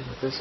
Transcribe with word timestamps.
okay 0.00 0.08
with 0.08 0.20
this? 0.20 0.40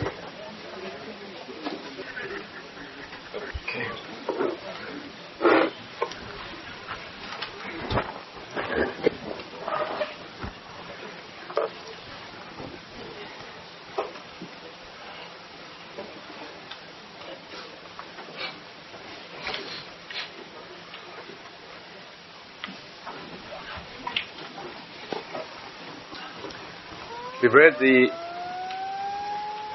We've 27.41 27.53
read 27.53 27.75
the 27.79 28.18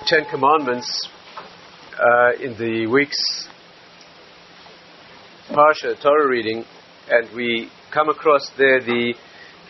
Ten 0.07 0.27
Commandments 0.31 1.09
uh, 1.99 2.33
in 2.39 2.53
the 2.59 2.87
week's 2.87 3.49
Parsha 5.49 5.99
Torah 6.03 6.29
reading, 6.29 6.63
and 7.09 7.35
we 7.35 7.71
come 7.91 8.11
across 8.11 8.51
there 8.59 8.81
the 8.81 9.15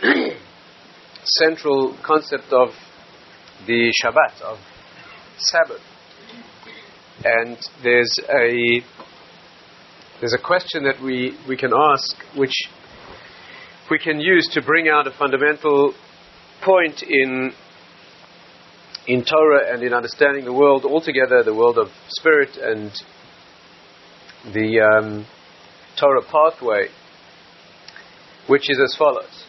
central 1.24 1.96
concept 2.04 2.52
of 2.52 2.70
the 3.68 3.92
Shabbat, 4.02 4.42
of 4.42 4.58
Sabbath. 5.38 5.82
And 7.22 7.56
there's 7.84 8.18
a 8.28 8.80
there's 10.20 10.34
a 10.34 10.42
question 10.42 10.82
that 10.82 11.00
we, 11.00 11.38
we 11.48 11.56
can 11.56 11.70
ask 11.72 12.16
which 12.36 12.54
we 13.88 14.00
can 14.00 14.18
use 14.18 14.48
to 14.54 14.62
bring 14.62 14.88
out 14.88 15.06
a 15.06 15.12
fundamental 15.12 15.94
point 16.60 17.04
in 17.04 17.52
in 19.06 19.24
Torah 19.24 19.72
and 19.72 19.82
in 19.82 19.92
understanding 19.92 20.44
the 20.44 20.52
world 20.52 20.84
altogether, 20.84 21.42
the 21.42 21.54
world 21.54 21.78
of 21.78 21.88
spirit 22.08 22.56
and 22.56 22.90
the 24.52 24.80
um, 24.80 25.26
Torah 25.98 26.22
pathway, 26.22 26.88
which 28.46 28.70
is 28.70 28.80
as 28.82 28.96
follows. 28.96 29.44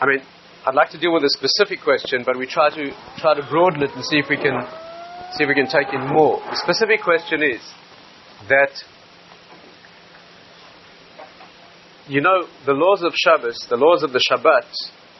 I 0.00 0.06
mean, 0.06 0.20
I'd 0.66 0.74
like 0.74 0.90
to 0.90 0.98
deal 0.98 1.12
with 1.12 1.22
a 1.22 1.30
specific 1.30 1.82
question, 1.82 2.22
but 2.26 2.36
we 2.36 2.46
try 2.46 2.70
to 2.70 2.90
try 3.18 3.34
to 3.34 3.46
broaden 3.48 3.82
it 3.82 3.90
and 3.94 4.04
see 4.04 4.18
if 4.18 4.28
we 4.28 4.36
can 4.36 4.58
see 5.38 5.44
if 5.44 5.48
we 5.48 5.54
can 5.54 5.66
take 5.66 5.94
in 5.94 6.06
more. 6.08 6.38
The 6.50 6.56
specific 6.56 7.02
question 7.02 7.42
is 7.42 7.60
that 8.48 8.70
you 12.12 12.20
know, 12.20 12.46
the 12.66 12.74
laws 12.74 13.02
of 13.02 13.14
Shabbos, 13.14 13.66
the 13.70 13.76
laws 13.76 14.02
of 14.02 14.12
the 14.12 14.20
Shabbat, 14.30 14.68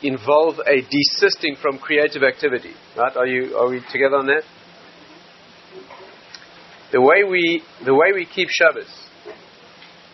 involve 0.02 0.58
a 0.58 0.82
desisting 0.82 1.56
from 1.56 1.78
creative 1.78 2.22
activity. 2.22 2.74
Right? 2.94 3.16
Are 3.16 3.26
you 3.26 3.56
are 3.56 3.70
we 3.70 3.80
together 3.90 4.16
on 4.16 4.26
that? 4.26 4.42
The 6.92 7.00
way 7.00 7.24
we 7.24 7.62
the 7.82 7.94
way 7.94 8.12
we 8.14 8.26
keep 8.26 8.48
Shabbos 8.50 8.92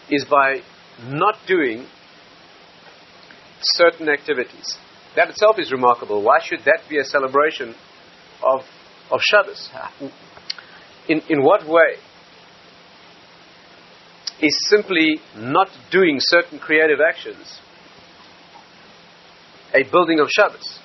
is 0.08 0.24
by 0.30 0.60
not 1.02 1.34
doing 1.48 1.84
certain 3.60 4.08
activities. 4.08 4.78
That 5.16 5.30
itself 5.30 5.58
is 5.58 5.72
remarkable. 5.72 6.22
Why 6.22 6.38
should 6.44 6.60
that 6.60 6.82
be 6.88 6.98
a 6.98 7.04
celebration 7.04 7.74
of 8.40 8.60
of 9.10 9.20
Shabbos? 9.20 9.68
In 11.08 11.22
in 11.28 11.42
what 11.42 11.66
way 11.66 11.96
is 14.40 14.56
simply 14.68 15.20
not 15.36 15.68
doing 15.90 16.18
certain 16.20 16.58
creative 16.58 16.98
actions 17.00 17.60
a 19.74 19.82
building 19.90 20.20
of 20.20 20.28
Shabbos. 20.30 20.78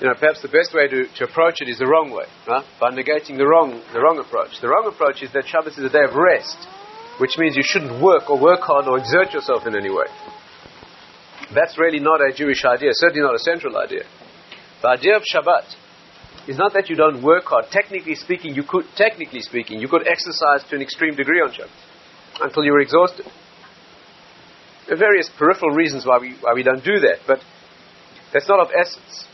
You 0.00 0.06
know, 0.06 0.14
perhaps 0.14 0.42
the 0.42 0.48
best 0.48 0.72
way 0.72 0.86
to, 0.86 1.06
to 1.18 1.24
approach 1.24 1.60
it 1.60 1.68
is 1.68 1.78
the 1.78 1.86
wrong 1.86 2.12
way, 2.12 2.26
by 2.46 2.90
negating 2.90 3.36
the 3.36 3.46
wrong, 3.46 3.82
the 3.92 4.00
wrong 4.00 4.22
approach. 4.22 4.60
The 4.60 4.68
wrong 4.68 4.86
approach 4.86 5.22
is 5.22 5.32
that 5.32 5.48
Shabbos 5.48 5.76
is 5.76 5.84
a 5.84 5.90
day 5.90 6.06
of 6.06 6.14
rest, 6.14 6.56
which 7.18 7.36
means 7.36 7.56
you 7.56 7.64
shouldn't 7.66 8.00
work 8.00 8.30
or 8.30 8.38
work 8.38 8.60
hard 8.60 8.86
or 8.86 8.98
exert 8.98 9.34
yourself 9.34 9.66
in 9.66 9.74
any 9.74 9.90
way. 9.90 10.06
That's 11.52 11.76
really 11.78 11.98
not 11.98 12.20
a 12.20 12.32
Jewish 12.32 12.64
idea, 12.64 12.90
certainly 12.92 13.22
not 13.22 13.34
a 13.34 13.42
central 13.42 13.76
idea. 13.76 14.04
The 14.82 14.88
idea 14.88 15.16
of 15.16 15.22
Shabbat 15.26 15.74
is 16.48 16.56
not 16.56 16.72
that 16.72 16.88
you 16.88 16.96
don't 16.96 17.22
work 17.22 17.44
hard. 17.44 17.66
Technically 17.70 18.14
speaking, 18.14 18.54
you 18.54 18.64
could, 18.64 18.86
technically 18.96 19.40
speaking, 19.40 19.80
you 19.80 19.88
could 19.88 20.08
exercise 20.08 20.64
to 20.70 20.76
an 20.76 20.82
extreme 20.82 21.14
degree 21.14 21.40
on 21.40 21.52
Shabbos 21.52 21.70
until 22.40 22.64
you 22.64 22.72
were 22.72 22.80
exhausted. 22.80 23.26
There 24.86 24.96
are 24.96 24.98
various 24.98 25.28
peripheral 25.38 25.76
reasons 25.76 26.06
why 26.06 26.18
we, 26.18 26.34
why 26.40 26.54
we 26.54 26.62
don't 26.62 26.82
do 26.82 27.00
that, 27.00 27.18
but 27.26 27.40
that's 28.32 28.48
not 28.48 28.60
of 28.60 28.68
essence. 28.74 29.26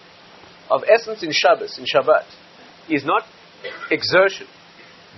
Of 0.68 0.82
essence 0.92 1.22
in 1.22 1.30
Shabbos, 1.30 1.78
in 1.78 1.84
Shabbat, 1.84 2.24
is 2.90 3.04
not 3.04 3.22
exertion, 3.92 4.48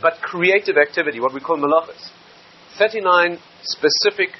but 0.02 0.20
creative 0.20 0.76
activity, 0.76 1.18
what 1.18 1.32
we 1.32 1.40
call 1.40 1.56
malachas. 1.56 2.10
39 2.78 3.38
specific 3.62 4.30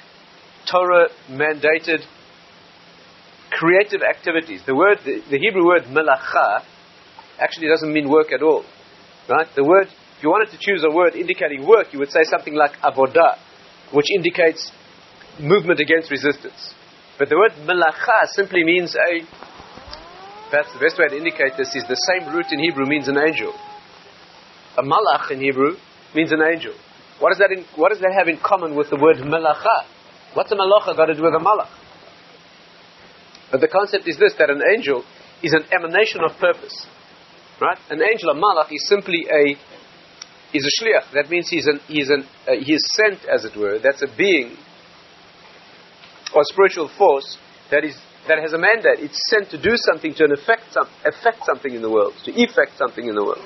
Torah 0.69 1.07
mandated 1.27 2.03
creative 3.49 4.01
activities. 4.03 4.61
The 4.67 4.75
word, 4.75 4.99
the, 5.03 5.23
the 5.31 5.39
Hebrew 5.39 5.65
word 5.65 5.83
melacha 5.85 6.63
actually 7.39 7.67
doesn't 7.67 7.91
mean 7.91 8.09
work 8.09 8.31
at 8.31 8.41
all. 8.41 8.63
Right? 9.29 9.47
The 9.55 9.63
word, 9.63 9.87
if 9.87 10.23
you 10.23 10.29
wanted 10.29 10.51
to 10.51 10.57
choose 10.59 10.83
a 10.83 10.93
word 10.93 11.15
indicating 11.15 11.67
work, 11.67 11.93
you 11.93 11.99
would 11.99 12.11
say 12.11 12.23
something 12.23 12.55
like 12.55 12.77
avodah, 12.81 13.37
which 13.93 14.07
indicates 14.15 14.71
movement 15.39 15.79
against 15.79 16.09
resistance. 16.11 16.73
But 17.19 17.29
the 17.29 17.35
word 17.35 17.51
melacha 17.65 18.27
simply 18.33 18.63
means 18.63 18.95
a, 18.95 19.21
perhaps 20.49 20.73
the 20.73 20.79
best 20.79 20.97
way 20.97 21.07
to 21.09 21.17
indicate 21.17 21.57
this 21.57 21.75
is 21.75 21.83
the 21.87 21.99
same 22.13 22.33
root 22.33 22.45
in 22.51 22.59
Hebrew 22.59 22.85
means 22.85 23.07
an 23.07 23.17
angel. 23.17 23.53
A 24.77 24.83
malach 24.83 25.31
in 25.31 25.39
Hebrew 25.39 25.77
means 26.15 26.31
an 26.31 26.41
angel. 26.41 26.73
What 27.19 27.29
does 27.29 27.39
that, 27.39 27.51
in, 27.51 27.65
what 27.75 27.89
does 27.89 27.99
that 27.99 28.13
have 28.17 28.27
in 28.27 28.37
common 28.37 28.75
with 28.75 28.89
the 28.89 28.97
word 28.97 29.17
melacha? 29.17 29.85
What's 30.33 30.51
a 30.51 30.55
malacha 30.55 30.95
got 30.95 31.07
to 31.07 31.15
do 31.15 31.23
with 31.23 31.33
a 31.33 31.41
malach? 31.41 31.69
But 33.51 33.61
the 33.61 33.67
concept 33.67 34.07
is 34.07 34.17
this, 34.17 34.33
that 34.37 34.49
an 34.49 34.61
angel 34.75 35.03
is 35.41 35.53
an 35.53 35.63
emanation 35.71 36.21
of 36.23 36.37
purpose. 36.37 36.85
Right? 37.59 37.77
An 37.89 38.01
angel, 38.01 38.29
a 38.29 38.35
malach, 38.35 38.71
is 38.71 38.87
simply 38.87 39.25
a 39.31 39.57
is 40.53 40.63
a 40.63 40.83
shliach. 40.83 41.11
That 41.13 41.29
means 41.29 41.49
he's 41.49 41.67
an 41.67 41.79
he's 41.87 42.09
an 42.09 42.23
uh, 42.47 42.53
he 42.59 42.73
is 42.73 42.83
sent, 42.95 43.25
as 43.25 43.45
it 43.45 43.55
were. 43.57 43.79
That's 43.79 44.01
a 44.01 44.07
being 44.17 44.57
or 46.35 46.41
spiritual 46.43 46.89
force 46.97 47.37
that 47.71 47.83
is 47.83 47.97
that 48.27 48.39
has 48.39 48.53
a 48.53 48.57
mandate. 48.57 48.99
It's 48.99 49.19
sent 49.29 49.49
to 49.51 49.61
do 49.61 49.75
something 49.75 50.13
to 50.15 50.25
affect 50.33 50.73
some 50.73 50.87
affect 51.05 51.45
something 51.45 51.73
in 51.73 51.81
the 51.81 51.89
world, 51.89 52.13
to 52.25 52.31
effect 52.31 52.77
something 52.77 53.07
in 53.07 53.15
the 53.15 53.23
world. 53.23 53.45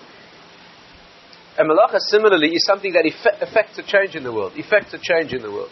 A 1.58 1.64
malacha 1.64 2.00
similarly 2.00 2.50
is 2.50 2.66
something 2.66 2.94
that 2.94 3.06
effect, 3.06 3.42
affects 3.42 3.78
a 3.78 3.84
change 3.84 4.16
in 4.16 4.24
the 4.24 4.32
world, 4.32 4.54
effects 4.56 4.94
a 4.94 5.00
change 5.00 5.34
in 5.34 5.42
the 5.42 5.52
world. 5.52 5.72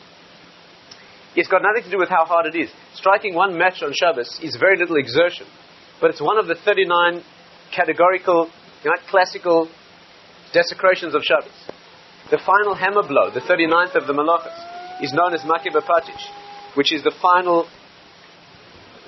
It's 1.35 1.47
got 1.47 1.61
nothing 1.61 1.83
to 1.83 1.91
do 1.91 1.97
with 1.97 2.09
how 2.09 2.25
hard 2.25 2.47
it 2.47 2.55
is. 2.57 2.69
Striking 2.93 3.33
one 3.33 3.57
match 3.57 3.81
on 3.81 3.93
Shabbos 3.93 4.39
is 4.43 4.57
very 4.59 4.77
little 4.77 4.97
exertion, 4.97 5.47
but 6.01 6.09
it's 6.09 6.21
one 6.21 6.37
of 6.37 6.47
the 6.47 6.55
39 6.55 7.23
categorical, 7.75 8.49
know, 8.85 8.91
classical 9.09 9.69
desecrations 10.53 11.15
of 11.15 11.21
Shabbos. 11.23 11.53
The 12.31 12.39
final 12.45 12.75
hammer 12.75 13.03
blow, 13.07 13.31
the 13.33 13.41
39th 13.41 13.95
of 13.95 14.07
the 14.07 14.13
Malachas, 14.13 15.03
is 15.03 15.13
known 15.13 15.33
as 15.33 15.41
Makeh 15.41 15.73
B'Patish, 15.73 16.75
which 16.75 16.93
is 16.93 17.03
the 17.03 17.13
final, 17.21 17.67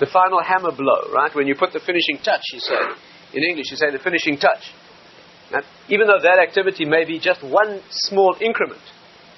the 0.00 0.06
final 0.06 0.42
hammer 0.42 0.72
blow, 0.72 1.12
right? 1.14 1.34
When 1.34 1.46
you 1.46 1.54
put 1.54 1.72
the 1.72 1.80
finishing 1.80 2.18
touch, 2.24 2.42
you 2.52 2.60
say. 2.60 2.74
In 3.34 3.42
English, 3.48 3.66
you 3.70 3.76
say 3.76 3.90
the 3.90 3.98
finishing 3.98 4.36
touch. 4.36 4.62
Right? 5.52 5.64
Even 5.88 6.06
though 6.06 6.20
that 6.22 6.38
activity 6.38 6.84
may 6.84 7.04
be 7.04 7.18
just 7.18 7.42
one 7.42 7.80
small 7.90 8.36
increment 8.40 8.80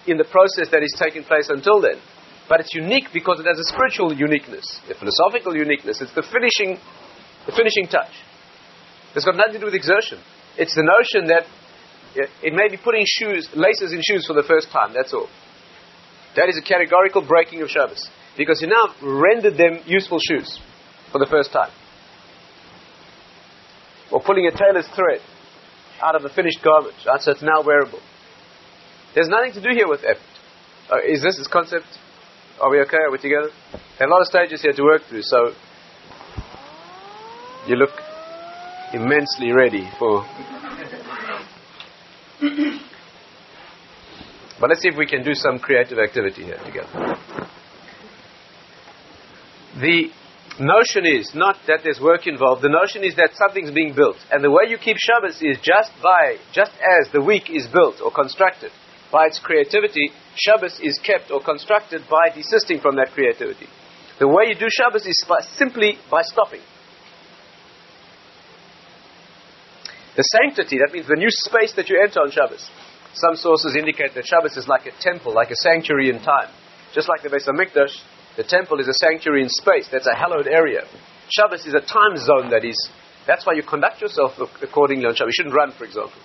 in 0.07 0.17
the 0.17 0.25
process 0.25 0.69
that 0.71 0.83
is 0.83 0.95
taking 0.99 1.25
place 1.25 1.49
until 1.49 1.81
then, 1.81 2.01
but 2.49 2.61
it's 2.61 2.75
unique 2.75 3.09
because 3.13 3.41
it 3.41 3.47
has 3.47 3.59
a 3.59 3.65
spiritual 3.65 4.13
uniqueness, 4.13 4.65
a 4.89 4.95
philosophical 4.95 5.57
uniqueness. 5.57 6.01
It's 6.01 6.15
the 6.15 6.23
finishing, 6.23 6.79
the 7.47 7.53
finishing 7.53 7.89
touch. 7.89 8.13
It's 9.15 9.25
got 9.25 9.37
nothing 9.37 9.55
to 9.55 9.59
do 9.61 9.67
with 9.67 9.75
exertion. 9.75 10.19
It's 10.57 10.75
the 10.75 10.83
notion 10.83 11.29
that 11.29 11.47
it 12.43 12.55
may 12.55 12.69
be 12.69 12.77
putting 12.77 13.05
shoes, 13.07 13.49
laces 13.55 13.93
in 13.93 14.01
shoes 14.03 14.27
for 14.27 14.35
the 14.35 14.47
first 14.47 14.71
time, 14.71 14.93
that's 14.95 15.13
all. 15.13 15.29
That 16.37 16.49
is 16.49 16.59
a 16.59 16.63
categorical 16.63 17.27
breaking 17.27 17.63
of 17.63 17.69
Shabbos. 17.69 18.09
Because 18.37 18.61
you 18.61 18.69
now 18.69 18.95
rendered 19.03 19.57
them 19.57 19.81
useful 19.87 20.19
shoes 20.19 20.59
for 21.13 21.19
the 21.19 21.27
first 21.27 21.53
time. 21.53 21.71
Or 24.11 24.21
pulling 24.21 24.47
a 24.47 24.51
tailor's 24.51 24.89
thread 24.95 25.21
out 26.03 26.17
of 26.17 26.25
a 26.25 26.29
finished 26.29 26.59
garment, 26.63 26.95
right? 27.07 27.21
so 27.21 27.31
it's 27.31 27.43
now 27.43 27.63
wearable. 27.65 28.01
There's 29.15 29.29
nothing 29.29 29.53
to 29.53 29.61
do 29.61 29.71
here 29.73 29.89
with 29.89 30.01
effort. 30.03 30.23
Uh, 30.91 30.97
is 31.07 31.23
this 31.23 31.39
this 31.39 31.47
concept? 31.47 31.87
Are 32.61 32.71
we 32.71 32.81
okay? 32.81 32.99
Are 32.99 33.11
we 33.11 33.19
together? 33.19 33.51
There 33.99 34.07
are 34.07 34.11
a 34.11 34.13
lot 34.13 34.21
of 34.21 34.27
stages 34.27 34.61
here 34.61 34.73
to 34.73 34.83
work 34.83 35.03
through, 35.09 35.23
so 35.23 35.55
you 37.67 37.77
look 37.77 37.91
immensely 38.95 39.51
ready 39.53 39.91
for. 39.99 40.25
but 44.61 44.71
let's 44.71 44.83
see 44.83 44.89
if 44.89 44.97
we 44.97 45.07
can 45.07 45.23
do 45.25 45.35
some 45.35 45.59
creative 45.59 45.99
activity 45.99 46.45
here 46.45 46.59
together. 46.65 47.17
the 49.81 50.11
notion 50.61 51.05
is 51.05 51.35
not 51.35 51.57
that 51.67 51.81
there's 51.83 52.01
work 52.01 52.27
involved. 52.27 52.63
The 52.63 52.69
notion 52.69 53.03
is 53.03 53.17
that 53.17 53.31
something's 53.35 53.73
being 53.73 53.95
built, 53.95 54.17
and 54.31 54.43
the 54.43 54.51
way 54.51 54.71
you 54.71 54.79
keep 54.79 54.97
Shabbos 54.97 55.43
is 55.43 55.59
just 55.63 55.91
by, 56.03 56.39
just 56.53 56.73
as 56.79 57.11
the 57.13 57.21
week 57.21 57.51
is 57.51 57.67
built 57.67 58.01
or 58.01 58.13
constructed 58.13 58.71
by 59.11 59.27
its 59.27 59.39
creativity. 59.39 60.11
Shabbos 60.37 60.79
is 60.83 60.99
kept 61.03 61.31
or 61.31 61.43
constructed 61.43 62.03
by 62.09 62.35
desisting 62.35 62.81
from 62.81 62.97
that 62.97 63.11
creativity. 63.13 63.67
The 64.21 64.29
way 64.29 64.47
you 64.49 64.55
do 64.55 64.67
Shabbos 64.71 65.07
is 65.07 65.25
by, 65.29 65.41
simply 65.57 65.99
by 66.11 66.23
stopping. 66.23 66.61
The 70.17 70.23
sanctity, 70.23 70.79
that 70.79 70.93
means 70.93 71.07
the 71.07 71.19
new 71.19 71.31
space 71.31 71.75
that 71.75 71.89
you 71.89 71.99
enter 71.99 72.21
on 72.21 72.31
Shabbos. 72.31 72.71
Some 73.15 73.37
sources 73.37 73.75
indicate 73.75 74.15
that 74.15 74.27
Shabbos 74.27 74.57
is 74.57 74.67
like 74.69 74.87
a 74.87 74.95
temple, 75.01 75.35
like 75.35 75.51
a 75.51 75.57
sanctuary 75.57 76.11
in 76.11 76.23
time. 76.23 76.51
Just 76.95 77.09
like 77.09 77.23
the 77.23 77.31
Beis 77.31 77.47
HaMikdash, 77.47 77.95
the 78.37 78.45
temple 78.45 78.79
is 78.81 78.89
a 78.89 78.95
sanctuary 78.95 79.43
in 79.43 79.49
space. 79.49 79.89
That's 79.91 80.07
a 80.07 80.17
hallowed 80.17 80.47
area. 80.47 80.83
Shabbos 81.31 81.67
is 81.67 81.75
a 81.75 81.83
time 81.83 82.17
zone 82.17 82.51
that 82.51 82.65
is. 82.65 82.79
That's 83.27 83.47
why 83.47 83.55
you 83.55 83.63
conduct 83.63 84.03
yourself 84.03 84.39
accordingly 84.63 85.07
on 85.07 85.15
Shabbos. 85.15 85.35
You 85.35 85.43
shouldn't 85.43 85.55
run, 85.55 85.73
for 85.73 85.85
example. 85.85 86.19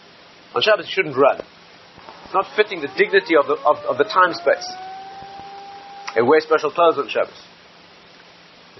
On 0.53 0.61
Shabbos, 0.61 0.85
you 0.85 0.93
shouldn't 0.93 1.17
run. 1.17 1.41
It's 2.25 2.33
not 2.33 2.45
fitting 2.55 2.81
the 2.81 2.93
dignity 2.97 3.37
of 3.37 3.47
the, 3.47 3.57
of, 3.65 3.77
of 3.89 3.97
the 3.97 4.03
time 4.03 4.33
space. 4.33 4.65
And 6.15 6.27
wear 6.27 6.39
special 6.41 6.71
clothes 6.71 6.97
on 6.97 7.09
Shabbos. 7.09 7.41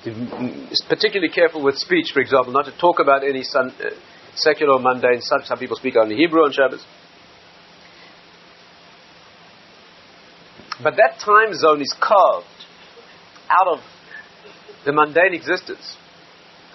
It's 0.05 0.83
particularly 0.85 1.33
careful 1.33 1.63
with 1.63 1.77
speech, 1.77 2.11
for 2.13 2.21
example, 2.21 2.53
not 2.53 2.65
to 2.65 2.77
talk 2.77 2.99
about 2.99 3.23
any 3.23 3.43
sun, 3.43 3.73
uh, 3.79 3.89
secular 4.39 4.79
mundane. 4.79 5.21
Some, 5.21 5.41
some 5.43 5.57
people 5.57 5.77
speak 5.77 5.95
only 5.95 6.15
Hebrew 6.15 6.41
on 6.41 6.51
Shabbos. 6.51 6.85
But 10.81 10.95
that 10.95 11.19
time 11.19 11.53
zone 11.53 11.81
is 11.81 11.93
carved 11.99 12.47
out 13.51 13.67
of 13.67 13.79
the 14.85 14.93
mundane 14.93 15.33
existence 15.33 15.97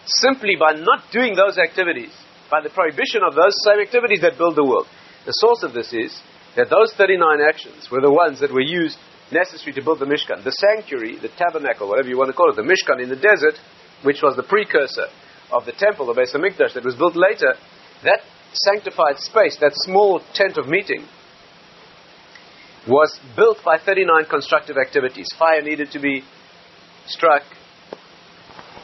simply 0.07 0.57
by 0.61 0.73
not 0.73 1.11
doing 1.11 1.35
those 1.35 1.57
activities, 1.57 2.13
by 2.51 2.61
the 2.61 2.69
prohibition 2.69 3.23
of 3.27 3.35
those 3.35 3.57
same 3.65 3.81
activities 3.81 4.21
that 4.21 4.37
build 4.37 4.57
the 4.57 4.65
world. 4.65 4.87
The 5.25 5.33
source 5.33 5.63
of 5.63 5.73
this 5.73 5.93
is 5.95 6.21
that 6.57 6.69
those 6.69 6.93
39 6.97 7.41
actions 7.41 7.89
were 7.91 8.03
the 8.03 8.13
ones 8.13 8.41
that 8.41 8.53
were 8.53 8.61
used 8.61 8.99
necessary 9.33 9.73
to 9.73 9.83
build 9.83 10.01
the 10.01 10.07
Mishkan. 10.07 10.45
The 10.45 10.53
sanctuary, 10.53 11.17
the 11.17 11.33
tabernacle, 11.33 11.89
whatever 11.89 12.09
you 12.09 12.19
want 12.19 12.29
to 12.29 12.37
call 12.37 12.51
it, 12.51 12.57
the 12.57 12.63
Mishkan 12.63 13.03
in 13.03 13.09
the 13.09 13.17
desert, 13.17 13.57
which 14.03 14.21
was 14.23 14.37
the 14.37 14.43
precursor 14.43 15.09
of 15.55 15.65
the 15.65 15.73
temple, 15.73 16.07
the 16.07 16.15
Beis 16.15 16.35
HaMikdash, 16.35 16.75
that 16.75 16.85
was 16.85 16.97
built 16.97 17.17
later, 17.17 17.55
that 18.03 18.21
sanctified 18.53 19.19
space, 19.19 19.57
that 19.61 19.73
small 19.75 20.21
tent 20.35 20.59
of 20.59 20.67
meeting, 20.69 21.07
was 22.87 23.19
built 23.37 23.59
by 23.65 23.79
39 23.79 24.27
constructive 24.29 24.77
activities. 24.77 25.27
Fire 25.39 25.63
needed 25.63 25.91
to 25.93 26.01
be 26.01 26.23
struck, 27.07 27.43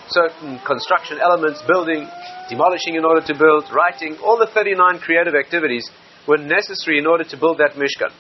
certain 0.08 0.58
construction 0.66 1.18
elements, 1.20 1.62
building, 1.66 2.08
demolishing 2.48 2.94
in 2.94 3.04
order 3.04 3.24
to 3.26 3.34
build, 3.36 3.64
writing, 3.74 4.16
all 4.22 4.38
the 4.38 4.50
39 4.52 4.98
creative 5.00 5.34
activities 5.34 5.88
were 6.26 6.38
necessary 6.38 6.98
in 6.98 7.06
order 7.06 7.24
to 7.24 7.36
build 7.36 7.58
that 7.58 7.76
Mishkan. 7.76 8.12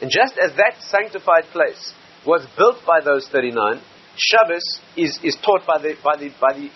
And 0.00 0.10
just 0.10 0.38
as 0.38 0.56
that 0.56 0.80
sanctified 0.80 1.44
place 1.52 1.92
was 2.26 2.46
built 2.56 2.78
by 2.86 3.00
those 3.04 3.28
39, 3.28 3.80
Shabbos 4.16 4.80
is, 4.96 5.18
is 5.22 5.36
taught 5.44 5.66
by 5.66 5.78
the, 5.78 5.94
by, 6.02 6.16
the, 6.16 6.30
by 6.40 6.52
the 6.54 6.70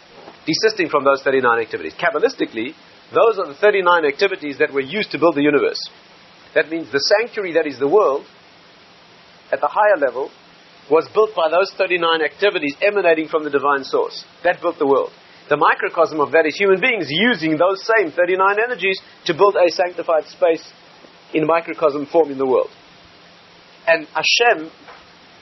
desisting 0.46 0.88
from 0.88 1.04
those 1.04 1.22
39 1.22 1.60
activities. 1.60 1.94
Kabbalistically, 1.94 2.74
those 3.14 3.38
are 3.38 3.46
the 3.46 3.58
39 3.60 4.04
activities 4.04 4.58
that 4.58 4.72
were 4.72 4.80
used 4.80 5.10
to 5.12 5.18
build 5.18 5.36
the 5.36 5.42
universe. 5.42 5.80
That 6.54 6.70
means 6.70 6.90
the 6.90 7.00
sanctuary 7.18 7.54
that 7.54 7.66
is 7.66 7.78
the 7.78 7.88
world, 7.88 8.26
at 9.52 9.60
the 9.60 9.68
higher 9.68 9.98
level, 9.98 10.30
was 10.90 11.08
built 11.14 11.30
by 11.36 11.48
those 11.48 11.72
39 11.76 12.22
activities 12.22 12.74
emanating 12.82 13.28
from 13.28 13.44
the 13.44 13.50
divine 13.50 13.84
source. 13.84 14.24
That 14.44 14.60
built 14.60 14.78
the 14.78 14.86
world. 14.86 15.12
The 15.48 15.56
microcosm 15.56 16.20
of 16.20 16.32
that 16.32 16.46
is 16.46 16.56
human 16.56 16.80
beings 16.80 17.06
using 17.08 17.56
those 17.56 17.84
same 17.84 18.10
39 18.10 18.56
energies 18.62 19.00
to 19.26 19.34
build 19.34 19.56
a 19.56 19.70
sanctified 19.70 20.24
space 20.26 20.64
in 21.34 21.46
microcosm 21.46 22.06
form 22.06 22.30
in 22.30 22.38
the 22.38 22.46
world. 22.46 22.70
And 23.86 24.06
Hashem, 24.06 24.70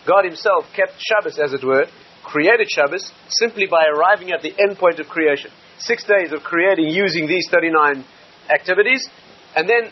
God 0.06 0.24
Himself, 0.24 0.64
kept 0.74 0.92
Shabbos, 0.98 1.38
as 1.38 1.52
it 1.52 1.64
were, 1.64 1.86
created 2.24 2.68
Shabbos 2.70 3.12
simply 3.28 3.66
by 3.66 3.84
arriving 3.86 4.30
at 4.32 4.42
the 4.42 4.52
end 4.58 4.78
point 4.78 5.00
of 5.00 5.08
creation. 5.08 5.50
Six 5.78 6.04
days 6.04 6.32
of 6.32 6.42
creating 6.42 6.88
using 6.88 7.26
these 7.26 7.48
39 7.50 8.04
activities, 8.52 9.08
and 9.56 9.68
then 9.68 9.90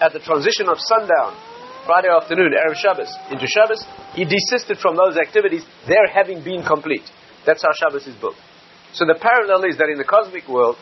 at 0.00 0.12
the 0.12 0.18
transition 0.18 0.68
of 0.68 0.76
sundown, 0.78 1.36
Friday 1.86 2.08
afternoon, 2.08 2.52
Erev 2.52 2.76
Shabbos, 2.76 3.14
into 3.30 3.46
Shabbos, 3.46 3.84
he 4.14 4.24
desisted 4.24 4.78
from 4.78 4.96
those 4.96 5.16
activities, 5.16 5.64
their 5.86 6.08
having 6.08 6.42
been 6.42 6.64
complete. 6.64 7.04
That's 7.44 7.62
how 7.62 7.70
Shabbos 7.76 8.06
is 8.06 8.16
built. 8.16 8.36
So 8.94 9.04
the 9.04 9.18
parallel 9.20 9.68
is 9.68 9.76
that 9.78 9.90
in 9.90 9.98
the 9.98 10.04
cosmic 10.04 10.48
world, 10.48 10.76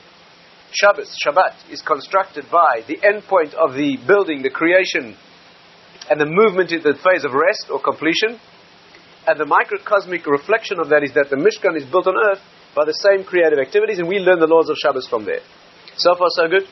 Shabbos, 0.73 1.15
Shabbat, 1.27 1.71
is 1.71 1.83
constructed 1.83 2.47
by 2.51 2.83
the 2.87 2.97
end 3.05 3.25
point 3.25 3.53
of 3.55 3.75
the 3.75 3.99
building, 4.07 4.43
the 4.43 4.51
creation, 4.51 5.17
and 6.09 6.21
the 6.21 6.27
movement 6.27 6.73
into 6.73 6.93
the 6.93 6.99
phase 6.99 7.25
of 7.25 7.33
rest 7.33 7.67
or 7.71 7.81
completion. 7.81 8.41
And 9.27 9.39
the 9.39 9.47
microcosmic 9.47 10.27
reflection 10.27 10.81
of 10.81 10.89
that 10.89 11.05
is 11.05 11.13
that 11.15 11.31
the 11.31 11.37
Mishkan 11.37 11.77
is 11.77 11.85
built 11.85 12.07
on 12.07 12.15
earth 12.17 12.41
by 12.75 12.85
the 12.85 12.93
same 12.93 13.25
creative 13.25 13.59
activities, 13.59 13.99
and 13.99 14.09
we 14.09 14.19
learn 14.19 14.41
the 14.41 14.47
laws 14.47 14.69
of 14.69 14.77
Shabbos 14.77 15.07
from 15.07 15.25
there. 15.25 15.41
So 15.97 16.15
far, 16.17 16.27
so 16.31 16.49
good. 16.49 16.67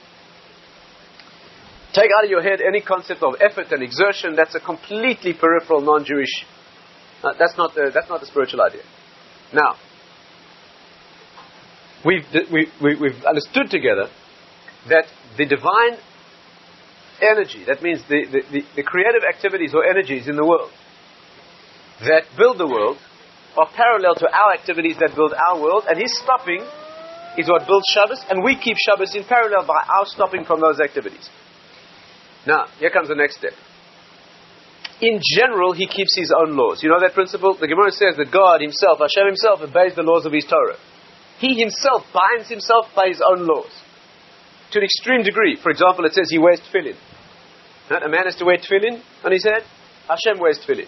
Take 1.92 2.10
out 2.16 2.24
of 2.24 2.30
your 2.30 2.42
head 2.42 2.60
any 2.60 2.80
concept 2.80 3.22
of 3.22 3.34
effort 3.40 3.70
and 3.70 3.82
exertion. 3.82 4.34
That's 4.34 4.54
a 4.54 4.60
completely 4.60 5.34
peripheral, 5.34 5.80
non-Jewish. 5.80 6.46
Uh, 7.22 7.32
that's 7.38 7.56
not 7.56 7.74
the 7.74 7.90
that's 7.92 8.08
not 8.08 8.20
the 8.20 8.26
spiritual 8.26 8.62
idea. 8.62 8.82
Now, 9.52 9.76
we've 12.04 12.24
we, 12.50 12.70
we, 12.80 12.94
we've 12.96 13.24
understood 13.24 13.70
together 13.70 14.08
that 14.88 15.04
the 15.36 15.44
divine 15.44 15.98
energy, 17.20 17.64
that 17.66 17.82
means 17.82 18.00
the, 18.08 18.24
the, 18.24 18.40
the, 18.50 18.62
the 18.76 18.82
creative 18.82 19.22
activities 19.28 19.74
or 19.74 19.84
energies 19.84 20.26
in 20.26 20.36
the 20.36 20.44
world 20.44 20.70
that 22.06 22.24
build 22.36 22.58
the 22.58 22.66
world, 22.66 22.98
are 23.56 23.68
parallel 23.74 24.14
to 24.14 24.26
our 24.26 24.54
activities 24.54 24.96
that 25.00 25.14
build 25.14 25.34
our 25.34 25.60
world, 25.60 25.84
and 25.88 25.98
his 25.98 26.12
stopping 26.22 26.62
is 27.36 27.48
what 27.48 27.66
builds 27.66 27.86
Shabbos, 27.92 28.22
and 28.30 28.42
we 28.44 28.54
keep 28.56 28.76
Shabbos 28.78 29.14
in 29.14 29.24
parallel 29.24 29.66
by 29.66 29.82
our 29.82 30.06
stopping 30.06 30.44
from 30.44 30.60
those 30.60 30.80
activities. 30.80 31.28
Now, 32.46 32.66
here 32.78 32.90
comes 32.90 33.08
the 33.08 33.18
next 33.18 33.38
step. 33.38 33.52
In 35.00 35.20
general, 35.36 35.72
he 35.72 35.86
keeps 35.86 36.16
his 36.16 36.32
own 36.32 36.56
laws. 36.56 36.82
You 36.82 36.90
know 36.90 37.00
that 37.00 37.14
principle? 37.14 37.56
The 37.56 37.68
Gemara 37.68 37.90
says 37.90 38.16
that 38.16 38.32
God 38.32 38.60
himself, 38.60 39.00
Hashem 39.00 39.26
himself, 39.26 39.60
obeys 39.60 39.96
the 39.96 40.04
laws 40.04 40.26
of 40.26 40.32
his 40.32 40.44
Torah. 40.44 40.76
He 41.40 41.56
himself 41.56 42.04
binds 42.12 42.48
himself 42.48 42.92
by 42.94 43.08
his 43.08 43.22
own 43.24 43.46
laws. 43.46 43.72
To 44.72 44.78
an 44.78 44.84
extreme 44.84 45.22
degree. 45.24 45.56
For 45.56 45.70
example, 45.70 46.04
it 46.04 46.12
says 46.12 46.28
he 46.28 46.38
wears 46.38 46.60
tefillin. 46.60 46.96
A 47.90 48.08
man 48.08 48.26
has 48.26 48.36
to 48.36 48.44
wear 48.44 48.58
tefillin 48.58 49.00
on 49.24 49.32
his 49.32 49.42
head. 49.42 49.64
Hashem 50.06 50.38
wears 50.38 50.60
tefillin. 50.60 50.86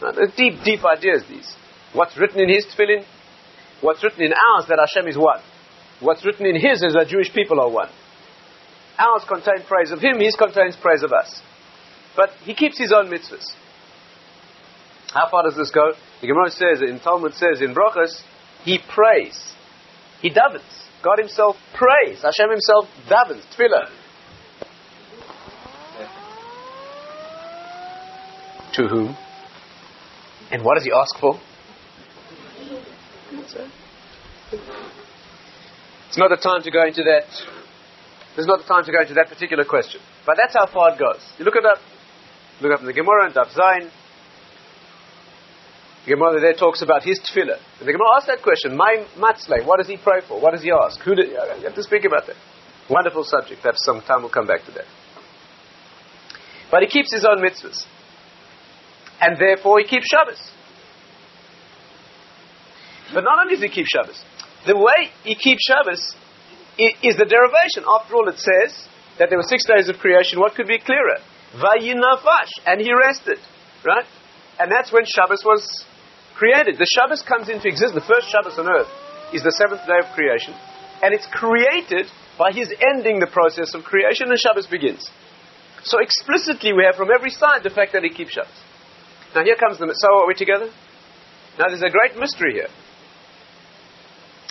Uh, 0.00 0.12
now, 0.12 0.26
deep, 0.36 0.62
deep 0.64 0.84
ideas, 0.84 1.24
these. 1.28 1.56
What's 1.92 2.16
written 2.18 2.40
in 2.40 2.48
his 2.48 2.66
tefillin? 2.66 3.04
What's 3.80 4.02
written 4.02 4.22
in 4.22 4.32
ours 4.32 4.66
that 4.68 4.78
Hashem 4.78 5.08
is 5.08 5.16
one? 5.16 5.40
What's 6.00 6.24
written 6.24 6.46
in 6.46 6.54
his 6.54 6.82
is 6.82 6.94
that 6.94 7.06
Jewish 7.08 7.32
people 7.32 7.60
are 7.60 7.70
one. 7.70 7.90
Ours 8.98 9.22
contain 9.28 9.64
praise 9.66 9.90
of 9.90 10.00
him, 10.00 10.18
his 10.20 10.36
contains 10.36 10.76
praise 10.76 11.02
of 11.02 11.12
us. 11.12 11.40
But 12.16 12.30
he 12.44 12.54
keeps 12.54 12.78
his 12.78 12.92
own 12.92 13.06
mitzvahs. 13.06 13.54
How 15.12 15.28
far 15.30 15.44
does 15.44 15.56
this 15.56 15.70
go? 15.70 15.92
The 16.20 16.26
Gemara 16.26 16.50
says, 16.50 16.82
in 16.82 17.00
Talmud 17.00 17.34
says, 17.34 17.62
in 17.62 17.74
Brochus, 17.74 18.20
he 18.64 18.78
prays. 18.92 19.52
He 20.20 20.30
davens. 20.30 20.86
God 21.02 21.18
himself 21.18 21.56
prays. 21.74 22.22
Hashem 22.22 22.50
himself 22.50 22.86
davens. 23.08 23.44
Tefillah. 23.56 23.88
To 28.74 28.88
whom? 28.88 29.16
And 30.50 30.64
what 30.64 30.74
does 30.74 30.84
he 30.84 30.92
ask 30.92 31.18
for? 31.18 31.38
It's 36.08 36.16
not 36.16 36.30
the 36.30 36.36
time 36.36 36.62
to 36.62 36.70
go 36.70 36.86
into 36.86 37.02
that 37.02 37.26
there's 38.38 38.46
not 38.46 38.62
the 38.62 38.70
time 38.70 38.84
to 38.84 38.92
go 38.92 39.00
into 39.02 39.14
that 39.14 39.26
particular 39.26 39.64
question. 39.64 40.00
But 40.24 40.38
that's 40.40 40.54
how 40.54 40.70
far 40.70 40.94
it 40.94 40.98
goes. 41.00 41.18
You 41.38 41.44
look 41.44 41.56
at 41.56 41.64
that, 41.64 41.82
look 42.62 42.70
up 42.70 42.78
in 42.78 42.86
the 42.86 42.92
Gemara 42.92 43.26
and 43.26 43.34
Daf 43.34 43.50
Zayin. 43.50 43.90
The 46.06 46.14
Gemara 46.14 46.38
there 46.38 46.54
talks 46.54 46.80
about 46.80 47.02
his 47.02 47.18
tefillah. 47.18 47.58
And 47.80 47.88
the 47.88 47.90
Gemara 47.90 48.14
asks 48.14 48.28
that 48.28 48.40
question, 48.40 48.76
my 48.76 49.04
matzle, 49.18 49.66
what 49.66 49.78
does 49.78 49.88
he 49.88 49.96
pray 49.96 50.20
for? 50.20 50.40
What 50.40 50.52
does 50.52 50.62
he 50.62 50.70
ask? 50.70 51.00
Who 51.00 51.16
did, 51.16 51.30
you 51.30 51.64
have 51.66 51.74
to 51.74 51.82
speak 51.82 52.04
about 52.04 52.28
that. 52.28 52.36
Wonderful 52.88 53.24
subject. 53.24 53.60
Perhaps 53.60 53.84
some 53.84 54.02
time 54.02 54.22
we'll 54.22 54.30
come 54.30 54.46
back 54.46 54.64
to 54.66 54.70
that. 54.70 54.86
But 56.70 56.82
he 56.84 56.88
keeps 56.88 57.12
his 57.12 57.26
own 57.26 57.42
mitzvahs. 57.42 57.86
And 59.20 59.36
therefore 59.38 59.80
he 59.80 59.86
keeps 59.86 60.06
Shabbos. 60.06 60.38
But 63.12 63.24
not 63.24 63.40
only 63.40 63.54
does 63.54 63.64
he 63.64 63.70
keep 63.70 63.86
Shabbos, 63.86 64.22
the 64.66 64.76
way 64.76 65.10
he 65.24 65.34
keeps 65.34 65.62
Shabbos 65.66 66.14
is 66.78 67.16
the 67.16 67.26
derivation. 67.26 67.82
After 67.88 68.14
all, 68.14 68.28
it 68.28 68.38
says 68.38 68.86
that 69.18 69.30
there 69.30 69.38
were 69.38 69.48
six 69.48 69.64
days 69.66 69.88
of 69.88 69.98
creation. 69.98 70.38
What 70.38 70.54
could 70.54 70.68
be 70.68 70.78
clearer? 70.78 71.18
Vayinafash, 71.56 72.52
and 72.66 72.80
he 72.80 72.92
rested, 72.92 73.38
right? 73.84 74.04
And 74.60 74.70
that's 74.70 74.92
when 74.92 75.04
Shabbos 75.06 75.42
was 75.44 75.84
created. 76.36 76.76
The 76.78 76.86
Shabbos 76.86 77.22
comes 77.22 77.48
into 77.48 77.66
existence. 77.66 77.94
The 77.94 78.12
first 78.12 78.28
Shabbos 78.30 78.58
on 78.58 78.68
earth 78.68 78.90
is 79.32 79.42
the 79.42 79.52
seventh 79.52 79.86
day 79.86 79.98
of 79.98 80.12
creation, 80.14 80.54
and 81.02 81.14
it's 81.14 81.26
created 81.32 82.06
by 82.38 82.52
His 82.52 82.68
ending 82.94 83.18
the 83.18 83.26
process 83.26 83.74
of 83.74 83.82
creation, 83.82 84.30
and 84.30 84.38
Shabbos 84.38 84.66
begins. 84.66 85.08
So 85.82 85.98
explicitly, 85.98 86.72
we 86.72 86.84
have 86.84 86.94
from 86.94 87.08
every 87.10 87.30
side 87.30 87.62
the 87.64 87.70
fact 87.70 87.92
that 87.94 88.04
He 88.04 88.10
keeps 88.10 88.32
Shabbos. 88.32 88.67
Now 89.34 89.44
here 89.44 89.56
comes 89.56 89.78
the. 89.78 89.92
So 89.94 90.08
are 90.22 90.26
we 90.26 90.34
together? 90.34 90.70
Now 91.58 91.66
there's 91.68 91.82
a 91.82 91.90
great 91.90 92.18
mystery 92.18 92.54
here. 92.54 92.68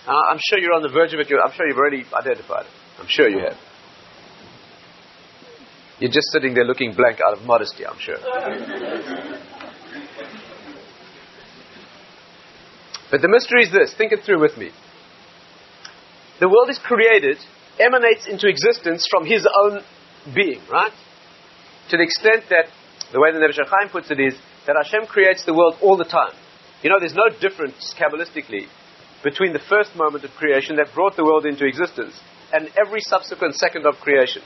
Uh, 0.07 0.11
I'm 0.31 0.39
sure 0.49 0.59
you're 0.59 0.73
on 0.73 0.83
the 0.83 0.89
verge 0.89 1.13
of 1.13 1.19
it. 1.19 1.27
I'm 1.27 1.51
sure 1.51 1.67
you've 1.67 1.77
already 1.77 2.05
identified 2.13 2.65
it. 2.65 2.71
I'm 2.99 3.07
sure 3.07 3.27
you 3.27 3.39
have. 3.39 3.57
You're 5.99 6.11
just 6.11 6.31
sitting 6.31 6.53
there 6.53 6.63
looking 6.63 6.93
blank 6.93 7.19
out 7.27 7.37
of 7.37 7.43
modesty, 7.43 7.85
I'm 7.85 7.97
sure. 7.99 8.17
but 13.09 13.21
the 13.21 13.27
mystery 13.27 13.63
is 13.63 13.71
this 13.71 13.95
think 13.97 14.11
it 14.11 14.23
through 14.23 14.39
with 14.39 14.57
me. 14.57 14.71
The 16.39 16.47
world 16.47 16.69
is 16.69 16.77
created, 16.77 17.37
emanates 17.79 18.27
into 18.27 18.47
existence 18.47 19.07
from 19.09 19.25
his 19.25 19.47
own 19.63 19.81
being, 20.35 20.61
right? 20.71 20.93
To 21.89 21.97
the 21.97 22.03
extent 22.03 22.43
that, 22.49 22.67
the 23.11 23.19
way 23.19 23.31
the 23.31 23.39
Nefesh 23.39 23.57
HaChaim 23.57 23.91
puts 23.91 24.11
it 24.11 24.19
is, 24.19 24.35
that 24.67 24.75
Hashem 24.75 25.07
creates 25.07 25.45
the 25.45 25.53
world 25.55 25.75
all 25.81 25.97
the 25.97 26.03
time. 26.05 26.35
You 26.83 26.91
know, 26.91 26.99
there's 26.99 27.15
no 27.15 27.29
difference, 27.39 27.95
Kabbalistically, 27.97 28.67
between 29.23 29.53
the 29.53 29.63
first 29.67 29.95
moment 29.95 30.23
of 30.23 30.31
creation 30.31 30.75
that 30.75 30.93
brought 30.93 31.15
the 31.15 31.23
world 31.23 31.45
into 31.45 31.65
existence 31.65 32.13
and 32.53 32.69
every 32.77 33.01
subsequent 33.01 33.55
second 33.55 33.85
of 33.87 33.95
creation. 33.95 34.43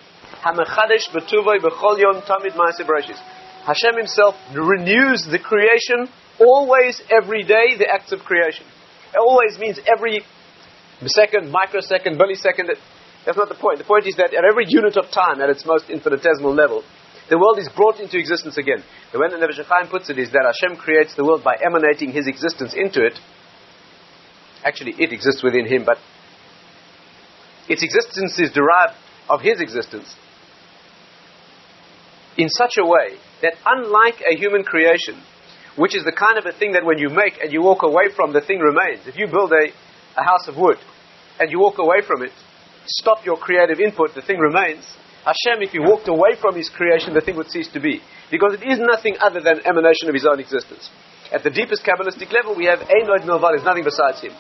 Hashem 3.66 3.98
himself 3.98 4.36
renews 4.56 5.28
the 5.30 5.38
creation 5.38 6.08
always, 6.40 7.02
every 7.12 7.44
day, 7.44 7.78
the 7.78 7.88
acts 7.92 8.12
of 8.12 8.22
creation. 8.22 8.66
It 9.14 9.20
always 9.20 9.60
means 9.60 9.80
every 9.86 10.24
second, 11.06 11.52
microsecond, 11.52 12.18
millisecond. 12.18 12.74
That's 13.26 13.38
not 13.38 13.50
the 13.50 13.56
point. 13.56 13.78
The 13.78 13.84
point 13.84 14.08
is 14.08 14.16
that 14.16 14.34
at 14.34 14.46
every 14.46 14.66
unit 14.68 14.98
of 14.98 15.12
time, 15.12 15.42
at 15.42 15.50
its 15.50 15.66
most 15.66 15.90
infinitesimal 15.90 16.54
level, 16.56 16.84
the 17.32 17.40
world 17.40 17.58
is 17.60 17.70
brought 17.74 18.02
into 18.02 18.20
existence 18.20 18.58
again. 18.58 18.84
The 19.14 19.20
way 19.20 19.30
the 19.32 19.38
Nefesh 19.38 19.64
HaChaim 19.64 19.90
puts 19.90 20.10
it 20.10 20.20
is 20.20 20.32
that 20.32 20.44
Hashem 20.44 20.76
creates 20.76 21.16
the 21.16 21.24
world 21.24 21.46
by 21.46 21.56
emanating 21.56 22.12
His 22.12 22.28
existence 22.28 22.76
into 22.76 23.00
it. 23.06 23.18
Actually, 24.66 25.00
it 25.00 25.14
exists 25.14 25.42
within 25.42 25.66
Him, 25.66 25.86
but 25.86 25.96
its 27.70 27.84
existence 27.84 28.38
is 28.38 28.52
derived 28.52 29.00
of 29.30 29.40
His 29.40 29.62
existence 29.62 30.14
in 32.38 32.50
such 32.50 32.76
a 32.78 32.86
way 32.86 33.16
that 33.42 33.56
unlike 33.66 34.20
a 34.30 34.36
human 34.36 34.64
creation, 34.64 35.16
which 35.78 35.96
is 35.96 36.04
the 36.04 36.12
kind 36.12 36.38
of 36.38 36.46
a 36.46 36.52
thing 36.52 36.74
that 36.74 36.84
when 36.84 36.98
you 36.98 37.08
make 37.10 37.40
and 37.42 37.54
you 37.54 37.62
walk 37.62 37.84
away 37.84 38.12
from, 38.14 38.34
the 38.34 38.42
thing 38.42 38.60
remains. 38.60 39.08
If 39.08 39.16
you 39.16 39.28
build 39.28 39.52
a, 39.52 39.72
a 40.20 40.24
house 40.24 40.50
of 40.50 40.58
wood 40.58 40.78
and 41.40 41.50
you 41.50 41.60
walk 41.60 41.78
away 41.80 42.02
from 42.06 42.24
it, 42.24 42.32
stop 42.88 43.26
your 43.26 43.38
creative 43.38 43.80
input, 43.80 44.16
the 44.16 44.22
thing 44.22 44.38
remains. 44.38 44.84
Hashem, 45.26 45.62
if 45.62 45.72
he 45.72 45.80
walked 45.80 46.08
away 46.08 46.34
from 46.40 46.56
his 46.56 46.70
creation, 46.70 47.14
the 47.14 47.22
thing 47.22 47.38
would 47.38 47.50
cease 47.50 47.70
to 47.74 47.80
be. 47.80 48.02
Because 48.32 48.58
it 48.58 48.66
is 48.66 48.80
nothing 48.80 49.18
other 49.22 49.40
than 49.40 49.62
emanation 49.66 50.10
of 50.10 50.16
his 50.16 50.26
own 50.26 50.40
existence. 50.40 50.90
At 51.32 51.44
the 51.44 51.50
deepest 51.50 51.84
Kabbalistic 51.84 52.34
level, 52.34 52.56
we 52.56 52.66
have 52.66 52.82
Ein 52.82 53.08
od 53.08 53.22
milvado, 53.22 53.58
is 53.58 53.64
nothing 53.64 53.84
besides 53.84 54.22
him. 54.22 54.34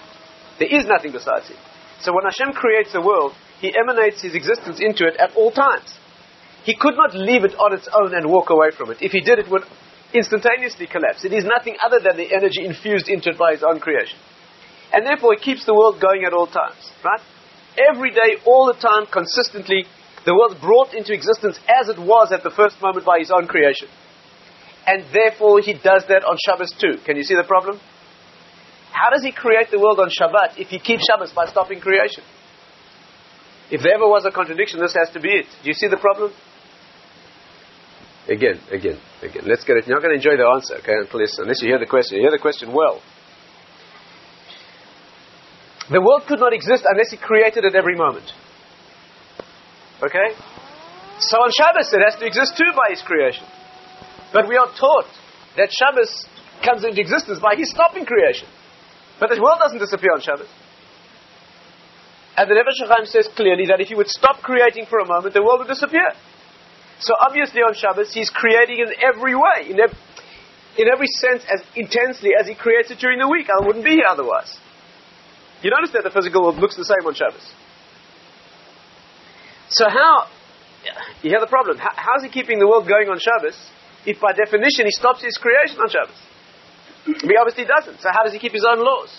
There 0.59 0.67
is 0.67 0.85
nothing 0.85 1.11
besides 1.11 1.47
him. 1.47 1.57
So 2.01 2.13
when 2.13 2.25
Hashem 2.25 2.53
creates 2.53 2.93
a 2.95 3.01
world, 3.01 3.33
he 3.59 3.73
emanates 3.77 4.21
his 4.21 4.33
existence 4.33 4.81
into 4.81 5.05
it 5.05 5.15
at 5.17 5.35
all 5.35 5.51
times. 5.51 5.93
He 6.63 6.75
could 6.75 6.95
not 6.95 7.13
leave 7.13 7.43
it 7.43 7.53
on 7.55 7.73
its 7.73 7.87
own 7.93 8.13
and 8.13 8.29
walk 8.29 8.49
away 8.49 8.71
from 8.75 8.91
it. 8.91 8.97
If 9.01 9.11
he 9.11 9.21
did, 9.21 9.39
it 9.39 9.49
would 9.49 9.63
instantaneously 10.13 10.87
collapse. 10.87 11.23
It 11.23 11.33
is 11.33 11.45
nothing 11.45 11.77
other 11.83 11.99
than 11.99 12.17
the 12.17 12.33
energy 12.33 12.65
infused 12.65 13.07
into 13.07 13.29
it 13.29 13.37
by 13.37 13.53
his 13.53 13.63
own 13.63 13.79
creation. 13.79 14.17
And 14.93 15.05
therefore, 15.05 15.35
he 15.37 15.39
keeps 15.39 15.65
the 15.65 15.73
world 15.73 16.01
going 16.01 16.25
at 16.25 16.33
all 16.33 16.47
times. 16.47 16.91
Right? 17.05 17.21
Every 17.77 18.11
day, 18.11 18.41
all 18.45 18.67
the 18.67 18.77
time, 18.77 19.07
consistently, 19.07 19.85
the 20.25 20.35
world 20.35 20.57
brought 20.61 20.93
into 20.93 21.13
existence 21.13 21.59
as 21.67 21.89
it 21.89 21.97
was 21.97 22.31
at 22.31 22.43
the 22.43 22.51
first 22.51 22.81
moment 22.81 23.05
by 23.05 23.19
his 23.19 23.31
own 23.31 23.47
creation. 23.47 23.87
And 24.85 25.05
therefore, 25.13 25.61
he 25.61 25.73
does 25.73 26.05
that 26.09 26.25
on 26.25 26.37
Shabbos 26.45 26.73
too. 26.79 26.97
Can 27.05 27.17
you 27.17 27.23
see 27.23 27.35
the 27.35 27.43
problem? 27.43 27.79
How 28.91 29.09
does 29.09 29.23
he 29.23 29.31
create 29.31 29.71
the 29.71 29.79
world 29.79 29.99
on 29.99 30.09
Shabbat 30.09 30.59
if 30.59 30.67
he 30.67 30.79
keeps 30.79 31.05
Shabbos 31.09 31.31
by 31.33 31.45
stopping 31.45 31.79
creation? 31.79 32.23
If 33.71 33.81
there 33.81 33.95
ever 33.95 34.07
was 34.07 34.25
a 34.25 34.31
contradiction, 34.31 34.79
this 34.79 34.93
has 34.99 35.13
to 35.13 35.19
be 35.19 35.29
it. 35.29 35.45
Do 35.63 35.69
you 35.69 35.73
see 35.73 35.87
the 35.87 35.97
problem? 35.97 36.33
Again, 38.27 38.59
again, 38.69 38.99
again. 39.23 39.43
Let's 39.47 39.63
get 39.63 39.77
it. 39.77 39.87
You're 39.87 39.97
not 39.97 40.03
going 40.03 40.19
to 40.19 40.21
enjoy 40.21 40.37
the 40.37 40.45
answer, 40.45 40.75
okay, 40.83 41.07
unless, 41.09 41.39
unless 41.39 41.61
you 41.61 41.69
hear 41.69 41.79
the 41.79 41.89
question. 41.89 42.17
You 42.17 42.23
hear 42.23 42.35
the 42.35 42.41
question 42.41 42.73
well. 42.73 43.01
The 45.89 46.01
world 46.01 46.23
could 46.27 46.39
not 46.39 46.53
exist 46.53 46.85
unless 46.85 47.11
he 47.11 47.17
created 47.17 47.65
it 47.65 47.75
every 47.75 47.95
moment. 47.95 48.31
Okay? 50.01 50.33
So 51.19 51.37
on 51.37 51.51
Shabbos 51.53 51.93
it 51.93 52.01
has 52.01 52.17
to 52.19 52.25
exist 52.25 52.57
too 52.57 52.73
by 52.73 52.89
his 52.89 53.01
creation. 53.01 53.45
But 54.33 54.47
we 54.47 54.57
are 54.57 54.67
taught 54.73 55.09
that 55.57 55.69
Shabbos 55.69 56.25
comes 56.65 56.83
into 56.83 57.01
existence 57.01 57.39
by 57.39 57.55
his 57.55 57.69
stopping 57.69 58.05
creation. 58.05 58.47
But 59.19 59.29
the 59.29 59.41
world 59.41 59.59
doesn't 59.61 59.77
disappear 59.77 60.13
on 60.13 60.21
Shabbos. 60.21 60.49
And 62.37 62.49
the 62.49 62.55
Nefesh 62.55 62.81
HaChaim 62.81 63.05
says 63.05 63.29
clearly 63.35 63.67
that 63.67 63.81
if 63.81 63.89
he 63.89 63.95
would 63.95 64.07
stop 64.07 64.41
creating 64.41 64.85
for 64.89 64.99
a 64.99 65.05
moment, 65.05 65.33
the 65.33 65.43
world 65.43 65.59
would 65.59 65.67
disappear. 65.67 66.09
So 66.99 67.13
obviously 67.19 67.61
on 67.61 67.75
Shabbos, 67.75 68.13
he's 68.13 68.29
creating 68.29 68.79
in 68.79 68.89
every 68.97 69.35
way, 69.35 69.69
in, 69.69 69.77
in 69.77 70.85
every 70.87 71.09
sense, 71.21 71.43
as 71.45 71.61
intensely 71.75 72.31
as 72.39 72.47
he 72.47 72.55
creates 72.55 72.89
it 72.89 72.99
during 72.99 73.19
the 73.19 73.27
week. 73.27 73.47
I 73.51 73.65
wouldn't 73.65 73.83
be 73.83 73.99
here 73.99 74.09
otherwise. 74.09 74.57
You 75.61 75.69
notice 75.69 75.91
that 75.93 76.03
the 76.03 76.09
physical 76.09 76.41
world 76.41 76.57
looks 76.57 76.77
the 76.77 76.85
same 76.85 77.05
on 77.05 77.13
Shabbos. 77.13 77.45
So 79.71 79.87
how, 79.87 80.27
you 81.23 81.29
hear 81.29 81.39
the 81.39 81.47
problem, 81.47 81.77
how, 81.77 81.91
how's 81.95 82.23
he 82.23 82.29
keeping 82.29 82.59
the 82.59 82.67
world 82.67 82.87
going 82.87 83.07
on 83.07 83.19
Shabbos 83.19 83.57
if 84.05 84.19
by 84.19 84.33
definition 84.33 84.85
he 84.85 84.91
stops 84.91 85.23
his 85.23 85.37
creation 85.37 85.79
on 85.79 85.89
Shabbos? 85.89 86.19
He 87.05 87.35
obviously 87.39 87.65
doesn't. 87.65 88.01
So 88.01 88.09
how 88.11 88.23
does 88.23 88.33
he 88.33 88.39
keep 88.39 88.51
his 88.51 88.65
own 88.67 88.79
laws? 88.83 89.09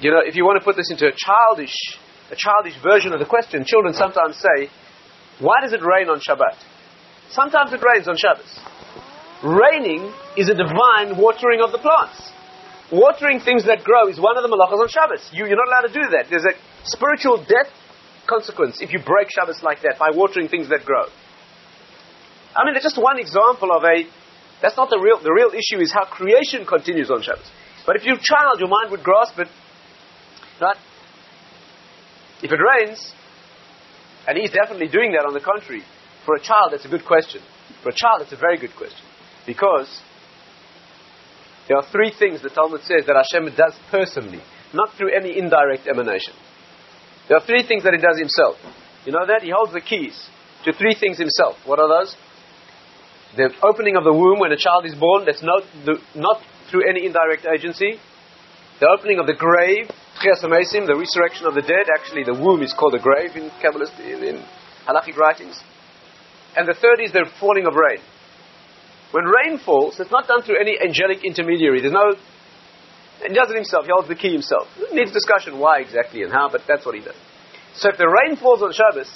You 0.00 0.10
know, 0.10 0.20
if 0.24 0.34
you 0.34 0.44
want 0.44 0.58
to 0.58 0.64
put 0.64 0.76
this 0.76 0.90
into 0.90 1.06
a 1.06 1.12
childish, 1.12 1.74
a 2.30 2.36
childish 2.36 2.80
version 2.82 3.12
of 3.12 3.20
the 3.20 3.26
question, 3.26 3.64
children 3.66 3.92
sometimes 3.92 4.36
say, 4.36 4.70
why 5.38 5.60
does 5.60 5.72
it 5.74 5.80
rain 5.84 6.08
on 6.08 6.20
Shabbat? 6.20 6.56
Sometimes 7.30 7.72
it 7.72 7.80
rains 7.84 8.08
on 8.08 8.16
Shabbos. 8.16 8.58
Raining 9.44 10.12
is 10.36 10.48
a 10.48 10.54
divine 10.54 11.20
watering 11.20 11.60
of 11.60 11.72
the 11.72 11.78
plants. 11.78 12.32
Watering 12.90 13.38
things 13.38 13.66
that 13.66 13.84
grow 13.84 14.08
is 14.08 14.18
one 14.18 14.36
of 14.36 14.42
the 14.42 14.50
malachas 14.50 14.82
on 14.82 14.88
Shabbos. 14.88 15.22
You, 15.32 15.46
you're 15.46 15.56
not 15.56 15.70
allowed 15.70 15.86
to 15.86 15.94
do 15.94 16.06
that. 16.10 16.26
There's 16.28 16.44
a 16.44 16.58
spiritual 16.84 17.38
death 17.38 17.70
consequence 18.26 18.82
if 18.82 18.92
you 18.92 18.98
break 18.98 19.30
Shabbos 19.30 19.62
like 19.62 19.82
that 19.82 19.94
by 19.98 20.10
watering 20.10 20.48
things 20.48 20.68
that 20.70 20.84
grow. 20.84 21.06
I 22.54 22.66
mean, 22.66 22.74
it's 22.74 22.84
just 22.84 22.98
one 22.98 23.18
example 23.18 23.70
of 23.70 23.84
a. 23.84 24.10
That's 24.60 24.76
not 24.76 24.90
the 24.90 24.98
real. 24.98 25.22
The 25.22 25.32
real 25.32 25.54
issue 25.54 25.80
is 25.80 25.92
how 25.92 26.04
creation 26.04 26.66
continues 26.66 27.10
on 27.10 27.22
Shabbos. 27.22 27.46
But 27.86 27.96
if 27.96 28.04
you're 28.04 28.18
a 28.18 28.22
child, 28.22 28.58
your 28.58 28.68
mind 28.68 28.90
would 28.90 29.02
grasp 29.02 29.38
it. 29.38 29.48
Right? 30.60 30.76
If 32.42 32.50
it 32.50 32.58
rains, 32.58 33.12
and 34.26 34.36
he's 34.36 34.50
definitely 34.50 34.88
doing 34.88 35.12
that 35.12 35.24
on 35.24 35.32
the 35.32 35.40
contrary, 35.40 35.82
for 36.26 36.34
a 36.34 36.40
child, 36.40 36.72
that's 36.72 36.84
a 36.84 36.88
good 36.88 37.04
question. 37.06 37.40
For 37.82 37.90
a 37.90 37.94
child, 37.94 38.22
it's 38.22 38.32
a 38.32 38.36
very 38.36 38.58
good 38.58 38.74
question. 38.76 39.06
Because 39.46 39.88
there 41.70 41.78
are 41.78 41.86
three 41.94 42.10
things 42.10 42.42
the 42.42 42.50
Talmud 42.50 42.82
says 42.82 43.06
that 43.06 43.14
Hashem 43.14 43.54
does 43.54 43.78
personally, 43.94 44.42
not 44.74 44.90
through 44.98 45.14
any 45.14 45.38
indirect 45.38 45.86
emanation. 45.86 46.34
There 47.28 47.38
are 47.38 47.46
three 47.46 47.62
things 47.62 47.84
that 47.86 47.94
he 47.94 48.02
does 48.02 48.18
himself. 48.18 48.58
You 49.06 49.12
know 49.12 49.22
that? 49.22 49.46
He 49.46 49.54
holds 49.54 49.72
the 49.72 49.80
keys 49.80 50.18
to 50.64 50.72
three 50.72 50.96
things 50.98 51.16
himself. 51.16 51.54
What 51.64 51.78
are 51.78 51.86
those? 51.86 52.16
the 53.36 53.50
opening 53.62 53.96
of 53.96 54.04
the 54.04 54.12
womb 54.12 54.40
when 54.40 54.50
a 54.50 54.56
child 54.56 54.86
is 54.86 54.94
born, 54.94 55.24
that's 55.24 55.42
not, 55.42 55.62
not 56.14 56.42
through 56.70 56.88
any 56.88 57.06
indirect 57.06 57.46
agency. 57.46 57.98
The 58.80 58.88
opening 58.90 59.20
of 59.20 59.26
the 59.26 59.34
grave, 59.38 59.86
the 59.86 60.96
resurrection 60.98 61.46
of 61.46 61.54
the 61.54 61.62
dead. 61.62 61.86
Actually, 61.94 62.24
the 62.24 62.34
womb 62.34 62.62
is 62.62 62.74
called 62.74 62.94
a 62.94 62.98
grave 62.98 63.36
in 63.36 63.50
Kabbalist, 63.62 63.94
in, 64.00 64.24
in 64.24 64.42
halachic 64.88 65.16
writings. 65.16 65.60
And 66.56 66.66
the 66.66 66.74
third 66.74 66.98
is 66.98 67.12
the 67.12 67.30
falling 67.38 67.66
of 67.66 67.74
rain. 67.74 68.02
When 69.12 69.24
rain 69.24 69.58
falls, 69.58 69.98
it's 69.98 70.10
not 70.10 70.28
done 70.28 70.42
through 70.42 70.60
any 70.60 70.78
angelic 70.80 71.24
intermediary. 71.24 71.80
There's 71.80 71.92
no. 71.92 72.14
He 73.26 73.34
does 73.34 73.50
it 73.50 73.56
himself. 73.56 73.84
He 73.84 73.90
holds 73.92 74.08
the 74.08 74.14
key 74.14 74.32
himself. 74.32 74.68
It 74.78 74.94
needs 74.94 75.12
discussion 75.12 75.58
why 75.58 75.80
exactly 75.80 76.22
and 76.22 76.32
how, 76.32 76.48
but 76.50 76.62
that's 76.66 76.86
what 76.86 76.94
he 76.94 77.02
does. 77.02 77.16
So 77.74 77.90
if 77.90 77.98
the 77.98 78.08
rain 78.08 78.36
falls 78.36 78.62
on 78.62 78.72
Shabbos, 78.72 79.10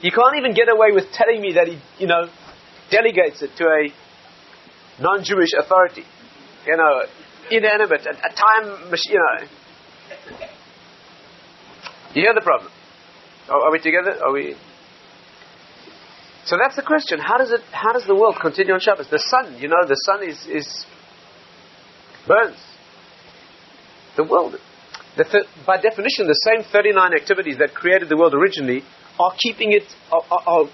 you 0.00 0.10
can't 0.10 0.36
even 0.38 0.54
get 0.54 0.68
away 0.68 0.92
with 0.92 1.12
telling 1.12 1.40
me 1.40 1.52
that 1.54 1.68
he, 1.68 1.78
you 1.98 2.06
know, 2.06 2.28
delegates 2.90 3.42
it 3.42 3.50
to 3.56 3.64
a 3.64 3.92
non-Jewish 5.00 5.50
authority. 5.58 6.04
You 6.66 6.76
know, 6.76 7.02
inanimate, 7.50 8.06
a, 8.06 8.10
a 8.10 8.32
time 8.34 8.90
machine, 8.90 9.12
you 9.12 9.18
know. 9.18 9.46
You 12.14 12.22
hear 12.22 12.34
the 12.34 12.42
problem? 12.42 12.72
Are, 13.48 13.60
are 13.66 13.72
we 13.72 13.78
together? 13.78 14.18
Are 14.24 14.32
we? 14.32 14.56
So 16.48 16.56
that's 16.56 16.76
the 16.76 16.82
question. 16.82 17.20
How 17.20 17.36
does 17.36 17.52
it? 17.52 17.60
How 17.72 17.92
does 17.92 18.06
the 18.06 18.14
world 18.14 18.36
continue 18.40 18.72
on 18.72 18.80
Shabbos? 18.80 19.10
The 19.10 19.18
sun, 19.18 19.60
you 19.60 19.68
know, 19.68 19.84
the 19.86 20.00
sun 20.08 20.26
is 20.26 20.46
is 20.48 20.86
burns. 22.26 22.56
The 24.16 24.24
world, 24.24 24.56
the 25.18 25.24
th- 25.24 25.44
by 25.66 25.76
definition, 25.76 26.26
the 26.26 26.40
same 26.48 26.64
39 26.64 27.12
activities 27.12 27.58
that 27.58 27.74
created 27.74 28.08
the 28.08 28.16
world 28.16 28.32
originally 28.32 28.82
are 29.20 29.32
keeping 29.36 29.72
it, 29.72 29.84
are, 30.10 30.24
are, 30.30 30.42
are 30.46 30.64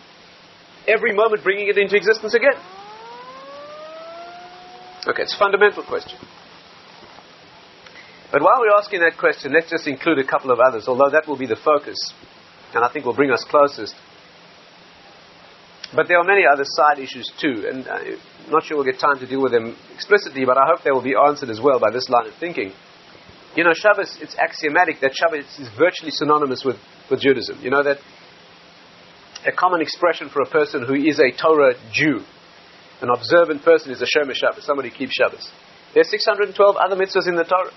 every 0.86 1.12
moment 1.12 1.42
bringing 1.42 1.66
it 1.66 1.76
into 1.76 1.96
existence 1.96 2.34
again. 2.34 2.54
Okay, 5.08 5.22
it's 5.22 5.34
a 5.34 5.38
fundamental 5.38 5.82
question. 5.82 6.18
But 8.30 8.42
while 8.42 8.60
we're 8.60 8.78
asking 8.78 9.00
that 9.00 9.18
question, 9.18 9.52
let's 9.52 9.70
just 9.70 9.88
include 9.88 10.20
a 10.20 10.26
couple 10.26 10.52
of 10.52 10.60
others, 10.60 10.86
although 10.86 11.10
that 11.10 11.26
will 11.26 11.36
be 11.36 11.46
the 11.46 11.58
focus, 11.58 11.98
and 12.72 12.84
I 12.84 12.88
think 12.92 13.04
will 13.04 13.18
bring 13.18 13.32
us 13.32 13.44
closest. 13.50 13.94
But 15.94 16.08
there 16.08 16.18
are 16.18 16.24
many 16.24 16.42
other 16.50 16.64
side 16.66 16.98
issues 16.98 17.30
too, 17.40 17.66
and 17.70 17.86
I'm 17.86 18.50
not 18.50 18.64
sure 18.64 18.76
we'll 18.76 18.86
get 18.86 18.98
time 18.98 19.18
to 19.20 19.26
deal 19.26 19.42
with 19.42 19.52
them 19.52 19.76
explicitly, 19.94 20.44
but 20.44 20.58
I 20.58 20.66
hope 20.66 20.82
they 20.82 20.90
will 20.90 21.02
be 21.02 21.14
answered 21.14 21.50
as 21.50 21.60
well 21.60 21.78
by 21.78 21.90
this 21.92 22.08
line 22.08 22.26
of 22.26 22.34
thinking. 22.34 22.72
You 23.56 23.62
know, 23.62 23.72
Shabbos, 23.72 24.18
it's 24.20 24.34
axiomatic 24.34 25.00
that 25.00 25.14
Shabbos 25.14 25.46
is 25.60 25.68
virtually 25.78 26.10
synonymous 26.10 26.64
with, 26.64 26.76
with 27.08 27.20
Judaism. 27.20 27.58
You 27.62 27.70
know 27.70 27.84
that 27.84 27.98
a 29.46 29.52
common 29.52 29.80
expression 29.80 30.28
for 30.28 30.42
a 30.42 30.50
person 30.50 30.84
who 30.84 30.94
is 30.94 31.20
a 31.20 31.30
Torah 31.30 31.74
Jew, 31.92 32.24
an 33.00 33.10
observant 33.14 33.62
person 33.62 33.92
is 33.92 34.02
a 34.02 34.06
Shomer 34.06 34.34
Shabbos, 34.34 34.64
somebody 34.64 34.88
who 34.88 34.96
keeps 34.96 35.14
Shabbos. 35.14 35.48
There 35.92 36.00
are 36.00 36.10
612 36.10 36.76
other 36.76 36.96
mitzvahs 36.96 37.28
in 37.28 37.36
the 37.36 37.44
Torah, 37.44 37.70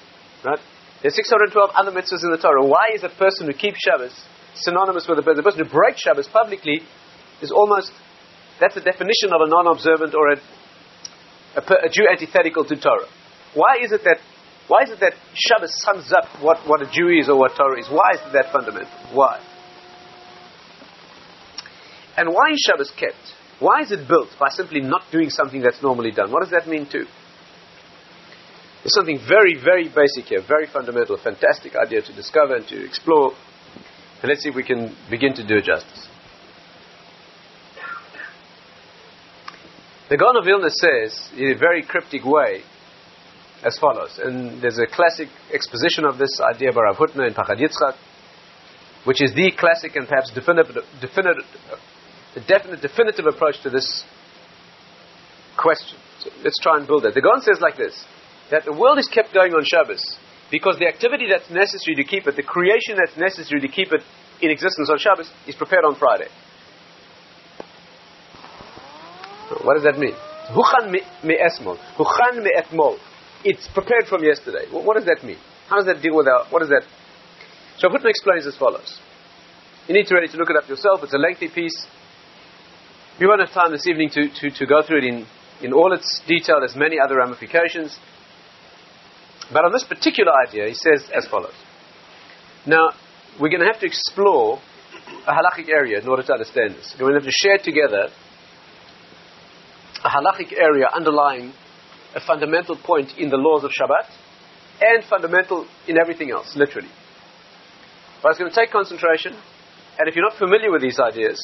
right? 0.44 0.60
There 1.04 1.10
are 1.10 1.14
612 1.14 1.70
other 1.76 1.92
mitzvahs 1.92 2.24
in 2.24 2.32
the 2.32 2.42
Torah. 2.42 2.66
Why 2.66 2.90
is 2.96 3.04
a 3.04 3.10
person 3.10 3.46
who 3.46 3.54
keeps 3.54 3.78
Shabbos 3.86 4.18
synonymous 4.56 5.08
with 5.08 5.20
a 5.20 5.22
person? 5.22 5.38
The 5.38 5.44
person 5.44 5.66
who 5.66 5.70
breaks 5.70 6.02
Shabbos 6.02 6.28
publicly 6.28 6.82
is 7.42 7.52
almost, 7.52 7.92
that's 8.60 8.76
the 8.76 8.82
definition 8.82 9.34
of 9.34 9.42
a 9.42 9.50
non-observant 9.50 10.16
or 10.16 10.34
a, 10.34 10.38
a, 11.56 11.88
a 11.88 11.90
Jew 11.90 12.08
antithetical 12.10 12.66
to 12.66 12.76
Torah. 12.76 13.08
Why 13.54 13.78
is 13.82 13.92
it 13.92 14.04
that 14.04 14.18
why 14.68 14.84
is 14.84 14.90
it 14.92 15.00
that 15.00 15.14
Shabbos 15.34 15.72
sums 15.82 16.12
up 16.12 16.26
what, 16.44 16.60
what 16.68 16.82
a 16.82 16.92
Jew 16.92 17.08
is 17.08 17.30
or 17.30 17.38
what 17.38 17.56
Torah 17.56 17.80
is? 17.80 17.88
Why 17.90 18.16
is 18.16 18.20
it 18.28 18.34
that 18.34 18.52
fundamental? 18.52 18.92
Why? 19.14 19.40
And 22.18 22.30
why 22.30 22.52
is 22.52 22.60
Shabbos 22.68 22.92
kept? 22.92 23.16
Why 23.60 23.82
is 23.82 23.92
it 23.92 24.08
built 24.08 24.30
by 24.40 24.50
simply 24.50 24.82
not 24.82 25.04
doing 25.12 25.30
something 25.30 25.62
that's 25.62 25.82
normally 25.82 26.12
done? 26.12 26.32
What 26.32 26.42
does 26.44 26.52
that 26.52 26.68
mean 26.68 26.86
too? 26.86 27.06
There's 28.84 28.94
something 28.94 29.20
very, 29.28 29.56
very 29.56 29.88
basic 29.88 30.26
here, 30.26 30.42
very 30.46 30.68
fundamental, 30.68 31.16
a 31.16 31.18
fantastic 31.18 31.76
idea 31.76 32.02
to 32.02 32.14
discover 32.14 32.56
and 32.56 32.68
to 32.68 32.86
explore. 32.86 33.32
And 34.22 34.30
let's 34.30 34.44
see 34.44 34.50
if 34.50 34.56
we 34.56 34.64
can 34.64 34.96
begin 35.10 35.34
to 35.36 35.48
do 35.48 35.58
it 35.58 35.66
justice. 35.66 36.08
The 40.10 40.16
Gaon 40.16 40.38
of 40.38 40.46
Vilna 40.46 40.70
says, 40.70 41.30
in 41.36 41.52
a 41.52 41.58
very 41.58 41.84
cryptic 41.84 42.24
way, 42.24 42.64
as 43.64 43.78
follows. 43.78 44.20
And 44.24 44.62
there's 44.62 44.80
a 44.80 44.88
classic 44.88 45.28
exposition 45.52 46.06
of 46.06 46.18
this 46.18 46.40
idea 46.40 46.72
by 46.72 46.82
Rav 46.82 46.96
Hutner 46.96 47.28
in 47.28 47.34
Pachad 47.34 47.60
Yitzchak, 47.60 47.96
which 49.04 49.22
is 49.22 49.34
the 49.34 49.52
classic 49.58 49.96
and 49.96 50.08
perhaps 50.08 50.32
definitive, 50.32 50.76
definitive, 51.02 51.44
definite, 52.48 52.82
definitive 52.82 53.26
approach 53.26 53.62
to 53.64 53.70
this 53.70 54.06
question. 55.58 55.98
So 56.20 56.30
let's 56.44 56.60
try 56.60 56.78
and 56.78 56.88
build 56.88 57.06
it. 57.06 57.14
The 57.14 57.22
Gaon 57.22 57.42
says 57.42 57.60
like 57.60 57.76
this, 57.76 58.06
that 58.50 58.64
the 58.64 58.74
world 58.74 59.00
is 59.00 59.08
kept 59.08 59.34
going 59.34 59.52
on 59.54 59.66
Shabbos 59.66 60.18
because 60.50 60.80
the 60.80 60.88
activity 60.88 61.28
that's 61.30 61.50
necessary 61.50 61.96
to 61.96 62.06
keep 62.06 62.28
it, 62.28 62.36
the 62.38 62.44
creation 62.44 62.96
that's 62.96 63.18
necessary 63.18 63.60
to 63.60 63.68
keep 63.68 63.92
it 63.92 64.02
in 64.42 64.52
existence 64.52 64.90
on 64.90 65.00
Shabbos, 65.00 65.30
is 65.48 65.56
prepared 65.56 65.84
on 65.84 65.96
Friday. 65.96 66.30
What 69.64 69.76
does 69.76 69.84
that 69.84 69.98
mean? 69.98 70.14
Huchan 70.50 70.92
me 70.92 71.38
esmol. 71.38 71.78
Huchan 71.98 72.44
me 72.44 72.52
etmol. 72.56 72.98
It's 73.44 73.68
prepared 73.74 74.08
from 74.08 74.24
yesterday. 74.24 74.66
What, 74.72 74.96
does 74.96 75.06
that 75.06 75.24
mean? 75.24 75.38
How 75.70 75.78
does 75.78 75.86
that 75.86 76.02
deal 76.02 76.16
with 76.16 76.28
our, 76.28 76.46
what 76.50 76.62
is 76.62 76.70
that? 76.70 76.84
So 77.78 77.90
Hutner 77.90 78.10
explains 78.10 78.48
as 78.48 78.58
follows. 78.58 79.00
You 79.88 79.94
need 79.94 80.08
to 80.08 80.16
ready 80.16 80.28
to 80.28 80.38
look 80.38 80.50
it 80.50 80.56
up 80.56 80.68
yourself. 80.68 81.02
It's 81.04 81.14
a 81.14 81.18
lengthy 81.18 81.50
piece. 81.50 81.86
We 83.20 83.28
won't 83.28 83.42
have 83.42 83.52
time 83.52 83.72
this 83.72 83.88
evening 83.88 84.10
to, 84.12 84.30
to, 84.30 84.50
to 84.50 84.66
go 84.66 84.82
through 84.82 85.00
it 85.00 85.04
in, 85.06 85.26
in 85.62 85.74
all 85.74 85.94
its 85.94 86.22
detail. 86.28 86.58
There's 86.60 86.76
many 86.76 86.98
other 87.00 87.18
ramifications. 87.18 87.98
But 89.52 89.66
on 89.66 89.72
this 89.72 89.84
particular 89.84 90.32
idea, 90.48 90.68
he 90.68 90.74
says 90.74 91.10
as 91.16 91.28
follows. 91.28 91.56
Now, 92.66 92.90
we're 93.40 93.50
going 93.50 93.62
to 93.62 93.68
have 93.72 93.80
to 93.80 93.86
explore 93.86 94.60
a 95.26 95.32
halachic 95.32 95.70
area 95.70 96.00
in 96.02 96.08
order 96.08 96.24
to 96.24 96.34
understand 96.34 96.76
this. 96.76 96.96
We're 97.00 97.10
going 97.10 97.22
to 97.22 97.26
have 97.26 97.32
to 97.32 97.48
share 97.48 97.58
together 97.58 98.10
a 100.08 100.10
halachic 100.10 100.54
area 100.58 100.88
underlying 100.94 101.52
a 102.16 102.22
fundamental 102.22 102.78
point 102.78 103.18
in 103.18 103.30
the 103.30 103.36
laws 103.36 103.66
of 103.66 103.72
Shabbat 103.72 104.08
and 104.80 105.04
fundamental 105.04 105.68
in 105.88 105.98
everything 106.00 106.32
else, 106.32 106.56
literally. 106.56 106.90
But 108.24 108.30
it's 108.30 108.40
going 108.40 108.50
to 108.50 108.56
take 108.56 108.72
concentration, 108.72 109.34
and 110.00 110.08
if 110.08 110.16
you're 110.16 110.24
not 110.24 110.40
familiar 110.40 110.72
with 110.72 110.82
these 110.82 111.00
ideas, 111.00 111.38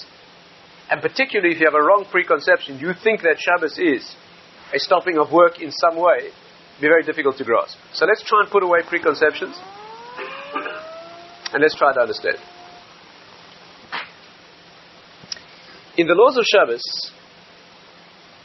and 0.90 1.02
particularly 1.02 1.54
if 1.54 1.60
you 1.60 1.68
have 1.68 1.76
a 1.76 1.84
wrong 1.84 2.06
preconception, 2.10 2.80
you 2.80 2.94
think 3.04 3.22
that 3.24 3.36
Shabbos 3.38 3.78
is 3.78 4.16
a 4.74 4.80
stopping 4.80 5.18
of 5.18 5.32
work 5.32 5.60
in 5.60 5.72
some 5.72 5.98
way, 5.98 6.32
be 6.80 6.88
very 6.88 7.04
difficult 7.04 7.38
to 7.38 7.44
grasp. 7.44 7.78
So 7.92 8.06
let's 8.06 8.24
try 8.24 8.40
and 8.42 8.50
put 8.50 8.64
away 8.64 8.80
preconceptions 8.88 9.60
and 11.52 11.62
let's 11.62 11.76
try 11.76 11.94
to 11.94 12.00
understand. 12.00 12.38
In 15.98 16.08
the 16.08 16.16
laws 16.16 16.38
of 16.38 16.46
Shabbos, 16.46 16.82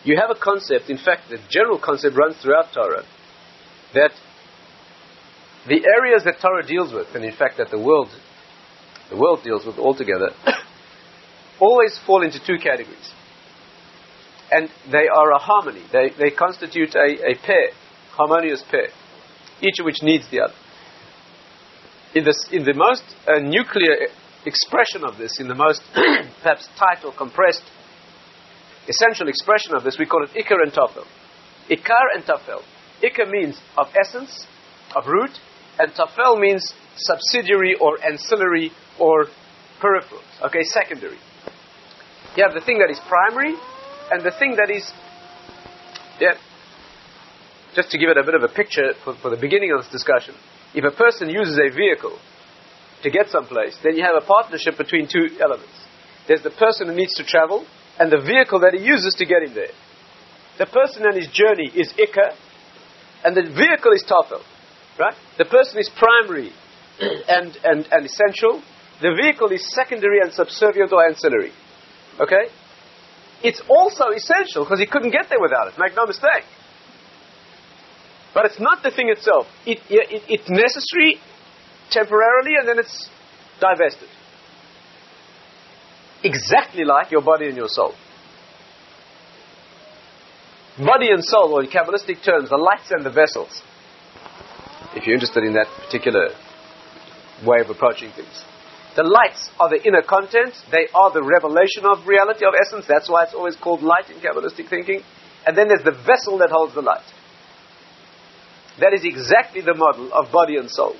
you 0.04 0.16
have 0.20 0.30
a 0.30 0.38
concept, 0.38 0.90
in 0.90 0.98
fact, 0.98 1.28
the 1.30 1.38
general 1.50 1.78
concept 1.78 2.16
runs 2.16 2.36
throughout 2.40 2.72
Torah, 2.72 3.04
that 3.94 4.10
the 5.66 5.84
areas 5.98 6.24
that 6.24 6.40
Torah 6.40 6.66
deals 6.66 6.92
with, 6.92 7.08
and 7.14 7.24
in 7.24 7.34
fact 7.34 7.58
that 7.58 7.70
the 7.70 7.78
world, 7.78 8.08
the 9.10 9.16
world 9.16 9.40
deals 9.42 9.66
with 9.66 9.76
altogether, 9.78 10.30
always 11.60 11.98
fall 12.06 12.22
into 12.22 12.38
two 12.44 12.58
categories. 12.62 13.12
And 14.50 14.70
they 14.90 15.08
are 15.08 15.32
a 15.32 15.38
harmony. 15.38 15.84
They, 15.92 16.10
they 16.18 16.30
constitute 16.30 16.94
a, 16.94 17.32
a 17.32 17.34
pair, 17.44 17.70
harmonious 18.12 18.64
pair, 18.70 18.88
each 19.60 19.78
of 19.78 19.84
which 19.84 20.02
needs 20.02 20.30
the 20.30 20.40
other. 20.40 20.54
In, 22.14 22.24
this, 22.24 22.48
in 22.50 22.64
the 22.64 22.72
most 22.72 23.02
uh, 23.26 23.40
nuclear 23.40 24.08
expression 24.46 25.04
of 25.04 25.18
this, 25.18 25.38
in 25.38 25.48
the 25.48 25.54
most 25.54 25.82
perhaps 26.42 26.66
tight 26.78 27.04
or 27.04 27.12
compressed 27.12 27.64
essential 28.88 29.28
expression 29.28 29.74
of 29.74 29.84
this, 29.84 29.96
we 29.98 30.06
call 30.06 30.24
it 30.24 30.30
Ikar 30.30 30.62
and 30.62 30.72
Tafel. 30.72 31.04
Ikar 31.70 32.06
and 32.14 32.24
Tafel. 32.24 32.62
Ikar 33.02 33.30
means 33.30 33.60
of 33.76 33.86
essence, 33.98 34.46
of 34.96 35.06
root, 35.06 35.30
and 35.78 35.92
Tafel 35.92 36.40
means 36.40 36.72
subsidiary 36.96 37.76
or 37.80 38.02
ancillary 38.04 38.72
or 38.98 39.26
peripheral. 39.80 40.22
Okay, 40.46 40.62
secondary. 40.64 41.18
You 42.36 42.44
have 42.44 42.54
the 42.54 42.64
thing 42.64 42.78
that 42.78 42.90
is 42.90 43.00
primary 43.08 43.54
and 44.10 44.24
the 44.24 44.32
thing 44.38 44.56
that 44.56 44.70
is, 44.74 44.90
yeah, 46.20 46.34
just 47.74 47.90
to 47.90 47.98
give 47.98 48.10
it 48.10 48.16
a 48.16 48.24
bit 48.24 48.34
of 48.34 48.42
a 48.42 48.48
picture 48.48 48.94
for, 49.04 49.14
for 49.16 49.30
the 49.30 49.36
beginning 49.36 49.72
of 49.72 49.84
this 49.84 49.92
discussion. 49.92 50.34
If 50.74 50.84
a 50.84 50.96
person 50.96 51.28
uses 51.30 51.58
a 51.58 51.74
vehicle 51.74 52.18
to 53.02 53.10
get 53.10 53.28
someplace, 53.28 53.78
then 53.82 53.96
you 53.96 54.02
have 54.02 54.16
a 54.16 54.26
partnership 54.26 54.76
between 54.76 55.08
two 55.08 55.28
elements. 55.40 55.72
There's 56.26 56.42
the 56.42 56.50
person 56.50 56.88
who 56.88 56.94
needs 56.94 57.14
to 57.14 57.24
travel 57.24 57.66
and 57.98 58.10
the 58.10 58.20
vehicle 58.20 58.60
that 58.60 58.74
he 58.74 58.84
uses 58.84 59.14
to 59.14 59.26
get 59.26 59.42
him 59.42 59.54
there. 59.54 59.74
The 60.58 60.66
person 60.66 61.04
and 61.06 61.14
his 61.14 61.28
journey 61.28 61.70
is 61.74 61.92
Ikar, 61.92 62.34
and 63.24 63.36
the 63.36 63.42
vehicle 63.42 63.92
is 63.92 64.04
Tafel. 64.04 64.42
Right? 64.98 65.14
The 65.38 65.44
person 65.44 65.78
is 65.78 65.88
primary 65.96 66.52
and, 67.00 67.56
and, 67.62 67.86
and 67.90 68.06
essential. 68.06 68.62
The 69.00 69.14
vehicle 69.14 69.50
is 69.52 69.62
secondary 69.72 70.20
and 70.20 70.32
subservient 70.32 70.92
or 70.92 71.06
ancillary. 71.06 71.52
Okay? 72.20 72.50
It's 73.42 73.62
also 73.68 74.10
essential 74.10 74.64
because 74.64 74.80
he 74.80 74.86
couldn't 74.86 75.12
get 75.12 75.28
there 75.28 75.40
without 75.40 75.68
it. 75.68 75.74
Make 75.78 75.94
no 75.94 76.06
mistake. 76.06 76.42
But 78.34 78.46
it's 78.46 78.58
not 78.58 78.82
the 78.82 78.90
thing 78.90 79.08
itself. 79.08 79.46
It, 79.64 79.78
it, 79.88 80.22
it's 80.28 80.50
necessary 80.50 81.22
temporarily 81.90 82.58
and 82.58 82.68
then 82.68 82.78
it's 82.80 83.08
divested. 83.60 84.08
Exactly 86.22 86.84
like 86.84 87.10
your 87.10 87.22
body 87.22 87.46
and 87.46 87.56
your 87.56 87.68
soul. 87.68 87.94
Body 90.78 91.10
and 91.10 91.24
soul, 91.24 91.54
or 91.54 91.62
in 91.62 91.70
Kabbalistic 91.70 92.22
terms, 92.24 92.50
the 92.50 92.56
lights 92.56 92.90
and 92.90 93.04
the 93.04 93.10
vessels. 93.10 93.62
If 94.94 95.06
you're 95.06 95.14
interested 95.14 95.44
in 95.44 95.54
that 95.54 95.66
particular 95.84 96.30
way 97.44 97.60
of 97.60 97.70
approaching 97.70 98.10
things. 98.12 98.44
The 98.96 99.04
lights 99.04 99.50
are 99.60 99.70
the 99.70 99.82
inner 99.86 100.02
content. 100.02 100.54
They 100.72 100.88
are 100.94 101.12
the 101.12 101.22
revelation 101.22 101.86
of 101.86 102.06
reality, 102.06 102.44
of 102.46 102.54
essence. 102.58 102.86
That's 102.88 103.08
why 103.08 103.24
it's 103.24 103.34
always 103.34 103.54
called 103.54 103.82
light 103.82 104.10
in 104.10 104.18
Kabbalistic 104.18 104.68
thinking. 104.68 105.02
And 105.46 105.56
then 105.56 105.68
there's 105.68 105.84
the 105.84 105.94
vessel 105.94 106.38
that 106.38 106.50
holds 106.50 106.74
the 106.74 106.82
light. 106.82 107.06
That 108.80 108.94
is 108.94 109.04
exactly 109.04 109.60
the 109.60 109.74
model 109.74 110.12
of 110.12 110.32
body 110.32 110.56
and 110.56 110.70
soul. 110.70 110.96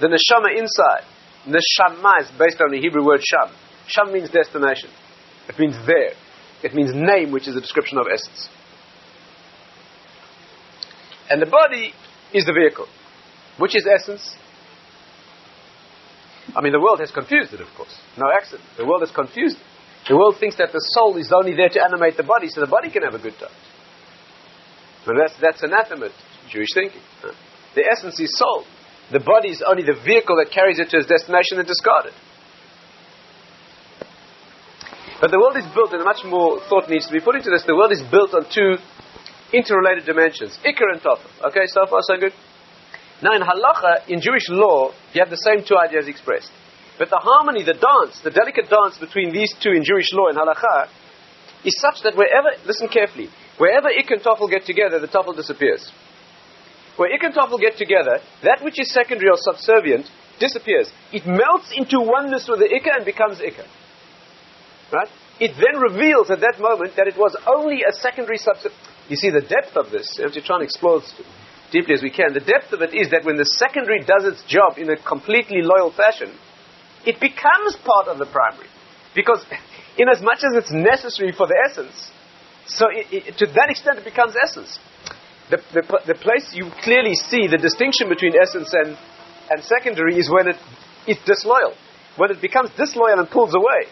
The 0.00 0.06
neshama 0.06 0.56
inside. 0.58 1.06
Neshama 1.46 2.22
is 2.22 2.30
based 2.38 2.60
on 2.60 2.70
the 2.70 2.80
Hebrew 2.80 3.04
word 3.04 3.22
sham. 3.22 3.54
Sham 3.86 4.12
means 4.12 4.30
destination. 4.30 4.90
It 5.48 5.58
means 5.58 5.76
there. 5.86 6.12
It 6.62 6.74
means 6.74 6.92
name, 6.94 7.32
which 7.32 7.48
is 7.48 7.56
a 7.56 7.60
description 7.60 7.98
of 7.98 8.06
essence. 8.12 8.48
And 11.28 11.40
the 11.40 11.46
body 11.46 11.92
is 12.34 12.44
the 12.44 12.52
vehicle. 12.52 12.86
Which 13.58 13.76
is 13.76 13.86
essence? 13.86 14.36
I 16.54 16.60
mean, 16.60 16.72
the 16.72 16.80
world 16.80 17.00
has 17.00 17.10
confused 17.10 17.54
it, 17.54 17.60
of 17.60 17.68
course. 17.76 17.94
No 18.18 18.26
accident. 18.34 18.68
The 18.76 18.84
world 18.84 19.02
has 19.02 19.10
confused 19.10 19.56
it. 19.56 19.66
The 20.08 20.16
world 20.16 20.36
thinks 20.40 20.56
that 20.56 20.72
the 20.72 20.82
soul 20.98 21.16
is 21.18 21.30
only 21.30 21.54
there 21.54 21.68
to 21.68 21.84
animate 21.84 22.16
the 22.16 22.24
body 22.24 22.48
so 22.48 22.60
the 22.60 22.66
body 22.66 22.90
can 22.90 23.02
have 23.02 23.14
a 23.14 23.22
good 23.22 23.38
time. 23.38 23.54
And 25.06 25.18
that's, 25.18 25.34
that's 25.40 25.62
anathema 25.62 26.08
to 26.08 26.14
Jewish 26.50 26.72
thinking. 26.74 27.02
The 27.74 27.84
essence 27.86 28.18
is 28.18 28.36
soul. 28.36 28.64
The 29.12 29.20
body 29.20 29.50
is 29.50 29.62
only 29.66 29.82
the 29.82 29.98
vehicle 30.04 30.36
that 30.42 30.52
carries 30.52 30.78
it 30.78 30.90
to 30.90 30.98
its 30.98 31.06
destination 31.06 31.58
and 31.58 31.66
discarded. 31.66 32.12
But 35.20 35.30
the 35.30 35.38
world 35.38 35.56
is 35.56 35.68
built, 35.74 35.92
and 35.92 36.02
much 36.02 36.24
more 36.24 36.60
thought 36.68 36.88
needs 36.88 37.06
to 37.06 37.12
be 37.12 37.20
put 37.20 37.36
into 37.36 37.50
this. 37.50 37.62
The 37.66 37.76
world 37.76 37.92
is 37.92 38.00
built 38.10 38.32
on 38.32 38.48
two 38.48 38.80
interrelated 39.52 40.06
dimensions 40.06 40.56
Ikar 40.64 40.96
and 40.96 41.00
Tofel. 41.02 41.28
Okay, 41.50 41.66
so 41.66 41.84
far 41.86 42.00
so 42.02 42.16
good? 42.16 42.32
Now, 43.22 43.36
in 43.36 43.42
halacha, 43.42 44.08
in 44.08 44.20
Jewish 44.20 44.48
law, 44.48 44.92
you 45.12 45.20
have 45.20 45.28
the 45.28 45.44
same 45.44 45.62
two 45.62 45.76
ideas 45.76 46.08
expressed. 46.08 46.50
But 46.98 47.10
the 47.10 47.20
harmony, 47.20 47.64
the 47.64 47.76
dance, 47.76 48.20
the 48.24 48.30
delicate 48.30 48.68
dance 48.70 48.96
between 48.96 49.32
these 49.32 49.52
two 49.60 49.72
in 49.72 49.84
Jewish 49.84 50.08
law 50.12 50.28
and 50.28 50.38
halacha 50.38 50.88
is 51.64 51.76
such 51.76 52.02
that 52.04 52.16
wherever, 52.16 52.48
listen 52.64 52.88
carefully, 52.88 53.28
wherever 53.58 53.88
ik 53.88 54.10
and 54.10 54.22
tofel 54.22 54.48
get 54.48 54.64
together, 54.64 54.98
the 55.00 55.08
tofel 55.08 55.36
disappears. 55.36 55.84
Where 56.96 57.12
ik 57.12 57.22
and 57.22 57.34
tofel 57.34 57.60
get 57.60 57.76
together, 57.76 58.20
that 58.42 58.64
which 58.64 58.80
is 58.80 58.92
secondary 58.92 59.28
or 59.28 59.36
subservient 59.36 60.08
disappears. 60.38 60.90
It 61.12 61.26
melts 61.26 61.72
into 61.76 62.00
oneness 62.00 62.48
with 62.48 62.60
the 62.60 62.68
ikar 62.72 62.96
and 62.96 63.04
becomes 63.04 63.40
ikar. 63.40 63.68
Right? 64.92 65.08
It 65.38 65.54
then 65.56 65.80
reveals 65.80 66.30
at 66.30 66.40
that 66.40 66.60
moment 66.60 66.96
that 66.96 67.06
it 67.06 67.16
was 67.16 67.36
only 67.46 67.82
a 67.88 67.92
secondary 67.92 68.38
substance. 68.38 68.74
You 69.08 69.16
see 69.16 69.30
the 69.30 69.40
depth 69.40 69.76
of 69.76 69.90
this, 69.90 70.06
as 70.12 70.18
you 70.18 70.24
have 70.24 70.34
to 70.34 70.42
try 70.42 70.56
and 70.56 70.64
explore 70.64 71.00
deeply 71.72 71.94
as 71.94 72.02
we 72.02 72.10
can. 72.10 72.34
The 72.34 72.44
depth 72.44 72.72
of 72.72 72.82
it 72.82 72.94
is 72.94 73.10
that 73.10 73.24
when 73.24 73.36
the 73.36 73.46
secondary 73.58 74.02
does 74.02 74.26
its 74.26 74.42
job 74.46 74.78
in 74.78 74.90
a 74.90 74.96
completely 74.96 75.62
loyal 75.62 75.90
fashion, 75.90 76.34
it 77.06 77.18
becomes 77.18 77.78
part 77.82 78.08
of 78.08 78.18
the 78.18 78.26
primary. 78.26 78.68
Because, 79.14 79.42
in 79.98 80.08
as 80.08 80.20
much 80.22 80.44
as 80.44 80.54
it's 80.54 80.72
necessary 80.72 81.32
for 81.32 81.46
the 81.46 81.56
essence, 81.70 82.10
so 82.66 82.86
it, 82.90 83.06
it, 83.10 83.38
to 83.38 83.46
that 83.46 83.70
extent 83.70 83.98
it 83.98 84.04
becomes 84.04 84.34
essence. 84.36 84.78
The, 85.50 85.58
the, 85.74 86.14
the, 86.14 86.14
place 86.14 86.54
you 86.54 86.70
clearly 86.82 87.14
see 87.14 87.50
the 87.50 87.58
distinction 87.58 88.08
between 88.08 88.34
essence 88.38 88.70
and, 88.70 88.94
and 89.50 89.64
secondary 89.64 90.14
is 90.14 90.30
when 90.30 90.46
it 90.46 90.56
is 91.08 91.18
disloyal. 91.26 91.74
When 92.16 92.30
it 92.30 92.40
becomes 92.40 92.70
disloyal 92.76 93.18
and 93.18 93.28
pulls 93.28 93.54
away. 93.54 93.90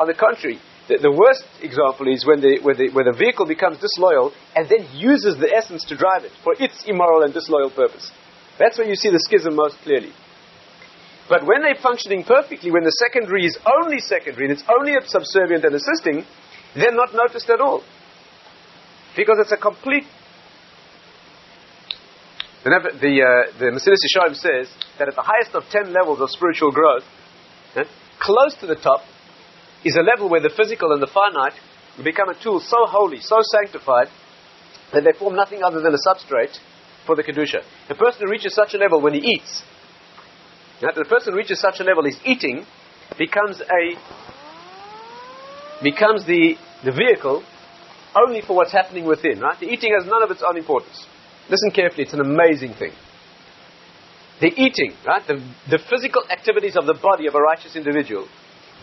On 0.00 0.08
the 0.08 0.14
contrary, 0.14 0.58
the, 0.88 0.96
the, 0.96 1.12
worst 1.12 1.44
example 1.60 2.08
is 2.08 2.24
when 2.24 2.40
the, 2.40 2.58
when, 2.64 2.76
the, 2.80 2.88
when 2.88 3.04
the 3.04 3.12
vehicle 3.12 3.44
becomes 3.44 3.76
disloyal 3.78 4.32
and 4.56 4.64
then 4.64 4.88
uses 4.96 5.36
the 5.36 5.52
essence 5.52 5.84
to 5.92 5.94
drive 5.94 6.24
it 6.24 6.32
for 6.42 6.56
its 6.58 6.88
immoral 6.88 7.22
and 7.22 7.34
disloyal 7.34 7.68
purpose. 7.68 8.10
That's 8.58 8.78
where 8.78 8.88
you 8.88 8.96
see 8.96 9.10
the 9.10 9.20
schism 9.20 9.54
most 9.54 9.76
clearly. 9.84 10.12
But 11.28 11.46
when 11.46 11.62
they're 11.62 11.78
functioning 11.80 12.24
perfectly, 12.24 12.72
when 12.72 12.82
the 12.82 12.96
secondary 12.96 13.44
is 13.44 13.58
only 13.62 14.00
secondary 14.00 14.48
and 14.48 14.56
it's 14.56 14.64
only 14.66 14.96
subservient 15.04 15.64
and 15.68 15.76
assisting, 15.76 16.24
they're 16.74 16.96
not 16.96 17.12
noticed 17.12 17.50
at 17.50 17.60
all. 17.60 17.84
Because 19.14 19.36
it's 19.38 19.52
a 19.52 19.60
complete. 19.60 20.08
Whenever 22.64 22.90
the 22.96 23.20
uh, 23.20 23.58
the 23.58 24.34
says 24.34 24.68
that 24.98 25.08
at 25.08 25.14
the 25.14 25.22
highest 25.22 25.54
of 25.54 25.64
ten 25.70 25.92
levels 25.92 26.20
of 26.20 26.30
spiritual 26.30 26.72
growth, 26.72 27.04
close 28.18 28.54
to 28.60 28.66
the 28.66 28.76
top, 28.76 29.00
is 29.84 29.96
a 29.96 30.02
level 30.02 30.28
where 30.28 30.40
the 30.40 30.52
physical 30.56 30.92
and 30.92 31.02
the 31.02 31.06
finite 31.06 31.54
become 32.04 32.28
a 32.28 32.42
tool 32.42 32.60
so 32.60 32.86
holy, 32.86 33.20
so 33.20 33.38
sanctified, 33.42 34.08
that 34.92 35.04
they 35.04 35.12
form 35.18 35.36
nothing 35.36 35.62
other 35.62 35.80
than 35.80 35.94
a 35.94 35.98
substrate 36.08 36.56
for 37.06 37.16
the 37.16 37.22
Kedusha. 37.22 37.62
The 37.88 37.94
person 37.94 38.22
who 38.24 38.30
reaches 38.30 38.54
such 38.54 38.74
a 38.74 38.78
level 38.78 39.00
when 39.00 39.14
he 39.14 39.20
eats, 39.20 39.62
the 40.80 41.04
person 41.08 41.32
who 41.32 41.38
reaches 41.38 41.60
such 41.60 41.80
a 41.80 41.84
level, 41.84 42.04
his 42.04 42.18
eating 42.24 42.64
becomes 43.18 43.60
a 43.60 43.96
becomes 45.82 46.26
the, 46.26 46.56
the 46.84 46.92
vehicle 46.92 47.42
only 48.14 48.42
for 48.42 48.56
what's 48.56 48.72
happening 48.72 49.06
within, 49.06 49.40
right? 49.40 49.58
The 49.58 49.66
eating 49.66 49.94
has 49.98 50.06
none 50.06 50.22
of 50.22 50.30
its 50.30 50.42
own 50.46 50.56
importance. 50.56 51.06
Listen 51.48 51.70
carefully, 51.70 52.04
it's 52.04 52.12
an 52.12 52.20
amazing 52.20 52.74
thing. 52.74 52.92
The 54.40 54.52
eating, 54.56 54.92
right? 55.06 55.22
The, 55.26 55.40
the 55.70 55.78
physical 55.78 56.22
activities 56.30 56.76
of 56.76 56.86
the 56.86 56.94
body 56.94 57.26
of 57.28 57.34
a 57.34 57.40
righteous 57.40 57.76
individual 57.76 58.28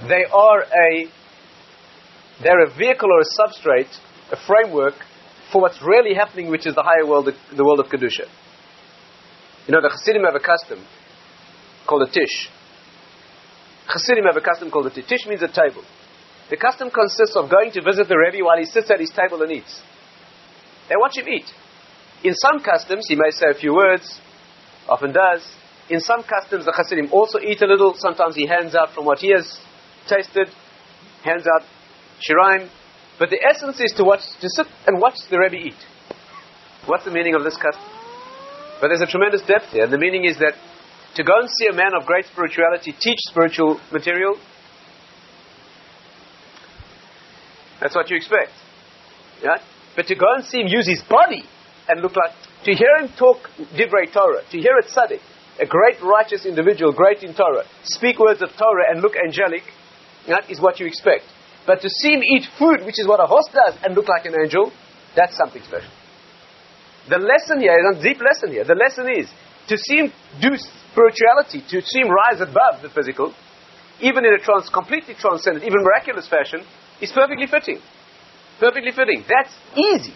they 0.08 0.26
are 0.32 0.62
a 0.62 1.08
they're 2.42 2.64
a 2.64 2.70
vehicle 2.70 3.10
or 3.10 3.22
a 3.22 3.26
substrate, 3.26 3.90
a 4.32 4.38
framework 4.46 4.94
for 5.52 5.62
what's 5.62 5.82
really 5.82 6.14
happening, 6.14 6.52
which 6.52 6.68
is 6.68 6.76
the 6.76 6.84
higher 6.84 7.06
world, 7.08 7.30
the, 7.56 7.64
world 7.64 7.80
of 7.80 7.88
kedusha. 7.88 8.30
You 9.66 9.74
know, 9.74 9.82
the 9.82 9.90
Hasidim 9.90 10.24
have 10.24 10.36
a 10.36 10.40
custom 10.40 10.86
called 11.88 12.08
a 12.08 12.12
tish. 12.12 12.50
Hasidim 13.88 14.26
have 14.26 14.38
a 14.38 14.42
custom 14.42 14.70
called 14.70 14.86
a 14.88 14.90
tish. 14.92 15.08
Tish 15.08 15.26
means 15.26 15.42
a 15.42 15.48
table. 15.48 15.84
The 16.50 16.58
custom 16.58 16.92
consists 16.92 17.36
of 17.36 17.50
going 17.50 17.72
to 17.72 17.82
visit 17.82 18.08
the 18.08 18.18
Rebbe 18.18 18.44
while 18.46 18.58
he 18.58 18.66
sits 18.66 18.92
at 18.92 19.00
his 19.00 19.10
table 19.10 19.42
and 19.42 19.52
eats. 19.52 19.82
They 20.90 20.96
watch 20.96 21.18
him 21.18 21.28
eat. 21.28 21.52
In 22.24 22.34
some 22.36 22.64
customs, 22.64 23.06
he 23.08 23.16
may 23.16 23.32
say 23.32 23.48
a 23.50 23.60
few 23.60 23.74
words, 23.74 24.20
often 24.88 25.12
does. 25.12 25.44
In 25.90 26.00
some 26.02 26.24
customs, 26.24 26.66
the 26.66 26.72
Hasidim 26.72 27.12
also 27.12 27.40
eat 27.40 27.62
a 27.62 27.68
little. 27.68 27.96
Sometimes 27.98 28.36
he 28.36 28.48
hands 28.48 28.76
out 28.76 28.94
from 28.94 29.06
what 29.06 29.20
he 29.20 29.32
has 29.32 29.60
tasted, 30.08 30.48
hands 31.24 31.46
out 31.48 31.64
shiraim. 32.22 32.70
But 33.20 33.30
the 33.30 33.40
essence 33.44 33.80
is 33.80 33.94
to 33.98 34.04
watch, 34.04 34.22
to 34.42 34.50
sit 34.50 34.68
and 34.86 35.02
watch 35.02 35.16
the 35.30 35.40
Rebbe 35.40 35.56
eat. 35.56 35.82
What's 36.86 37.06
the 37.06 37.12
meaning 37.12 37.36
of 37.36 37.44
this 37.44 37.58
custom? 37.58 37.84
But 38.80 38.90
there's 38.90 39.02
a 39.02 39.08
tremendous 39.08 39.42
depth 39.42 39.72
here. 39.72 39.84
And 39.84 39.94
the 39.94 39.98
meaning 39.98 40.26
is 40.26 40.38
that 40.38 40.54
to 41.16 41.24
go 41.24 41.34
and 41.40 41.50
see 41.50 41.68
a 41.68 41.74
man 41.74 41.94
of 42.00 42.06
great 42.06 42.26
spirituality 42.26 42.94
teach 42.94 43.18
spiritual 43.30 43.80
material, 43.92 44.38
that's 47.82 47.96
what 47.96 48.10
you 48.10 48.18
expect. 48.18 48.52
Yeah? 49.42 49.58
But 49.96 50.08
to 50.08 50.16
go 50.16 50.28
and 50.36 50.46
see 50.46 50.62
him 50.62 50.68
use 50.68 50.88
his 50.88 51.02
body 51.10 51.44
and 51.90 52.02
look 52.02 52.16
like, 52.16 52.34
to 52.66 52.74
hear 52.74 52.98
him 53.02 53.10
talk 53.18 53.38
Divrei 53.74 54.12
Torah, 54.14 54.44
to 54.52 54.58
hear 54.58 54.78
a 54.78 54.84
tzaddik, 54.84 55.22
a 55.60 55.66
great 55.66 56.02
righteous 56.02 56.46
individual, 56.46 56.92
great 56.92 57.24
in 57.24 57.34
Torah, 57.34 57.66
speak 57.84 58.20
words 58.20 58.42
of 58.42 58.50
Torah 58.50 58.86
and 58.90 59.02
look 59.02 59.14
angelic, 59.16 59.64
that 60.28 60.50
is 60.50 60.60
what 60.60 60.80
you 60.80 60.86
expect. 60.86 61.24
But 61.66 61.82
to 61.82 61.90
see 61.90 62.14
him 62.14 62.24
eat 62.24 62.46
food, 62.58 62.86
which 62.86 63.00
is 63.00 63.08
what 63.08 63.20
a 63.20 63.28
host 63.28 63.50
does, 63.52 63.76
and 63.84 63.96
look 63.96 64.08
like 64.08 64.26
an 64.26 64.36
angel, 64.40 64.72
that's 65.16 65.36
something 65.36 65.62
special. 65.64 65.92
The 67.10 67.18
lesson 67.18 67.60
here 67.60 67.76
is 67.76 68.00
a 68.00 68.04
deep 68.04 68.20
lesson 68.20 68.52
here. 68.52 68.64
The 68.64 68.76
lesson 68.76 69.08
is 69.10 69.28
to 69.68 69.78
see 69.78 69.98
him 69.98 70.14
do 70.42 70.56
spirituality, 70.56 71.64
to 71.70 71.82
see 71.82 72.00
him 72.00 72.10
rise 72.10 72.42
above 72.42 72.82
the 72.82 72.90
physical, 72.90 73.34
even 74.00 74.26
in 74.26 74.34
a 74.34 74.40
trans, 74.40 74.70
completely 74.70 75.16
transcendent, 75.16 75.66
even 75.66 75.84
miraculous 75.84 76.28
fashion, 76.28 76.64
is 77.02 77.12
perfectly 77.12 77.48
fitting. 77.48 77.80
Perfectly 78.60 78.92
fitting. 78.92 79.24
That's 79.28 79.54
easy. 79.76 80.14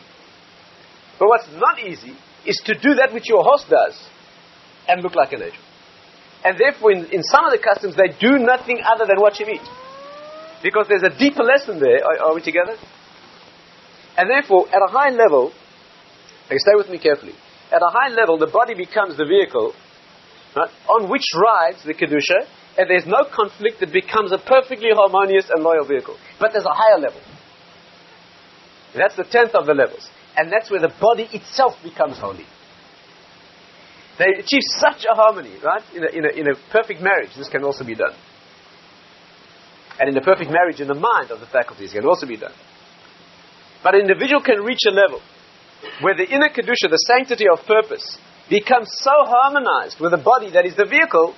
But 1.20 1.28
what's 1.28 1.48
not 1.56 1.80
easy 1.80 2.16
is 2.46 2.58
to 2.66 2.74
do 2.74 2.96
that 2.96 3.14
which 3.14 3.30
your 3.30 3.44
host 3.44 3.70
does 3.70 3.98
and 4.88 5.04
look 5.04 5.16
like 5.16 5.34
an 5.34 5.44
angel. 5.44 5.64
And 6.44 6.58
therefore, 6.58 6.92
in, 6.92 7.06
in 7.12 7.24
some 7.24 7.46
of 7.46 7.52
the 7.52 7.60
customs, 7.60 7.96
they 7.96 8.10
do 8.20 8.40
nothing 8.40 8.82
other 8.82 9.06
than 9.06 9.20
watch 9.20 9.40
him 9.40 9.50
eat. 9.50 9.62
Because 10.64 10.88
there's 10.88 11.04
a 11.04 11.18
deeper 11.18 11.44
lesson 11.44 11.80
there. 11.80 12.06
Are, 12.06 12.30
are 12.30 12.36
we 12.36 12.42
together? 12.42 12.76
And 14.18 14.30
therefore, 14.30 14.68
at 14.68 14.82
a 14.82 14.92
high 14.92 15.10
level, 15.10 15.54
okay, 16.46 16.58
stay 16.58 16.76
with 16.76 16.90
me 16.90 17.00
carefully. 17.00 17.34
At 17.72 17.82
a 17.82 17.90
high 17.90 18.10
level, 18.10 18.38
the 18.38 18.48
body 18.48 18.76
becomes 18.76 19.18
the 19.18 19.26
vehicle 19.26 19.74
right, 20.56 20.70
on 20.88 21.10
which 21.10 21.24
rides 21.36 21.84
the 21.86 21.94
Kedusha, 21.94 22.48
and 22.78 22.90
there's 22.90 23.06
no 23.06 23.26
conflict, 23.34 23.82
it 23.82 23.92
becomes 23.92 24.32
a 24.32 24.38
perfectly 24.38 24.90
harmonious 24.94 25.50
and 25.50 25.64
loyal 25.64 25.86
vehicle. 25.86 26.18
But 26.40 26.52
there's 26.54 26.66
a 26.66 26.74
higher 26.74 27.00
level. 27.00 27.22
That's 28.96 29.16
the 29.16 29.24
tenth 29.24 29.56
of 29.56 29.66
the 29.66 29.74
levels. 29.74 30.08
And 30.36 30.52
that's 30.52 30.70
where 30.72 30.80
the 30.80 30.94
body 31.00 31.28
itself 31.34 31.74
becomes 31.84 32.18
holy. 32.18 32.46
They 34.18 34.40
achieve 34.40 34.64
such 34.80 35.06
a 35.10 35.16
harmony, 35.16 35.58
right? 35.64 35.84
In 35.96 36.04
a, 36.04 36.08
in 36.08 36.26
a, 36.26 36.30
in 36.42 36.48
a 36.48 36.56
perfect 36.72 37.02
marriage, 37.02 37.32
this 37.38 37.50
can 37.50 37.64
also 37.64 37.86
be 37.86 37.96
done. 37.96 38.14
And 40.00 40.10
in 40.10 40.16
the 40.16 40.22
perfect 40.22 40.52
marriage 40.52 40.80
in 40.80 40.88
the 40.88 40.96
mind 40.96 41.32
of 41.32 41.40
the 41.40 41.48
faculties 41.48 41.94
can 41.94 42.06
also 42.06 42.26
be 42.26 42.38
done. 42.38 42.54
But 43.84 43.96
an 43.96 44.02
individual 44.02 44.42
can 44.42 44.62
reach 44.62 44.86
a 44.88 44.92
level 44.92 45.22
where 46.02 46.16
the 46.16 46.30
inner 46.30 46.50
Kedusha, 46.50 46.90
the 46.90 47.02
sanctity 47.10 47.46
of 47.52 47.66
purpose, 47.66 48.18
becomes 48.50 48.90
so 49.02 49.12
harmonized 49.26 50.00
with 50.00 50.12
the 50.12 50.22
body 50.22 50.52
that 50.52 50.66
is 50.66 50.76
the 50.76 50.86
vehicle 50.86 51.36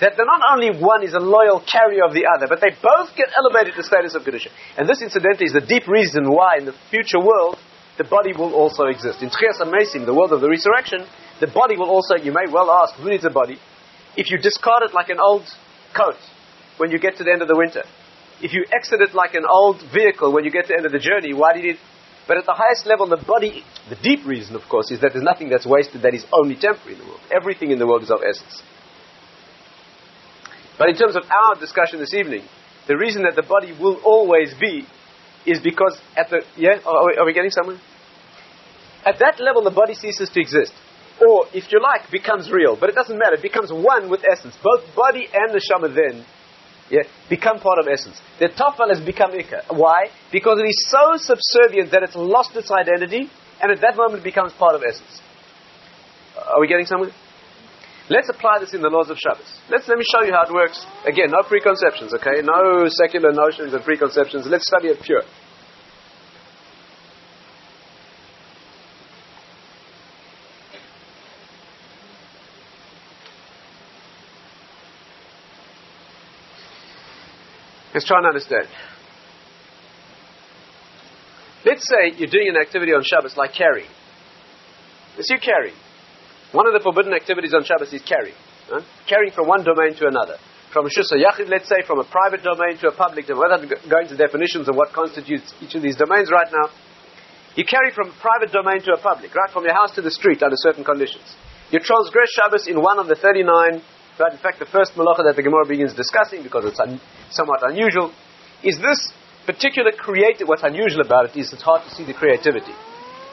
that 0.00 0.12
not 0.16 0.40
only 0.52 0.76
one 0.76 1.02
is 1.02 1.14
a 1.14 1.20
loyal 1.20 1.60
carrier 1.64 2.04
of 2.04 2.12
the 2.12 2.28
other, 2.28 2.46
but 2.48 2.60
they 2.60 2.76
both 2.82 3.16
get 3.16 3.32
elevated 3.32 3.72
to 3.72 3.80
the 3.80 3.88
status 3.88 4.14
of 4.14 4.22
Kedusha. 4.22 4.52
And 4.76 4.88
this, 4.88 5.00
incidentally, 5.00 5.46
is 5.46 5.56
the 5.56 5.64
deep 5.64 5.88
reason 5.88 6.28
why 6.28 6.58
in 6.58 6.66
the 6.66 6.76
future 6.90 7.20
world 7.20 7.56
the 7.96 8.04
body 8.04 8.32
will 8.36 8.52
also 8.52 8.92
exist. 8.92 9.22
In 9.22 9.30
Tchias 9.30 9.56
HaMesim, 9.56 10.04
the 10.04 10.12
world 10.12 10.32
of 10.32 10.42
the 10.42 10.48
resurrection, 10.48 11.06
the 11.40 11.46
body 11.48 11.76
will 11.76 11.88
also, 11.88 12.16
you 12.16 12.32
may 12.32 12.44
well 12.52 12.70
ask, 12.70 12.94
who 12.96 13.08
needs 13.08 13.24
a 13.24 13.30
body? 13.30 13.58
If 14.16 14.30
you 14.30 14.36
discard 14.36 14.82
it 14.84 14.92
like 14.92 15.08
an 15.08 15.18
old 15.18 15.44
coat, 15.96 16.20
when 16.76 16.90
you 16.90 16.98
get 16.98 17.16
to 17.18 17.24
the 17.24 17.32
end 17.32 17.42
of 17.42 17.48
the 17.48 17.56
winter. 17.56 17.82
if 18.42 18.52
you 18.52 18.64
exit 18.72 19.00
it 19.00 19.14
like 19.14 19.34
an 19.34 19.44
old 19.48 19.80
vehicle 19.92 20.32
when 20.32 20.44
you 20.44 20.50
get 20.50 20.66
to 20.66 20.68
the 20.68 20.76
end 20.76 20.86
of 20.86 20.92
the 20.92 20.98
journey, 20.98 21.32
why 21.32 21.54
did 21.54 21.64
it? 21.64 21.76
But 22.28 22.38
at 22.38 22.44
the 22.44 22.54
highest 22.54 22.86
level, 22.86 23.06
the 23.06 23.22
body, 23.22 23.64
the 23.88 23.96
deep 23.96 24.26
reason, 24.26 24.56
of 24.56 24.62
course, 24.68 24.90
is 24.90 25.00
that 25.00 25.12
there's 25.12 25.24
nothing 25.24 25.48
that's 25.48 25.66
wasted 25.66 26.02
that 26.02 26.12
is 26.12 26.26
only 26.32 26.56
temporary 26.56 26.94
in 26.94 26.98
the 26.98 27.06
world. 27.06 27.20
Everything 27.30 27.70
in 27.70 27.78
the 27.78 27.86
world 27.86 28.02
is 28.02 28.10
of 28.10 28.20
essence. 28.20 28.62
But 30.76 30.90
in 30.90 30.96
terms 30.96 31.16
of 31.16 31.22
our 31.22 31.54
discussion 31.58 32.00
this 32.00 32.12
evening, 32.12 32.44
the 32.88 32.96
reason 32.96 33.22
that 33.22 33.36
the 33.36 33.46
body 33.46 33.72
will 33.72 34.00
always 34.04 34.52
be 34.60 34.86
is 35.46 35.60
because 35.60 35.98
at 36.16 36.28
the, 36.28 36.42
yeah, 36.56 36.82
are 36.84 37.06
we, 37.06 37.16
are 37.16 37.24
we 37.24 37.32
getting 37.32 37.50
somewhere? 37.50 37.80
At 39.06 39.20
that 39.20 39.38
level, 39.38 39.62
the 39.62 39.70
body 39.70 39.94
ceases 39.94 40.28
to 40.30 40.40
exist. 40.40 40.72
Or, 41.20 41.46
if 41.54 41.70
you 41.72 41.80
like, 41.80 42.10
becomes 42.10 42.50
real. 42.50 42.76
But 42.78 42.90
it 42.90 42.94
doesn't 42.94 43.16
matter. 43.16 43.36
It 43.36 43.42
becomes 43.42 43.72
one 43.72 44.10
with 44.10 44.22
essence. 44.30 44.54
Both 44.62 44.94
body 44.94 45.28
and 45.32 45.54
the 45.54 45.60
shama 45.60 45.88
then 45.88 46.26
yeah, 46.90 47.02
become 47.28 47.58
part 47.58 47.78
of 47.78 47.88
essence. 47.88 48.20
The 48.38 48.48
tafel 48.48 48.88
has 48.90 49.00
become 49.00 49.32
ikar. 49.32 49.64
Why? 49.70 50.06
Because 50.30 50.58
it 50.60 50.68
is 50.68 50.86
so 50.88 51.16
subservient 51.16 51.90
that 51.90 52.02
it's 52.02 52.14
lost 52.14 52.54
its 52.54 52.70
identity, 52.70 53.30
and 53.60 53.72
at 53.72 53.80
that 53.80 53.96
moment 53.96 54.20
it 54.20 54.24
becomes 54.24 54.52
part 54.52 54.74
of 54.74 54.82
essence. 54.86 55.20
Are 56.36 56.60
we 56.60 56.68
getting 56.68 56.86
somewhere? 56.86 57.10
Let's 58.08 58.28
apply 58.30 58.60
this 58.60 58.72
in 58.72 58.82
the 58.82 58.88
laws 58.88 59.10
of 59.10 59.18
Shabbos. 59.18 59.50
Let's, 59.68 59.88
let 59.88 59.98
me 59.98 60.04
show 60.06 60.22
you 60.22 60.32
how 60.32 60.46
it 60.46 60.52
works. 60.54 60.86
Again, 61.04 61.34
no 61.34 61.42
preconceptions, 61.42 62.14
okay? 62.14 62.38
No 62.38 62.86
secular 62.86 63.32
notions 63.32 63.74
and 63.74 63.82
preconceptions. 63.82 64.46
Let's 64.46 64.66
study 64.66 64.88
it 64.88 65.02
pure. 65.02 65.22
Let's 77.96 78.04
try 78.04 78.20
and 78.20 78.28
understand. 78.28 78.68
Let's 81.64 81.80
say 81.88 82.12
you're 82.20 82.28
doing 82.28 82.52
an 82.52 82.60
activity 82.60 82.92
on 82.92 83.00
Shabbos 83.00 83.40
like 83.40 83.56
carrying. 83.56 83.88
Let's 85.16 85.32
you 85.32 85.40
carry. 85.40 85.72
One 86.52 86.68
of 86.68 86.76
the 86.76 86.84
forbidden 86.84 87.16
activities 87.16 87.56
on 87.56 87.64
Shabbos 87.64 87.96
is 87.96 88.04
carrying. 88.04 88.36
Huh? 88.68 88.84
Carrying 89.08 89.32
from 89.32 89.48
one 89.48 89.64
domain 89.64 89.96
to 89.96 90.12
another. 90.12 90.36
From 90.76 90.84
shusa 90.92 91.16
yachid, 91.16 91.48
let's 91.48 91.72
say, 91.72 91.80
from 91.88 91.96
a 91.96 92.04
private 92.04 92.44
domain 92.44 92.76
to 92.84 92.92
a 92.92 92.92
public 92.92 93.32
domain. 93.32 93.48
Without 93.48 93.64
going 93.88 94.12
into 94.12 94.20
definitions 94.20 94.68
of 94.68 94.76
what 94.76 94.92
constitutes 94.92 95.56
each 95.64 95.72
of 95.72 95.80
these 95.80 95.96
domains 95.96 96.28
right 96.28 96.52
now, 96.52 96.68
you 97.56 97.64
carry 97.64 97.96
from 97.96 98.12
a 98.12 98.16
private 98.20 98.52
domain 98.52 98.84
to 98.84 98.92
a 98.92 99.00
public, 99.00 99.32
right? 99.32 99.48
From 99.56 99.64
your 99.64 99.72
house 99.72 99.96
to 99.96 100.04
the 100.04 100.12
street 100.12 100.44
under 100.44 100.60
certain 100.60 100.84
conditions. 100.84 101.24
You 101.72 101.80
transgress 101.80 102.28
Shabbos 102.36 102.68
in 102.68 102.76
one 102.76 103.00
of 103.00 103.08
the 103.08 103.16
39 103.16 103.80
but 104.18 104.32
in 104.32 104.38
fact, 104.38 104.58
the 104.58 104.66
first 104.66 104.94
malacha 104.94 105.24
that 105.28 105.36
the 105.36 105.42
Gemara 105.42 105.66
begins 105.66 105.94
discussing, 105.94 106.42
because 106.42 106.64
it's 106.64 106.80
un- 106.80 107.00
somewhat 107.30 107.60
unusual, 107.62 108.12
is 108.62 108.78
this 108.78 109.12
particular 109.44 109.92
creative. 109.92 110.48
What's 110.48 110.64
unusual 110.64 111.04
about 111.04 111.30
it 111.30 111.36
is 111.36 111.52
it's 111.52 111.62
hard 111.62 111.84
to 111.84 111.90
see 111.94 112.04
the 112.04 112.14
creativity. 112.14 112.72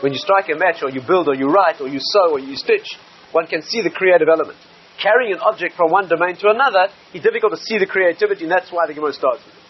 When 0.01 0.11
you 0.11 0.19
strike 0.19 0.49
a 0.49 0.57
match, 0.59 0.83
or 0.83 0.89
you 0.89 1.01
build, 1.01 1.27
or 1.27 1.35
you 1.35 1.47
write, 1.47 1.79
or 1.79 1.87
you 1.87 1.99
sew, 1.99 2.35
or 2.35 2.39
you 2.39 2.55
stitch, 2.55 2.87
one 3.31 3.47
can 3.47 3.61
see 3.61 3.81
the 3.81 3.89
creative 3.89 4.27
element. 4.27 4.57
Carrying 5.01 5.33
an 5.33 5.39
object 5.39 5.75
from 5.75 5.89
one 5.89 6.07
domain 6.07 6.35
to 6.37 6.49
another 6.49 6.91
is 7.13 7.23
difficult 7.23 7.53
to 7.53 7.59
see 7.59 7.79
the 7.79 7.87
creativity, 7.87 8.43
and 8.43 8.51
that's 8.51 8.71
why 8.71 8.85
the 8.85 8.93
Gemara 8.93 9.13
starts 9.13 9.43
with 9.45 9.55
it. 9.55 9.61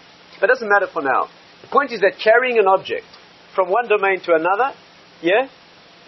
But 0.41 0.49
it 0.49 0.53
doesn't 0.53 0.69
matter 0.69 0.87
for 0.91 1.01
now. 1.01 1.29
The 1.61 1.69
point 1.69 1.91
is 1.93 2.01
that 2.01 2.19
carrying 2.19 2.59
an 2.59 2.67
object 2.67 3.05
from 3.55 3.69
one 3.69 3.87
domain 3.87 4.19
to 4.25 4.33
another, 4.35 4.75
yeah, 5.21 5.47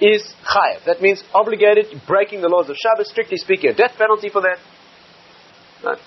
is 0.02 0.34
chayav. 0.44 0.84
That 0.86 1.02
means 1.02 1.24
obligated, 1.34 2.02
breaking 2.08 2.42
the 2.42 2.50
laws 2.50 2.70
of 2.70 2.76
Shabbat, 2.76 3.06
strictly 3.06 3.38
speaking, 3.38 3.70
a 3.70 3.74
death 3.74 3.96
penalty 3.98 4.28
for 4.30 4.42
that. 4.42 4.58
Right? 5.86 6.02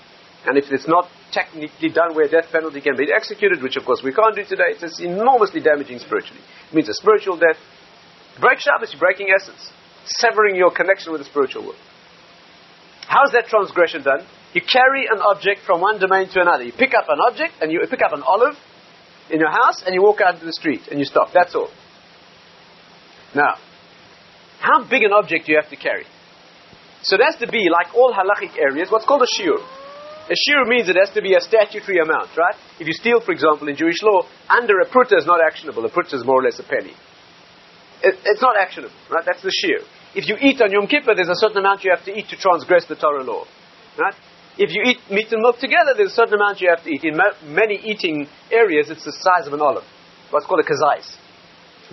And 0.46 0.58
if 0.58 0.70
it's 0.70 0.88
not 0.88 1.08
technically 1.32 1.90
done 1.90 2.14
where 2.14 2.28
death 2.28 2.50
penalty 2.50 2.80
can 2.80 2.96
be 2.96 3.08
executed, 3.14 3.62
which 3.62 3.76
of 3.76 3.84
course 3.84 4.02
we 4.02 4.12
can't 4.12 4.34
do 4.34 4.44
today, 4.44 4.74
it's 4.74 5.00
enormously 5.00 5.60
damaging 5.60 5.98
spiritually. 5.98 6.40
It 6.70 6.74
means 6.74 6.88
a 6.88 6.94
spiritual 6.94 7.36
death. 7.36 7.58
Break 8.40 8.58
Shabbos, 8.58 8.92
you're 8.92 9.00
breaking 9.00 9.28
essence, 9.34 9.70
severing 10.06 10.56
your 10.56 10.70
connection 10.70 11.12
with 11.12 11.20
the 11.20 11.26
spiritual 11.26 11.64
world. 11.64 11.80
How 13.06 13.24
is 13.24 13.32
that 13.32 13.46
transgression 13.46 14.02
done? 14.02 14.26
You 14.54 14.60
carry 14.60 15.06
an 15.10 15.20
object 15.20 15.60
from 15.66 15.80
one 15.80 15.98
domain 15.98 16.28
to 16.30 16.40
another. 16.40 16.62
You 16.64 16.72
pick 16.72 16.92
up 16.94 17.06
an 17.08 17.18
object 17.28 17.54
and 17.60 17.72
you 17.72 17.80
pick 17.90 18.02
up 18.02 18.12
an 18.12 18.22
olive 18.22 18.54
in 19.30 19.40
your 19.40 19.50
house 19.50 19.82
and 19.84 19.94
you 19.94 20.02
walk 20.02 20.20
out 20.20 20.34
into 20.34 20.46
the 20.46 20.52
street 20.52 20.82
and 20.90 20.98
you 20.98 21.04
stop. 21.04 21.32
That's 21.32 21.54
all. 21.54 21.70
Now, 23.34 23.56
how 24.60 24.84
big 24.88 25.02
an 25.02 25.12
object 25.12 25.46
do 25.46 25.52
you 25.52 25.58
have 25.60 25.70
to 25.70 25.76
carry? 25.76 26.04
So 27.02 27.16
it 27.16 27.22
has 27.22 27.36
to 27.36 27.46
be, 27.46 27.68
like 27.70 27.94
all 27.94 28.12
halachic 28.12 28.58
areas, 28.58 28.90
what's 28.90 29.06
called 29.06 29.22
a 29.22 29.30
shiur. 29.40 29.58
A 30.28 30.36
shiur 30.36 30.68
means 30.68 30.88
it 30.88 30.96
has 30.96 31.10
to 31.14 31.22
be 31.22 31.34
a 31.34 31.40
statutory 31.40 31.98
amount, 31.98 32.36
right? 32.36 32.54
If 32.78 32.86
you 32.86 32.92
steal, 32.92 33.20
for 33.20 33.32
example, 33.32 33.68
in 33.68 33.76
Jewish 33.76 34.02
law, 34.02 34.28
under 34.48 34.80
a 34.80 34.86
pruta 34.86 35.16
is 35.16 35.24
not 35.24 35.40
actionable. 35.40 35.84
A 35.86 35.90
pruta 35.90 36.14
is 36.14 36.24
more 36.24 36.40
or 36.40 36.44
less 36.44 36.58
a 36.58 36.64
penny. 36.64 36.92
It, 38.02 38.18
it's 38.24 38.42
not 38.42 38.56
actionable, 38.60 38.94
right? 39.10 39.24
That's 39.24 39.42
the 39.42 39.48
shiur. 39.48 39.86
If 40.14 40.28
you 40.28 40.36
eat 40.40 40.60
on 40.60 40.70
Yom 40.70 40.86
Kippur, 40.86 41.14
there's 41.14 41.28
a 41.28 41.36
certain 41.36 41.58
amount 41.58 41.84
you 41.84 41.92
have 41.94 42.04
to 42.04 42.12
eat 42.12 42.28
to 42.28 42.36
transgress 42.36 42.86
the 42.86 42.96
Torah 42.96 43.24
law, 43.24 43.44
right? 43.98 44.14
If 44.58 44.74
you 44.74 44.82
eat 44.84 44.98
meat 45.10 45.30
and 45.30 45.40
milk 45.40 45.58
together, 45.58 45.94
there's 45.96 46.12
a 46.12 46.14
certain 46.14 46.34
amount 46.34 46.60
you 46.60 46.68
have 46.68 46.82
to 46.84 46.90
eat. 46.90 47.04
In 47.04 47.16
ma- 47.16 47.38
many 47.44 47.76
eating 47.76 48.26
areas, 48.50 48.90
it's 48.90 49.04
the 49.04 49.12
size 49.12 49.46
of 49.46 49.52
an 49.52 49.60
olive. 49.60 49.84
What's 50.30 50.46
called 50.46 50.60
a 50.60 50.68
kazais. 50.68 51.14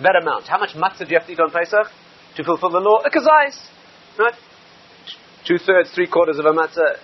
That 0.02 0.16
amount. 0.20 0.48
How 0.48 0.58
much 0.58 0.74
matzah 0.74 1.06
do 1.06 1.14
you 1.14 1.18
have 1.18 1.26
to 1.26 1.32
eat 1.32 1.40
on 1.40 1.50
Pesach 1.50 1.88
to 2.36 2.44
fulfill 2.44 2.70
the 2.70 2.80
law? 2.80 3.00
A 3.00 3.10
kazais, 3.10 3.56
right? 4.18 4.34
Two 5.46 5.58
thirds, 5.58 5.90
three 5.92 6.08
quarters 6.08 6.38
of 6.38 6.44
a 6.44 6.52
matzah 6.52 6.98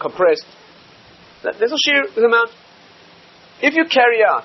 compressed. 0.00 0.46
There's 1.42 1.72
a 1.72 1.76
shiur 1.76 2.16
amount. 2.16 2.50
If 3.60 3.74
you 3.74 3.84
carry 3.84 4.24
out, 4.24 4.44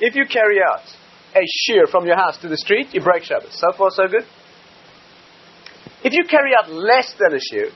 if 0.00 0.16
you 0.16 0.24
carry 0.26 0.58
out 0.60 0.82
a 1.34 1.40
shiur 1.40 1.88
from 1.88 2.06
your 2.06 2.16
house 2.16 2.38
to 2.38 2.48
the 2.48 2.56
street, 2.56 2.88
you 2.92 3.00
break 3.00 3.22
Shabbos. 3.22 3.52
So 3.52 3.72
far, 3.76 3.90
so 3.90 4.08
good. 4.08 4.24
If 6.02 6.12
you 6.12 6.24
carry 6.28 6.52
out 6.58 6.70
less 6.70 7.14
than 7.18 7.32
a 7.32 7.40
shiur, 7.40 7.70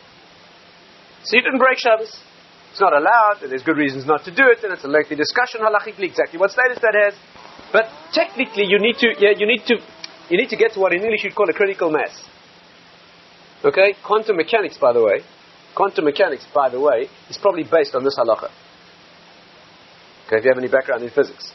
so 1.22 1.36
you 1.36 1.42
didn't 1.42 1.58
break 1.58 1.78
Shabbos. 1.78 2.18
It's 2.72 2.80
not 2.80 2.92
allowed, 2.92 3.42
and 3.42 3.50
there's 3.50 3.62
good 3.62 3.76
reasons 3.76 4.06
not 4.06 4.24
to 4.24 4.30
do 4.30 4.42
it, 4.46 4.62
and 4.62 4.72
it's 4.72 4.84
a 4.84 4.88
lengthy 4.88 5.16
discussion 5.16 5.60
halachically 5.60 6.06
exactly 6.06 6.38
what 6.38 6.50
status 6.50 6.78
that 6.82 6.94
has. 6.94 7.14
But 7.72 7.90
technically, 8.12 8.64
you 8.66 8.78
need 8.78 8.96
to, 8.98 9.08
yeah, 9.18 9.34
you 9.36 9.46
need 9.46 9.66
to, 9.66 9.76
you 10.28 10.38
need 10.38 10.48
to 10.50 10.56
get 10.56 10.72
to 10.74 10.80
what 10.80 10.92
in 10.92 11.02
English 11.02 11.24
you'd 11.24 11.34
call 11.34 11.50
a 11.50 11.52
critical 11.52 11.90
mass. 11.90 12.29
Okay? 13.64 13.94
Quantum 14.04 14.36
mechanics, 14.36 14.78
by 14.78 14.92
the 14.92 15.02
way, 15.02 15.20
quantum 15.74 16.04
mechanics, 16.04 16.46
by 16.54 16.68
the 16.68 16.80
way, 16.80 17.08
is 17.28 17.38
probably 17.38 17.64
based 17.64 17.94
on 17.94 18.04
this 18.04 18.16
halacha. 18.18 18.50
Okay, 20.26 20.38
if 20.38 20.44
you 20.44 20.50
have 20.50 20.58
any 20.58 20.68
background 20.68 21.02
in 21.02 21.10
physics. 21.10 21.52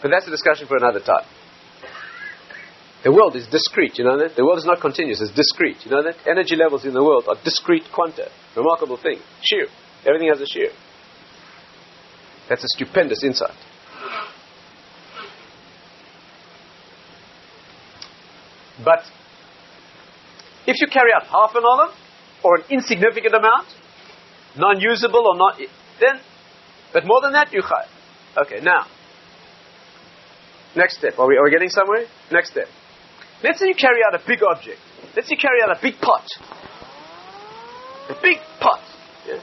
But 0.00 0.10
that's 0.10 0.26
a 0.28 0.30
discussion 0.30 0.66
for 0.66 0.76
another 0.76 1.00
time. 1.00 1.26
The 3.04 3.12
world 3.12 3.36
is 3.36 3.46
discrete, 3.46 3.98
you 3.98 4.04
know 4.04 4.18
that? 4.18 4.34
The 4.36 4.44
world 4.44 4.58
is 4.58 4.64
not 4.64 4.80
continuous, 4.80 5.20
it's 5.20 5.32
discrete, 5.32 5.84
you 5.84 5.90
know 5.90 6.02
that? 6.02 6.16
Energy 6.26 6.56
levels 6.56 6.84
in 6.84 6.94
the 6.94 7.02
world 7.02 7.24
are 7.28 7.36
discrete 7.44 7.84
quanta. 7.92 8.30
Remarkable 8.56 8.96
thing. 8.96 9.18
Shiur. 9.42 9.68
Everything 10.06 10.28
has 10.28 10.40
a 10.40 10.44
shiur. 10.44 10.72
That's 12.48 12.64
a 12.64 12.68
stupendous 12.68 13.22
insight. 13.22 13.54
But 18.84 19.04
if 20.68 20.76
you 20.82 20.86
carry 20.86 21.10
out 21.16 21.24
half 21.24 21.56
an 21.56 21.64
olive 21.64 21.94
or 22.44 22.56
an 22.56 22.64
insignificant 22.68 23.34
amount, 23.34 23.68
non-usable 24.54 25.26
or 25.26 25.34
not, 25.34 25.56
then, 25.98 26.20
but 26.92 27.06
more 27.06 27.22
than 27.22 27.32
that, 27.32 27.50
you 27.54 27.62
chai. 27.62 27.88
Okay, 28.36 28.60
now, 28.60 28.84
next 30.76 30.98
step. 30.98 31.18
Are 31.18 31.26
we, 31.26 31.38
are 31.38 31.44
we 31.44 31.50
getting 31.50 31.70
somewhere? 31.70 32.04
Next 32.30 32.50
step. 32.50 32.68
Let's 33.42 33.60
say 33.60 33.68
you 33.68 33.74
carry 33.74 34.00
out 34.06 34.20
a 34.20 34.22
big 34.26 34.40
object. 34.42 34.78
Let's 35.16 35.28
say 35.28 35.36
you 35.36 35.40
carry 35.40 35.62
out 35.64 35.74
a 35.74 35.80
big 35.80 35.94
pot. 36.02 36.26
A 38.10 38.16
big 38.20 38.36
pot. 38.60 38.84
Yeah? 39.26 39.40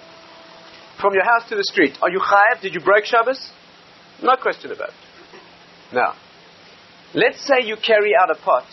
From 1.02 1.14
your 1.16 1.24
house 1.24 1.50
to 1.50 1.56
the 1.56 1.64
street. 1.64 1.98
Are 2.04 2.12
you 2.12 2.20
chayav? 2.20 2.62
Did 2.62 2.76
you 2.76 2.82
break 2.82 3.06
Shabbos? 3.06 3.52
No 4.22 4.36
question 4.40 4.72
about 4.72 4.90
it. 4.90 4.96
Now, 5.92 6.14
let's 7.16 7.42
say 7.48 7.66
you 7.66 7.78
carry 7.78 8.12
out 8.16 8.30
a 8.30 8.40
pot 8.40 8.66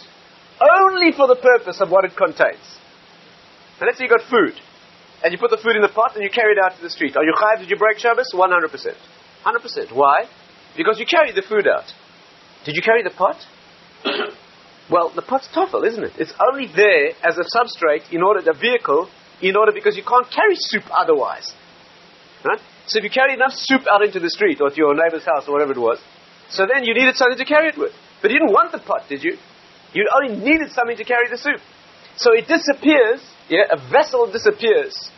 only 0.62 1.12
for 1.12 1.27
the 1.27 1.37
purpose 1.37 1.81
of 1.81 1.90
what 1.90 2.05
it 2.05 2.16
contains. 2.16 2.62
And 3.81 3.87
let's 3.87 3.98
say 3.98 4.05
you 4.05 4.11
got 4.11 4.22
food, 4.31 4.55
and 5.22 5.33
you 5.33 5.38
put 5.38 5.51
the 5.51 5.62
food 5.62 5.77
in 5.77 5.83
the 5.83 5.92
pot 5.94 6.14
and 6.14 6.22
you 6.22 6.31
carry 6.31 6.53
it 6.53 6.59
out 6.59 6.77
to 6.77 6.83
the 6.83 6.90
street. 6.90 7.16
Are 7.16 7.25
you 7.25 7.35
chayiv? 7.35 7.61
Did 7.61 7.70
you 7.70 7.77
break 7.77 7.98
Shabbos? 7.98 8.31
100%. 8.35 8.70
100%. 9.44 9.92
Why? 9.92 10.27
Because 10.77 10.98
you 10.98 11.07
carried 11.07 11.35
the 11.35 11.42
food 11.42 11.66
out. 11.66 11.87
Did 12.64 12.75
you 12.75 12.83
carry 12.83 13.03
the 13.03 13.11
pot? 13.11 13.38
well, 14.90 15.12
the 15.14 15.22
pot's 15.22 15.48
tafel, 15.55 15.87
isn't 15.87 16.03
it? 16.03 16.12
It's 16.18 16.35
only 16.51 16.66
there 16.75 17.14
as 17.22 17.38
a 17.38 17.46
substrate 17.46 18.12
in 18.12 18.22
order, 18.22 18.42
a 18.51 18.55
vehicle, 18.55 19.09
in 19.40 19.57
order 19.57 19.72
because 19.72 19.96
you 19.96 20.03
can't 20.03 20.27
carry 20.31 20.55
soup 20.57 20.85
otherwise. 20.90 21.53
Right? 22.44 22.61
So 22.87 22.98
if 22.98 23.05
you 23.05 23.11
carry 23.11 23.35
enough 23.35 23.53
soup 23.55 23.83
out 23.90 24.03
into 24.03 24.18
the 24.18 24.31
street 24.31 24.61
or 24.61 24.70
to 24.70 24.77
your 24.77 24.94
neighbor's 24.94 25.25
house 25.25 25.46
or 25.46 25.53
whatever 25.53 25.72
it 25.72 25.79
was, 25.79 25.98
so 26.51 26.66
then 26.66 26.85
you 26.85 26.94
needed 26.94 27.14
something 27.14 27.38
to 27.38 27.44
carry 27.44 27.68
it 27.68 27.79
with. 27.79 27.92
But 28.20 28.31
you 28.31 28.38
didn't 28.38 28.53
want 28.53 28.72
the 28.72 28.79
pot, 28.79 29.09
did 29.09 29.22
you? 29.22 29.38
You 29.92 30.09
only 30.14 30.37
needed 30.37 30.72
something 30.72 30.96
to 30.96 31.05
carry 31.05 31.28
the 31.31 31.37
soup. 31.37 31.61
So 32.16 32.33
it 32.33 32.46
disappears, 32.48 33.20
yeah, 33.48 33.64
a 33.70 33.90
vessel 33.90 34.31
disappears 34.31 35.11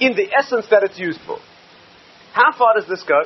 in 0.00 0.14
the 0.16 0.28
essence 0.36 0.66
that 0.70 0.82
it's 0.82 0.98
used 0.98 1.20
for. 1.26 1.38
How 2.32 2.56
far 2.56 2.74
does 2.78 2.88
this 2.88 3.02
go? 3.02 3.22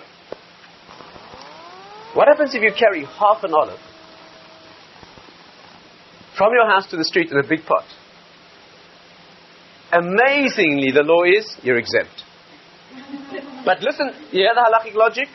What 2.14 2.28
happens 2.28 2.54
if 2.54 2.62
you 2.62 2.72
carry 2.72 3.04
half 3.04 3.44
an 3.44 3.52
olive 3.54 3.80
from 6.36 6.52
your 6.52 6.68
house 6.68 6.88
to 6.90 6.96
the 6.96 7.04
street 7.04 7.30
in 7.30 7.38
a 7.38 7.46
big 7.46 7.64
pot? 7.64 7.84
Amazingly, 9.92 10.90
the 10.92 11.02
law 11.02 11.22
is 11.24 11.56
you're 11.62 11.78
exempt. 11.78 12.24
But 13.64 13.80
listen, 13.82 14.10
you 14.32 14.44
hear 14.44 14.52
the 14.54 14.60
halachic 14.60 14.94
logic? 14.94 15.28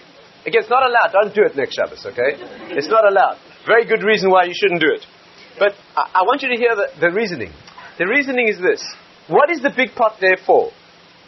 Again, 0.45 0.61
it's 0.61 0.69
not 0.69 0.83
allowed. 0.83 1.11
Don't 1.13 1.33
do 1.33 1.43
it 1.45 1.55
next 1.55 1.75
Shabbos, 1.75 2.05
okay? 2.05 2.35
It's 2.75 2.87
not 2.87 3.09
allowed. 3.09 3.39
Very 3.65 3.85
good 3.85 4.03
reason 4.03 4.29
why 4.29 4.43
you 4.43 4.53
shouldn't 4.53 4.81
do 4.81 4.91
it. 4.91 5.05
But 5.59 5.73
I, 5.95 6.21
I 6.21 6.21
want 6.23 6.41
you 6.41 6.49
to 6.49 6.57
hear 6.57 6.75
the, 6.75 6.87
the 6.99 7.11
reasoning. 7.11 7.51
The 7.97 8.07
reasoning 8.07 8.47
is 8.47 8.57
this. 8.57 8.83
What 9.27 9.49
is 9.49 9.61
the 9.61 9.69
big 9.69 9.95
pot 9.95 10.17
there 10.19 10.37
for? 10.45 10.71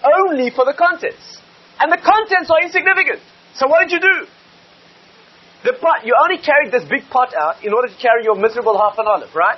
Only 0.03 0.49
for 0.49 0.65
the 0.65 0.73
contents. 0.73 1.39
And 1.79 1.91
the 1.91 2.01
contents 2.01 2.49
are 2.49 2.61
insignificant. 2.61 3.21
So 3.55 3.67
what 3.67 3.88
did 3.88 3.91
you 3.91 3.99
do? 3.99 4.27
The 5.63 5.73
pot, 5.73 6.05
you 6.05 6.13
only 6.21 6.38
carried 6.38 6.71
this 6.71 6.85
big 6.88 7.09
pot 7.09 7.33
out 7.33 7.63
in 7.65 7.73
order 7.73 7.88
to 7.88 7.97
carry 7.97 8.23
your 8.23 8.35
miserable 8.35 8.77
half 8.77 8.97
an 8.99 9.05
olive, 9.07 9.33
right? 9.33 9.57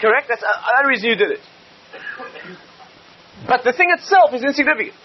Correct? 0.00 0.28
That's 0.28 0.42
the 0.42 0.48
only 0.78 0.90
reason 0.90 1.08
you 1.08 1.16
did 1.16 1.30
it. 1.32 1.40
But 3.48 3.64
the 3.64 3.72
thing 3.72 3.88
itself 3.96 4.32
is 4.34 4.42
insignificant. 4.42 4.96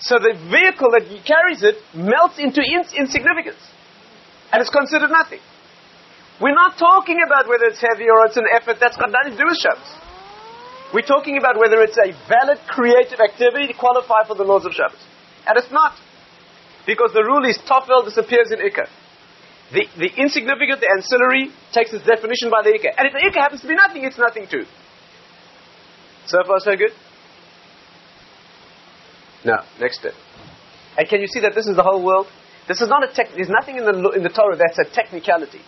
So 0.00 0.18
the 0.18 0.34
vehicle 0.34 0.90
that 0.92 1.06
carries 1.26 1.62
it 1.62 1.76
melts 1.94 2.38
into 2.38 2.62
ins- 2.62 2.92
insignificance. 2.94 3.60
And 4.52 4.60
it's 4.60 4.70
considered 4.70 5.10
nothing. 5.10 5.40
We're 6.40 6.54
not 6.54 6.78
talking 6.78 7.18
about 7.24 7.48
whether 7.48 7.66
it's 7.66 7.82
heavy 7.82 8.06
or 8.06 8.26
it's 8.26 8.36
an 8.36 8.46
effort. 8.54 8.78
That's 8.78 8.96
got 8.96 9.10
nothing 9.10 9.32
to 9.32 9.38
do 9.38 9.46
with 9.46 9.58
Shabbos. 9.58 9.90
We're 10.94 11.06
talking 11.06 11.36
about 11.36 11.58
whether 11.58 11.82
it's 11.82 11.98
a 11.98 12.14
valid 12.30 12.58
creative 12.66 13.20
activity 13.20 13.66
to 13.68 13.74
qualify 13.74 14.24
for 14.26 14.36
the 14.36 14.44
laws 14.44 14.64
of 14.64 14.72
Shabbos. 14.72 15.02
And 15.46 15.58
it's 15.58 15.70
not. 15.70 15.98
Because 16.86 17.12
the 17.12 17.24
rule 17.24 17.44
is 17.44 17.58
tofel 17.58 18.04
disappears 18.04 18.52
in 18.52 18.60
Ikar. 18.60 18.88
The, 19.72 19.84
the 19.98 20.10
insignificant, 20.16 20.80
the 20.80 20.88
ancillary, 20.88 21.52
takes 21.74 21.92
its 21.92 22.06
definition 22.06 22.48
by 22.48 22.62
the 22.62 22.70
Ikar. 22.70 22.94
And 22.96 23.04
if 23.04 23.12
the 23.12 23.20
Ikar 23.20 23.42
happens 23.42 23.60
to 23.62 23.68
be 23.68 23.74
nothing, 23.74 24.04
it's 24.04 24.16
nothing 24.16 24.46
too. 24.50 24.64
So 26.26 26.38
far, 26.46 26.60
so 26.60 26.72
good? 26.76 26.92
Now, 29.44 29.64
next 29.80 29.98
step. 29.98 30.14
And 30.96 31.08
can 31.08 31.20
you 31.20 31.26
see 31.26 31.40
that 31.40 31.54
this 31.54 31.66
is 31.66 31.76
the 31.76 31.82
whole 31.82 32.02
world? 32.02 32.28
This 32.66 32.80
is 32.80 32.88
not 32.88 33.02
a 33.02 33.12
tech, 33.12 33.28
there's 33.34 33.48
nothing 33.48 33.76
in 33.76 33.84
the, 33.84 34.10
in 34.16 34.22
the 34.22 34.28
Torah 34.28 34.56
that's 34.56 34.78
a 34.78 34.84
technicality. 34.84 35.60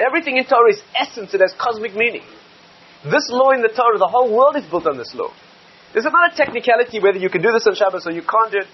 Everything 0.00 0.38
in 0.38 0.44
Torah 0.44 0.72
is 0.72 0.80
essence, 0.98 1.34
it 1.34 1.40
has 1.40 1.52
cosmic 1.60 1.94
meaning. 1.94 2.24
This 3.04 3.28
law 3.28 3.50
in 3.52 3.60
the 3.60 3.68
Torah, 3.68 3.98
the 3.98 4.08
whole 4.08 4.34
world 4.34 4.56
is 4.56 4.64
built 4.64 4.86
on 4.86 4.96
this 4.96 5.14
law. 5.14 5.32
This 5.92 6.04
is 6.04 6.12
not 6.12 6.32
a 6.32 6.36
technicality 6.36 7.00
whether 7.00 7.18
you 7.18 7.28
can 7.28 7.42
do 7.42 7.52
this 7.52 7.66
on 7.66 7.74
Shabbos 7.74 8.06
or 8.06 8.12
you 8.12 8.22
can't 8.22 8.50
do 8.50 8.58
it. 8.58 8.70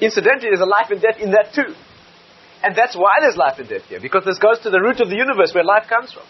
Incidentally, 0.00 0.50
there's 0.50 0.64
a 0.64 0.68
life 0.68 0.90
and 0.90 1.00
death 1.00 1.20
in 1.20 1.30
that 1.32 1.52
too. 1.54 1.74
And 2.62 2.76
that's 2.76 2.96
why 2.96 3.20
there's 3.20 3.36
life 3.36 3.58
and 3.58 3.68
death 3.68 3.88
here, 3.88 4.00
because 4.00 4.24
this 4.24 4.38
goes 4.38 4.60
to 4.60 4.70
the 4.70 4.80
root 4.80 5.00
of 5.00 5.08
the 5.08 5.16
universe 5.16 5.52
where 5.54 5.64
life 5.64 5.88
comes 5.88 6.12
from. 6.12 6.24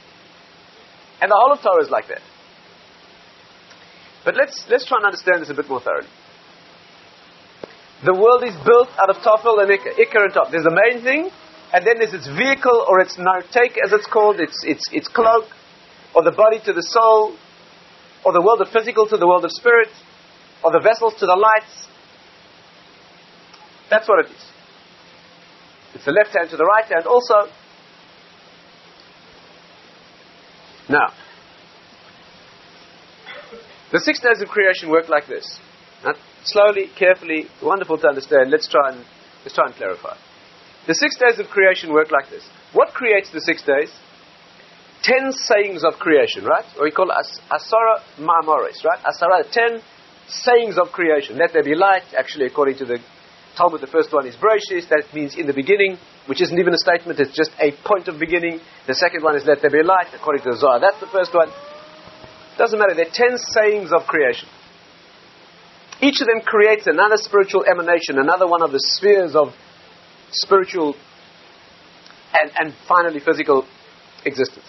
And 1.22 1.30
the 1.30 1.38
whole 1.38 1.52
of 1.52 1.62
Torah 1.62 1.82
is 1.82 1.90
like 1.90 2.08
that. 2.08 2.22
But 4.24 4.36
let's, 4.36 4.66
let's 4.70 4.86
try 4.86 4.98
and 4.98 5.06
understand 5.06 5.42
this 5.42 5.50
a 5.50 5.54
bit 5.54 5.68
more 5.68 5.80
thoroughly. 5.80 6.08
The 8.04 8.14
world 8.14 8.44
is 8.44 8.54
built 8.64 8.88
out 8.96 9.10
of 9.10 9.16
tafel 9.20 9.60
and 9.60 9.70
ikar. 9.70 9.92
Ikar 9.98 10.24
and 10.24 10.34
top. 10.34 10.50
There's 10.50 10.64
the 10.64 10.76
main 10.76 11.02
thing, 11.02 11.30
and 11.72 11.86
then 11.86 11.98
there's 11.98 12.14
its 12.14 12.26
vehicle, 12.26 12.84
or 12.88 13.00
its 13.00 13.16
nartik, 13.16 13.78
as 13.84 13.92
it's 13.92 14.06
called, 14.06 14.40
its, 14.40 14.64
its, 14.64 14.82
its 14.92 15.08
cloak, 15.08 15.44
or 16.14 16.22
the 16.24 16.32
body 16.32 16.58
to 16.64 16.72
the 16.72 16.82
soul, 16.82 17.36
or 18.24 18.32
the 18.32 18.42
world 18.42 18.60
of 18.60 18.68
physical 18.68 19.06
to 19.08 19.16
the 19.16 19.26
world 19.26 19.44
of 19.44 19.52
spirit, 19.52 19.88
or 20.64 20.72
the 20.72 20.80
vessels 20.80 21.14
to 21.14 21.26
the 21.26 21.36
lights. 21.36 21.86
That's 23.88 24.08
what 24.08 24.26
it 24.26 24.30
is. 24.30 24.44
It's 25.94 26.04
the 26.04 26.12
left 26.12 26.36
hand 26.36 26.50
to 26.50 26.56
the 26.56 26.64
right 26.64 26.84
hand 26.84 27.06
also. 27.06 27.50
Now, 30.88 31.12
the 33.92 34.00
six 34.00 34.20
days 34.20 34.42
of 34.42 34.48
creation 34.48 34.90
work 34.90 35.08
like 35.08 35.26
this. 35.26 35.60
Now, 36.04 36.14
slowly, 36.44 36.90
carefully, 36.96 37.46
wonderful 37.62 37.98
to 37.98 38.08
understand. 38.08 38.50
Let's 38.50 38.68
try 38.68 38.92
and 38.92 39.04
let's 39.44 39.54
try 39.54 39.66
and 39.66 39.74
clarify. 39.74 40.16
The 40.90 40.98
six 40.98 41.14
days 41.22 41.38
of 41.38 41.46
creation 41.54 41.92
work 41.92 42.10
like 42.10 42.30
this. 42.34 42.42
What 42.72 42.98
creates 42.98 43.30
the 43.30 43.40
six 43.40 43.62
days? 43.62 43.94
Ten 45.06 45.30
sayings 45.30 45.84
of 45.86 46.02
creation, 46.02 46.42
right? 46.42 46.66
Or 46.76 46.82
we 46.82 46.90
call 46.90 47.14
it 47.14 47.14
as, 47.14 47.38
Asara 47.46 48.02
Ma'amoris, 48.18 48.82
right? 48.82 48.98
Asara, 49.06 49.46
ten 49.52 49.78
sayings 50.26 50.78
of 50.82 50.90
creation. 50.90 51.38
Let 51.38 51.52
there 51.52 51.62
be 51.62 51.76
light. 51.76 52.02
Actually, 52.18 52.46
according 52.46 52.78
to 52.78 52.86
the 52.86 52.98
Talmud, 53.56 53.80
the 53.80 53.86
first 53.86 54.12
one 54.12 54.26
is 54.26 54.34
Bereshis. 54.34 54.88
That 54.88 55.06
means 55.14 55.38
in 55.38 55.46
the 55.46 55.54
beginning, 55.54 55.96
which 56.26 56.42
isn't 56.42 56.58
even 56.58 56.74
a 56.74 56.82
statement. 56.82 57.20
It's 57.20 57.36
just 57.38 57.52
a 57.62 57.70
point 57.86 58.08
of 58.08 58.18
beginning. 58.18 58.58
The 58.88 58.94
second 58.98 59.22
one 59.22 59.36
is 59.36 59.46
Let 59.46 59.62
there 59.62 59.70
be 59.70 59.86
light. 59.86 60.10
According 60.12 60.42
to 60.42 60.50
the 60.50 60.56
Zohar, 60.58 60.80
that's 60.80 60.98
the 60.98 61.06
first 61.14 61.32
one. 61.32 61.54
Doesn't 62.58 62.76
matter. 62.76 62.94
There 62.98 63.06
are 63.06 63.14
ten 63.14 63.38
sayings 63.38 63.92
of 63.94 64.10
creation. 64.10 64.48
Each 66.02 66.20
of 66.20 66.26
them 66.26 66.42
creates 66.42 66.88
another 66.88 67.16
spiritual 67.16 67.62
emanation, 67.62 68.18
another 68.18 68.48
one 68.48 68.62
of 68.66 68.72
the 68.72 68.82
spheres 68.98 69.36
of 69.36 69.54
spiritual 70.32 70.94
and, 72.40 72.50
and 72.58 72.74
finally 72.88 73.20
physical 73.20 73.66
existence. 74.24 74.66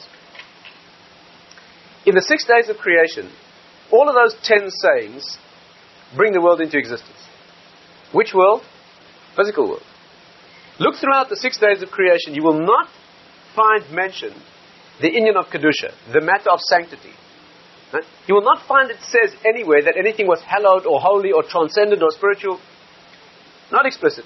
In 2.06 2.16
the 2.16 2.22
six 2.22 2.46
days 2.46 2.70
of 2.70 2.78
creation, 2.78 3.32
all 3.92 4.10
of 4.10 4.16
those 4.16 4.36
ten 4.44 4.70
sayings 4.70 5.38
bring 6.16 6.34
the 6.34 6.42
world 6.42 6.62
into 6.62 6.78
existence. 6.78 7.18
Which 8.12 8.34
world? 8.34 8.64
Physical 9.36 9.68
world. 9.68 9.84
Look 10.80 10.96
throughout 10.96 11.30
the 11.30 11.36
six 11.36 11.60
days 11.60 11.84
of 11.84 11.90
creation, 11.90 12.34
you 12.34 12.44
will 12.44 12.60
not 12.60 12.88
find 13.56 13.90
mentioned 13.92 14.42
the 15.00 15.10
inyan 15.10 15.36
of 15.36 15.46
Kedusha, 15.48 15.94
the 16.12 16.22
matter 16.22 16.50
of 16.50 16.60
sanctity, 16.62 17.14
Right? 17.94 18.04
You 18.28 18.36
will 18.36 18.44
not 18.44 18.66
find 18.68 18.90
it 18.90 18.98
says 19.02 19.36
anywhere 19.46 19.84
that 19.84 19.98
anything 19.98 20.28
was 20.28 20.42
hallowed 20.42 20.86
or 20.86 21.02
holy 21.02 21.32
or 21.32 21.44
transcendent 21.44 22.02
or 22.02 22.12
spiritual. 22.12 22.60
Not 23.72 23.86
explicit. 23.86 24.26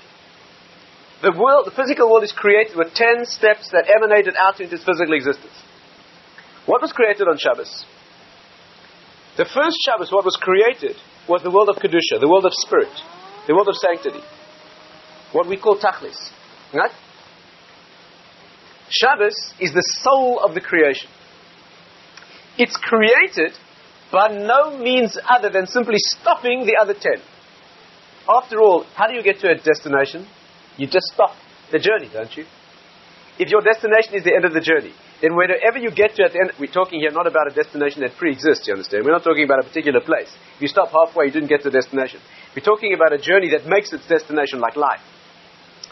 The 1.22 1.32
world, 1.32 1.66
the 1.66 1.72
physical 1.72 2.12
world 2.12 2.24
is 2.24 2.34
created 2.34 2.76
with 2.76 2.94
ten 2.94 3.26
steps 3.26 3.70
that 3.72 3.90
emanated 3.90 4.36
out 4.40 4.60
into 4.60 4.76
its 4.76 4.84
physical 4.84 5.14
existence. 5.14 5.54
What 6.66 6.82
was 6.82 6.92
created 6.92 7.28
on 7.28 7.38
Shabbos? 7.38 7.86
The 9.38 9.46
first 9.46 9.78
Shabbos, 9.86 10.12
what 10.12 10.26
was 10.26 10.38
created 10.40 10.98
was 11.28 11.42
the 11.44 11.52
world 11.52 11.70
of 11.70 11.78
Kedusha, 11.78 12.20
the 12.20 12.28
world 12.28 12.46
of 12.46 12.54
spirit, 12.54 12.92
the 13.48 13.54
world 13.54 13.68
of 13.68 13.76
sanctity. 13.76 14.24
What 15.32 15.48
we 15.48 15.58
call 15.58 15.78
Tachlis. 15.78 16.32
Right? 16.74 16.92
Shabbos 18.90 19.36
is 19.60 19.72
the 19.74 19.84
soul 20.04 20.40
of 20.40 20.54
the 20.54 20.62
creation. 20.62 21.10
It's 22.58 22.78
created 22.78 23.58
by 24.12 24.30
no 24.30 24.78
means 24.78 25.18
other 25.28 25.50
than 25.50 25.68
simply 25.68 25.98
stopping 25.98 26.66
the 26.66 26.78
other 26.82 26.94
ten. 26.94 27.22
After 28.30 28.60
all, 28.60 28.86
how 28.96 29.08
do 29.08 29.14
you 29.14 29.24
get 29.24 29.40
to 29.40 29.50
a 29.50 29.56
destination? 29.56 30.28
You 30.78 30.88
just 30.88 31.08
stop 31.14 31.36
the 31.72 31.80
journey, 31.80 32.10
don't 32.12 32.36
you? 32.36 32.46
If 33.38 33.50
your 33.50 33.62
destination 33.62 34.16
is 34.16 34.24
the 34.24 34.34
end 34.34 34.46
of 34.46 34.54
the 34.54 34.62
journey, 34.62 34.94
then 35.22 35.36
wherever 35.36 35.78
you 35.78 35.92
get 35.92 36.16
to 36.16 36.24
at 36.24 36.32
the 36.32 36.40
end, 36.40 36.52
we're 36.60 36.72
talking 36.72 37.00
here 37.00 37.12
not 37.12 37.28
about 37.28 37.52
a 37.52 37.54
destination 37.54 38.02
that 38.02 38.16
pre-exists, 38.16 38.68
you 38.68 38.74
understand? 38.74 39.04
We're 39.04 39.12
not 39.12 39.24
talking 39.24 39.44
about 39.44 39.60
a 39.60 39.68
particular 39.68 40.00
place. 40.00 40.32
If 40.56 40.62
you 40.62 40.68
stop 40.68 40.92
halfway, 40.92 41.28
you 41.28 41.32
didn't 41.32 41.50
get 41.50 41.64
to 41.64 41.70
the 41.70 41.76
destination. 41.80 42.20
We're 42.56 42.64
talking 42.64 42.94
about 42.94 43.12
a 43.12 43.20
journey 43.20 43.52
that 43.52 43.68
makes 43.68 43.92
its 43.92 44.08
destination 44.08 44.60
like 44.60 44.76
life. 44.76 45.04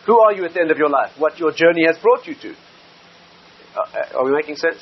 Who 0.06 0.20
are 0.20 0.34
you 0.34 0.46
at 0.46 0.54
the 0.54 0.62
end 0.62 0.72
of 0.72 0.78
your 0.78 0.90
life? 0.90 1.12
What 1.18 1.40
your 1.40 1.52
journey 1.52 1.86
has 1.88 1.98
brought 1.98 2.28
you 2.28 2.36
to. 2.36 2.52
Uh, 3.76 3.80
uh 3.80 4.20
are 4.20 4.26
we 4.26 4.32
making 4.32 4.56
sense? 4.56 4.80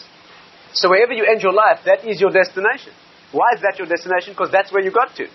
So 0.73 0.89
wherever 0.89 1.13
you 1.13 1.25
end 1.25 1.41
your 1.41 1.53
life, 1.53 1.81
that 1.85 2.05
is 2.05 2.21
your 2.21 2.31
destination. 2.31 2.93
Why 3.31 3.53
is 3.55 3.61
that 3.61 3.77
your 3.77 3.87
destination? 3.87 4.33
Because 4.33 4.51
that's 4.51 4.71
where 4.71 4.83
you 4.83 4.91
got 4.91 5.15
to. 5.15 5.27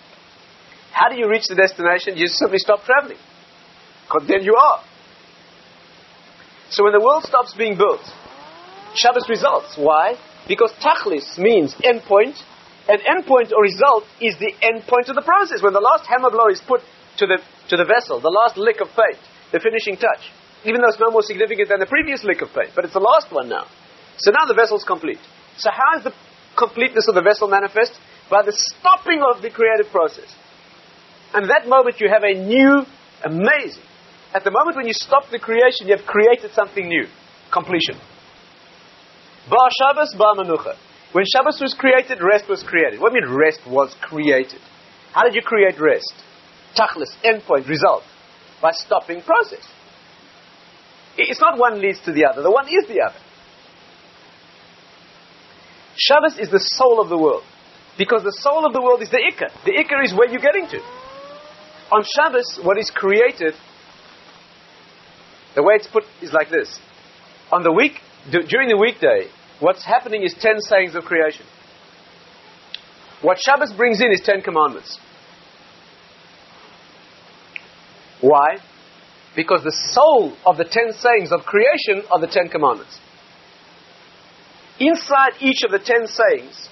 How 0.93 1.09
do 1.09 1.17
you 1.19 1.29
reach 1.29 1.47
the 1.49 1.55
destination? 1.55 2.17
You 2.17 2.27
simply 2.27 2.59
stop 2.59 2.85
traveling. 2.85 3.19
Because 4.07 4.29
then 4.29 4.43
you 4.43 4.55
are. 4.55 4.83
So 6.71 6.85
when 6.85 6.93
the 6.93 7.03
world 7.03 7.25
stops 7.25 7.55
being 7.55 7.77
built, 7.77 8.03
Shabbos 8.95 9.29
results. 9.29 9.77
Why? 9.77 10.17
Because 10.49 10.73
tachlis 10.79 11.39
means 11.39 11.75
endpoint, 11.75 12.39
and 12.89 13.03
endpoint 13.03 13.53
or 13.53 13.63
result 13.63 14.05
is 14.21 14.39
the 14.39 14.55
endpoint 14.63 15.11
of 15.11 15.17
the 15.17 15.27
process. 15.27 15.63
When 15.63 15.75
the 15.75 15.83
last 15.83 16.07
hammer 16.07 16.31
blow 16.31 16.49
is 16.51 16.61
put 16.61 16.81
to 17.19 17.27
the, 17.27 17.39
to 17.71 17.77
the 17.77 17.85
vessel, 17.85 18.21
the 18.21 18.31
last 18.31 18.57
lick 18.57 18.81
of 18.81 18.89
paint, 18.89 19.19
the 19.53 19.61
finishing 19.61 19.97
touch, 19.97 20.31
even 20.65 20.81
though 20.81 20.89
it's 20.89 21.01
no 21.01 21.11
more 21.11 21.23
significant 21.23 21.69
than 21.69 21.81
the 21.81 21.87
previous 21.87 22.25
lick 22.25 22.43
of 22.43 22.49
paint, 22.55 22.71
but 22.75 22.85
it's 22.85 22.95
the 22.95 23.03
last 23.03 23.33
one 23.33 23.49
now. 23.49 23.67
So 24.19 24.31
now 24.31 24.47
the 24.47 24.55
vessel 24.55 24.79
is 24.79 24.85
complete. 24.85 25.21
So 25.59 25.71
how 25.71 25.99
is 25.99 26.05
the 26.05 26.15
completeness 26.57 27.09
of 27.09 27.15
the 27.15 27.23
vessel 27.23 27.49
manifest? 27.49 27.99
By 28.31 28.43
the 28.43 28.53
stopping 28.53 29.23
of 29.23 29.43
the 29.43 29.51
creative 29.51 29.91
process. 29.93 30.35
And 31.35 31.51
that 31.51 31.69
moment 31.69 32.01
you 32.01 32.09
have 32.09 32.25
a 32.25 32.35
new, 32.35 32.87
amazing. 33.25 33.83
At 34.37 34.45
the 34.45 34.51
moment 34.51 34.77
when 34.77 34.87
you 34.87 34.93
stop 34.93 35.31
the 35.33 35.39
creation, 35.39 35.89
you 35.89 35.97
have 35.97 36.05
created 36.05 36.53
something 36.53 36.87
new. 36.87 37.07
Completion. 37.51 37.97
Ba 39.49 39.63
Shabbos, 39.81 40.13
Ba 40.13 40.37
Menucha. 40.37 40.77
When 41.13 41.25
Shabbos 41.25 41.59
was 41.59 41.73
created, 41.73 42.19
rest 42.21 42.47
was 42.47 42.63
created. 42.63 43.01
What 43.01 43.13
do 43.13 43.19
you 43.19 43.25
mean 43.25 43.35
rest 43.35 43.61
was 43.67 43.97
created? 44.03 44.61
How 45.15 45.23
did 45.25 45.35
you 45.35 45.41
create 45.41 45.81
rest? 45.81 46.13
Tachlis, 46.77 47.17
endpoint, 47.25 47.67
result. 47.67 48.03
By 48.61 48.73
stopping 48.73 49.23
process. 49.23 49.65
It's 51.17 51.41
not 51.41 51.59
one 51.59 51.81
leads 51.81 52.03
to 52.05 52.13
the 52.13 52.27
other. 52.27 52.43
The 52.43 52.51
one 52.51 52.67
is 52.67 52.87
the 52.89 53.01
other. 53.09 53.19
Shabbos 55.97 56.37
is 56.39 56.51
the 56.51 56.61
soul 56.61 57.01
of 57.01 57.09
the 57.09 57.17
world. 57.17 57.45
Because 57.97 58.23
the 58.23 58.37
soul 58.43 58.67
of 58.67 58.75
the 58.75 58.83
world 58.83 59.01
is 59.01 59.09
the 59.09 59.17
Ikar. 59.17 59.49
The 59.65 59.73
Ikar 59.73 60.05
is 60.05 60.13
where 60.13 60.29
you're 60.29 60.45
getting 60.45 60.69
to. 60.69 60.81
On 61.91 62.05
Shabbos, 62.05 62.61
what 62.63 62.77
is 62.77 62.91
created, 62.91 63.55
the 65.57 65.63
way 65.63 65.75
it's 65.75 65.89
put 65.89 66.05
is 66.23 66.33
like 66.33 66.51
this. 66.51 66.79
On 67.51 67.65
the 67.65 67.73
week, 67.73 67.95
during 68.31 68.69
the 68.69 68.77
weekday, 68.77 69.29
what's 69.59 69.85
happening 69.85 70.23
is 70.23 70.35
ten 70.39 70.61
sayings 70.61 70.95
of 70.95 71.05
creation. 71.05 71.47
What 73.23 73.39
Shabbos 73.45 73.73
brings 73.73 74.01
in 74.01 74.13
is 74.13 74.21
ten 74.21 74.43
commandments. 74.43 74.99
Why? 78.21 78.59
Because 79.35 79.65
the 79.65 79.77
soul 79.93 80.37
of 80.47 80.59
the 80.59 80.65
ten 80.65 80.93
sayings 80.93 81.33
of 81.33 81.41
creation 81.45 82.03
are 82.11 82.21
the 82.21 82.27
ten 82.27 82.49
commandments. 82.49 82.99
Inside 84.79 85.41
each 85.41 85.63
of 85.65 85.71
the 85.71 85.79
ten 85.79 86.07
sayings 86.07 86.69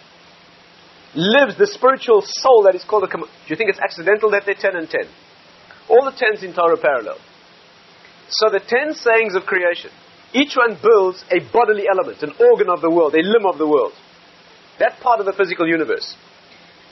lives 1.14 1.56
the 1.56 1.66
spiritual 1.66 2.22
soul 2.22 2.64
that 2.64 2.74
is 2.74 2.84
called 2.84 3.04
a 3.04 3.08
command. 3.08 3.30
Do 3.46 3.50
you 3.50 3.56
think 3.56 3.70
it's 3.70 3.80
accidental 3.80 4.30
that 4.32 4.42
they're 4.44 4.54
ten 4.54 4.76
and 4.76 4.90
ten? 4.90 5.08
All 5.88 6.04
the 6.04 6.16
tens 6.16 6.42
in 6.42 6.52
Torah 6.52 6.76
parallel. 6.76 7.18
So 8.28 8.48
the 8.50 8.60
ten 8.60 8.94
sayings 8.94 9.34
of 9.34 9.44
creation, 9.44 9.90
each 10.32 10.56
one 10.56 10.78
builds 10.82 11.24
a 11.30 11.40
bodily 11.52 11.84
element, 11.90 12.22
an 12.22 12.32
organ 12.40 12.68
of 12.68 12.80
the 12.80 12.90
world, 12.90 13.14
a 13.14 13.22
limb 13.22 13.46
of 13.46 13.58
the 13.58 13.68
world. 13.68 13.92
That 14.78 14.98
part 15.00 15.20
of 15.20 15.26
the 15.26 15.32
physical 15.32 15.68
universe. 15.68 16.16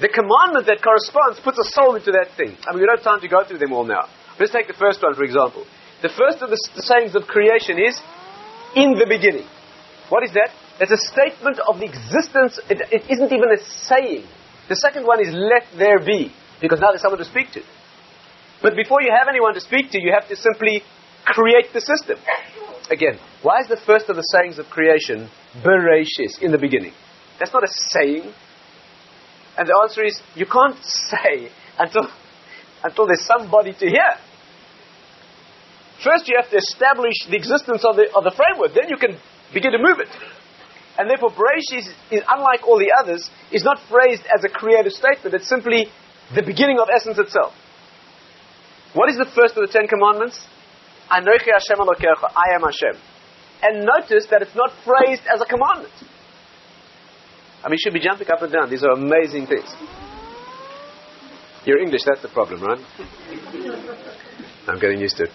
The 0.00 0.08
commandment 0.08 0.66
that 0.66 0.82
corresponds 0.82 1.40
puts 1.40 1.58
a 1.58 1.68
soul 1.74 1.96
into 1.96 2.12
that 2.12 2.34
thing. 2.36 2.56
I 2.66 2.72
mean, 2.72 2.80
we 2.80 2.86
don't 2.86 2.98
have 2.98 3.04
time 3.04 3.20
to 3.20 3.28
go 3.28 3.44
through 3.44 3.58
them 3.58 3.72
all 3.72 3.84
now. 3.84 4.06
Let's 4.38 4.52
take 4.52 4.66
the 4.66 4.78
first 4.78 5.02
one, 5.02 5.14
for 5.14 5.24
example. 5.24 5.66
The 6.02 6.10
first 6.10 6.42
of 6.42 6.50
the, 6.50 6.58
sayings 6.82 7.14
of 7.14 7.26
creation 7.30 7.78
is, 7.78 7.98
in 8.74 8.98
the 8.98 9.06
beginning. 9.06 9.46
What 10.08 10.24
is 10.24 10.32
that? 10.32 10.50
It's 10.80 10.90
a 10.90 11.02
statement 11.12 11.60
of 11.62 11.78
the 11.78 11.86
existence. 11.86 12.58
It, 12.70 12.82
it 12.90 13.04
isn't 13.10 13.30
even 13.30 13.50
a 13.52 13.60
saying. 13.86 14.26
The 14.68 14.76
second 14.76 15.06
one 15.06 15.20
is, 15.20 15.30
let 15.34 15.66
there 15.76 16.00
be. 16.00 16.32
Because 16.60 16.80
now 16.80 16.90
there's 16.90 17.02
someone 17.02 17.18
to 17.18 17.28
speak 17.28 17.52
to. 17.52 17.62
But 18.62 18.74
before 18.74 19.02
you 19.02 19.10
have 19.10 19.28
anyone 19.28 19.54
to 19.54 19.60
speak 19.60 19.90
to, 19.90 20.00
you 20.00 20.14
have 20.14 20.28
to 20.30 20.36
simply 20.36 20.82
create 21.24 21.72
the 21.72 21.80
system. 21.80 22.18
Again, 22.90 23.18
why 23.42 23.60
is 23.60 23.68
the 23.68 23.80
first 23.86 24.08
of 24.08 24.16
the 24.16 24.22
sayings 24.22 24.58
of 24.58 24.66
creation 24.66 25.28
Bereshis, 25.64 26.40
in 26.40 26.52
the 26.52 26.58
beginning? 26.58 26.92
That's 27.38 27.52
not 27.52 27.62
a 27.64 27.68
saying. 27.68 28.32
And 29.56 29.68
the 29.68 29.78
answer 29.82 30.04
is, 30.04 30.20
you 30.34 30.46
can't 30.46 30.76
say 30.82 31.50
until 31.78 32.08
until 32.84 33.06
there's 33.06 33.24
somebody 33.24 33.72
to 33.72 33.86
hear. 33.86 34.12
First, 36.02 36.26
you 36.26 36.36
have 36.40 36.50
to 36.50 36.56
establish 36.56 37.14
the 37.30 37.36
existence 37.36 37.84
of 37.86 37.94
the, 37.94 38.10
of 38.10 38.24
the 38.24 38.34
framework. 38.34 38.74
Then 38.74 38.90
you 38.90 38.98
can 38.98 39.16
begin 39.54 39.70
to 39.70 39.78
move 39.78 40.00
it. 40.00 40.10
And 40.98 41.08
therefore, 41.08 41.30
Bereshit 41.30 41.78
is, 41.78 41.88
is, 42.10 42.22
unlike 42.28 42.66
all 42.66 42.78
the 42.78 42.90
others, 42.98 43.30
is 43.52 43.62
not 43.62 43.78
phrased 43.88 44.22
as 44.26 44.44
a 44.44 44.48
creative 44.48 44.92
statement. 44.92 45.34
It's 45.34 45.48
simply 45.48 45.86
the 46.34 46.42
beginning 46.42 46.80
of 46.80 46.88
essence 46.90 47.18
itself. 47.18 47.54
What 48.94 49.08
is 49.08 49.16
the 49.16 49.30
first 49.30 49.56
of 49.56 49.64
the 49.64 49.72
Ten 49.72 49.86
Commandments? 49.86 50.44
Anochi 51.10 51.50
Hashem 51.52 51.78
I 51.80 52.54
am 52.54 52.62
Hashem. 52.62 53.00
And 53.62 53.86
notice 53.86 54.26
that 54.30 54.42
it's 54.42 54.54
not 54.54 54.72
phrased 54.84 55.22
as 55.32 55.40
a 55.40 55.46
commandment. 55.46 55.92
I 57.64 57.68
mean, 57.68 57.78
you 57.78 57.84
should 57.84 57.94
be 57.94 58.00
jumping 58.00 58.28
up 58.30 58.42
and 58.42 58.52
down. 58.52 58.70
These 58.70 58.82
are 58.82 58.90
amazing 58.90 59.46
things. 59.46 59.72
You're 61.64 61.78
English, 61.78 62.02
that's 62.04 62.22
the 62.22 62.28
problem, 62.28 62.60
right? 62.60 62.80
I'm 64.66 64.80
getting 64.80 64.98
used 64.98 65.16
to 65.18 65.24
it. 65.24 65.30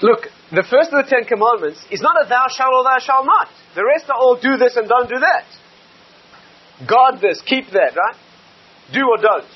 Look, 0.00 0.28
the 0.50 0.64
first 0.64 0.92
of 0.92 1.04
the 1.04 1.08
Ten 1.08 1.24
Commandments 1.24 1.84
is 1.90 2.00
not 2.00 2.16
a 2.24 2.28
thou 2.28 2.46
shalt 2.48 2.72
or 2.72 2.84
thou 2.84 2.98
shalt 2.98 3.26
not. 3.26 3.48
The 3.74 3.84
rest 3.84 4.08
are 4.08 4.16
all 4.16 4.36
do 4.40 4.56
this 4.56 4.76
and 4.76 4.88
don't 4.88 5.08
do 5.08 5.20
that. 5.20 5.44
Guard 6.88 7.20
this, 7.20 7.40
keep 7.42 7.70
that, 7.70 7.92
right? 7.94 8.16
Do 8.92 9.00
or 9.00 9.18
don't. 9.20 9.46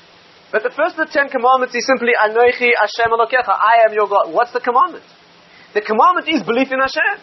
But 0.51 0.63
the 0.63 0.73
first 0.73 0.97
of 0.97 1.05
the 1.05 1.13
Ten 1.13 1.29
Commandments 1.29 1.75
is 1.75 1.85
simply 1.85 2.17
Anochi 2.17 2.73
Hashem 2.73 3.13
Elokecha, 3.13 3.53
I 3.53 3.85
am 3.85 3.93
your 3.93 4.09
God. 4.09 4.33
What's 4.33 4.51
the 4.51 4.59
commandment? 4.59 5.05
The 5.73 5.81
commandment 5.81 6.25
is 6.25 6.41
belief 6.41 6.73
in 6.73 6.81
Hashem. 6.81 7.21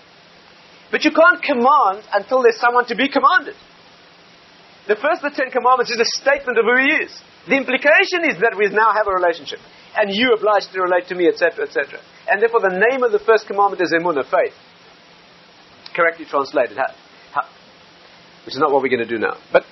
But 0.90 1.02
you 1.02 1.10
can't 1.10 1.42
command 1.42 2.06
until 2.14 2.42
there's 2.42 2.60
someone 2.62 2.86
to 2.86 2.94
be 2.94 3.10
commanded. 3.10 3.58
The 4.86 4.94
first 4.94 5.26
of 5.26 5.34
the 5.34 5.36
Ten 5.42 5.50
Commandments 5.50 5.90
is 5.90 5.98
a 5.98 6.06
statement 6.22 6.54
of 6.58 6.64
who 6.64 6.78
He 6.78 7.02
is. 7.02 7.12
The 7.50 7.58
implication 7.58 8.22
is 8.30 8.38
that 8.38 8.54
we 8.54 8.70
now 8.70 8.94
have 8.94 9.10
a 9.10 9.14
relationship, 9.14 9.58
and 9.98 10.14
you 10.14 10.30
obliged 10.30 10.70
to 10.70 10.78
relate 10.78 11.10
to 11.10 11.18
me, 11.18 11.26
etc., 11.26 11.66
etc. 11.66 11.98
And 12.30 12.38
therefore, 12.40 12.62
the 12.62 12.78
name 12.78 13.02
of 13.02 13.10
the 13.10 13.18
first 13.18 13.50
commandment 13.50 13.82
is 13.82 13.90
emunah, 13.90 14.30
faith. 14.30 14.54
Correctly 15.94 16.26
translated, 16.26 16.78
which 18.46 18.54
is 18.54 18.62
not 18.62 18.70
what 18.70 18.82
we're 18.82 18.94
going 18.94 19.02
to 19.02 19.10
do 19.10 19.18
now. 19.18 19.34
But 19.50 19.66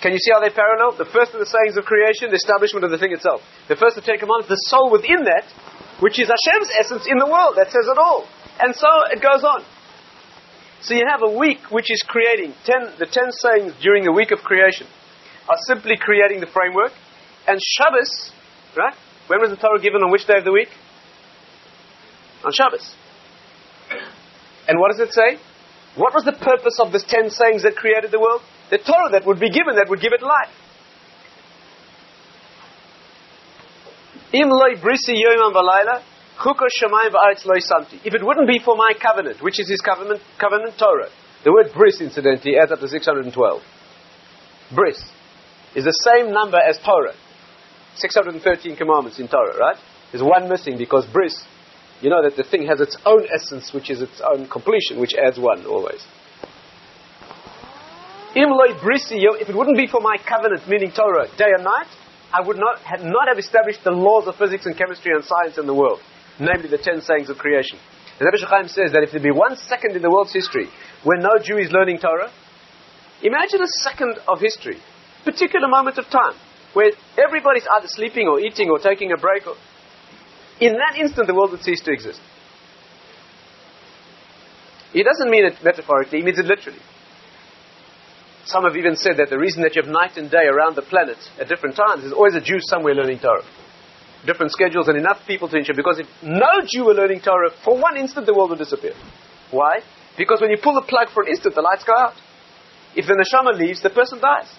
can 0.00 0.12
you 0.12 0.18
see 0.18 0.32
how 0.32 0.40
they 0.40 0.48
parallel? 0.48 0.96
The 0.96 1.08
first 1.08 1.36
of 1.36 1.40
the 1.40 1.46
sayings 1.48 1.76
of 1.76 1.84
creation, 1.84 2.32
the 2.32 2.40
establishment 2.40 2.84
of 2.84 2.90
the 2.90 2.98
thing 2.98 3.12
itself. 3.12 3.44
The 3.68 3.76
first 3.76 4.00
of 4.00 4.04
Ten 4.04 4.16
Commandments, 4.16 4.48
the 4.48 4.60
soul 4.72 4.88
within 4.90 5.28
that, 5.28 5.44
which 6.00 6.16
is 6.16 6.32
Hashem's 6.32 6.72
essence 6.80 7.04
in 7.04 7.20
the 7.20 7.28
world, 7.28 7.60
that 7.60 7.68
says 7.68 7.84
it 7.84 7.98
all. 8.00 8.24
And 8.60 8.74
so 8.74 8.88
it 9.12 9.20
goes 9.20 9.44
on. 9.44 9.60
So 10.80 10.94
you 10.94 11.04
have 11.04 11.20
a 11.20 11.36
week 11.36 11.68
which 11.68 11.92
is 11.92 12.00
creating 12.08 12.54
ten, 12.64 12.96
the 12.98 13.04
ten 13.04 13.28
sayings 13.32 13.76
during 13.82 14.04
the 14.04 14.12
week 14.12 14.32
of 14.32 14.40
creation 14.40 14.86
are 15.48 15.60
simply 15.68 15.96
creating 16.00 16.40
the 16.40 16.48
framework. 16.48 16.92
And 17.46 17.60
Shabbos, 17.60 18.32
right? 18.76 18.96
When 19.28 19.40
was 19.40 19.50
the 19.50 19.56
Torah 19.56 19.80
given 19.80 20.02
on 20.02 20.10
which 20.10 20.26
day 20.26 20.38
of 20.38 20.44
the 20.44 20.52
week? 20.52 20.68
On 22.44 22.52
Shabbos. 22.52 22.94
And 24.66 24.80
what 24.80 24.92
does 24.92 25.00
it 25.00 25.12
say? 25.12 25.36
What 25.96 26.14
was 26.14 26.24
the 26.24 26.32
purpose 26.32 26.78
of 26.80 26.92
the 26.92 27.04
ten 27.04 27.28
sayings 27.28 27.64
that 27.64 27.76
created 27.76 28.10
the 28.10 28.20
world? 28.20 28.40
The 28.70 28.78
Torah 28.78 29.10
that 29.12 29.26
would 29.26 29.40
be 29.40 29.50
given, 29.50 29.74
that 29.76 29.88
would 29.88 30.00
give 30.00 30.12
it 30.12 30.22
life. 30.22 30.54
If 38.04 38.14
it 38.14 38.24
wouldn't 38.24 38.48
be 38.48 38.60
for 38.64 38.76
my 38.76 38.92
covenant, 39.00 39.42
which 39.42 39.58
is 39.58 39.68
his 39.68 39.80
covenant, 39.80 40.22
covenant 40.38 40.78
Torah, 40.78 41.10
the 41.44 41.52
word 41.52 41.72
bris, 41.74 42.00
incidentally, 42.00 42.56
adds 42.56 42.70
up 42.70 42.80
to 42.80 42.88
612. 42.88 43.62
Bris 44.74 45.02
is 45.74 45.84
the 45.84 45.92
same 45.92 46.32
number 46.32 46.58
as 46.58 46.78
Torah. 46.78 47.14
613 47.96 48.76
commandments 48.76 49.18
in 49.18 49.26
Torah, 49.26 49.56
right? 49.58 49.76
There's 50.12 50.22
one 50.22 50.48
missing 50.48 50.78
because 50.78 51.06
bris, 51.06 51.44
you 52.00 52.08
know 52.08 52.22
that 52.22 52.36
the 52.36 52.44
thing 52.44 52.66
has 52.68 52.80
its 52.80 52.96
own 53.04 53.26
essence, 53.34 53.72
which 53.74 53.90
is 53.90 54.00
its 54.00 54.20
own 54.20 54.48
completion, 54.48 55.00
which 55.00 55.14
adds 55.14 55.38
one 55.38 55.66
always. 55.66 56.04
If 58.34 59.48
it 59.48 59.56
wouldn't 59.56 59.76
be 59.76 59.86
for 59.86 60.00
my 60.00 60.16
covenant, 60.26 60.68
meaning 60.68 60.92
Torah, 60.92 61.26
day 61.36 61.50
and 61.54 61.64
night, 61.64 61.88
I 62.32 62.40
would 62.46 62.58
not 62.58 62.78
have, 62.80 63.02
not 63.02 63.26
have 63.28 63.38
established 63.38 63.82
the 63.82 63.90
laws 63.90 64.28
of 64.28 64.36
physics 64.36 64.66
and 64.66 64.76
chemistry 64.76 65.12
and 65.12 65.24
science 65.24 65.58
in 65.58 65.66
the 65.66 65.74
world 65.74 66.00
namely 66.40 66.68
the 66.68 66.78
ten 66.78 67.00
sayings 67.02 67.28
of 67.28 67.36
creation. 67.36 67.78
And 68.18 68.26
Rebbe 68.26 68.44
Chaim 68.48 68.68
says 68.68 68.92
that 68.92 69.04
if 69.04 69.12
there 69.12 69.20
be 69.20 69.30
one 69.30 69.56
second 69.56 69.94
in 69.94 70.02
the 70.02 70.10
world's 70.10 70.32
history 70.32 70.68
when 71.04 71.20
no 71.20 71.38
Jew 71.38 71.58
is 71.58 71.70
learning 71.70 71.98
Torah, 71.98 72.32
imagine 73.22 73.62
a 73.62 73.70
second 73.84 74.18
of 74.26 74.40
history, 74.40 74.80
particular 75.24 75.68
moment 75.68 75.98
of 75.98 76.06
time, 76.06 76.34
where 76.72 76.92
everybody's 77.16 77.66
either 77.76 77.88
sleeping 77.88 78.26
or 78.26 78.40
eating 78.40 78.70
or 78.70 78.78
taking 78.78 79.12
a 79.12 79.16
break. 79.16 79.46
Or, 79.46 79.54
in 80.60 80.74
that 80.74 80.98
instant, 80.98 81.26
the 81.26 81.34
world 81.34 81.52
would 81.52 81.62
cease 81.62 81.80
to 81.82 81.92
exist. 81.92 82.20
He 84.92 85.04
doesn't 85.04 85.30
mean 85.30 85.44
it 85.44 85.54
metaphorically, 85.62 86.18
he 86.18 86.24
means 86.24 86.38
it 86.38 86.46
literally. 86.46 86.80
Some 88.44 88.64
have 88.64 88.76
even 88.76 88.96
said 88.96 89.16
that 89.18 89.30
the 89.30 89.38
reason 89.38 89.62
that 89.62 89.76
you 89.76 89.82
have 89.82 89.90
night 89.90 90.16
and 90.16 90.30
day 90.30 90.46
around 90.46 90.76
the 90.76 90.82
planet 90.82 91.18
at 91.38 91.48
different 91.48 91.76
times 91.76 92.04
is 92.04 92.12
always 92.12 92.34
a 92.34 92.40
Jew 92.40 92.58
somewhere 92.60 92.94
learning 92.94 93.18
Torah 93.18 93.44
different 94.26 94.52
schedules 94.52 94.88
and 94.88 94.98
enough 94.98 95.20
people 95.26 95.48
to 95.48 95.56
ensure. 95.56 95.74
Because 95.74 96.00
if 96.00 96.06
no 96.22 96.60
Jew 96.66 96.84
were 96.84 96.94
learning 96.94 97.20
Torah, 97.20 97.50
for 97.64 97.80
one 97.80 97.96
instant 97.96 98.26
the 98.26 98.34
world 98.34 98.50
would 98.50 98.58
disappear. 98.58 98.92
Why? 99.50 99.80
Because 100.16 100.40
when 100.40 100.50
you 100.50 100.58
pull 100.62 100.74
the 100.74 100.86
plug 100.86 101.08
for 101.12 101.22
an 101.22 101.28
instant, 101.28 101.54
the 101.54 101.62
lights 101.62 101.84
go 101.84 101.92
out. 101.96 102.14
If 102.94 103.06
the 103.06 103.14
neshama 103.14 103.56
leaves, 103.56 103.82
the 103.82 103.90
person 103.90 104.20
dies. 104.20 104.50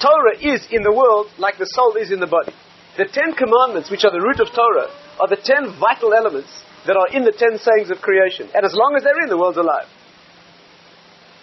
Torah 0.00 0.36
is 0.40 0.66
in 0.70 0.82
the 0.82 0.92
world 0.92 1.28
like 1.38 1.58
the 1.58 1.66
soul 1.66 1.96
is 1.96 2.10
in 2.10 2.20
the 2.20 2.26
body. 2.26 2.52
The 2.96 3.04
Ten 3.04 3.34
Commandments, 3.36 3.90
which 3.90 4.04
are 4.04 4.10
the 4.10 4.20
root 4.20 4.40
of 4.40 4.48
Torah, 4.52 4.88
are 5.20 5.28
the 5.28 5.36
ten 5.36 5.76
vital 5.78 6.12
elements 6.14 6.48
that 6.86 6.96
are 6.96 7.14
in 7.14 7.24
the 7.24 7.32
ten 7.32 7.58
sayings 7.58 7.90
of 7.90 8.00
creation. 8.00 8.48
And 8.54 8.64
as 8.64 8.74
long 8.74 8.94
as 8.96 9.04
they're 9.04 9.20
in, 9.22 9.28
the 9.28 9.38
world's 9.38 9.58
alive. 9.58 9.86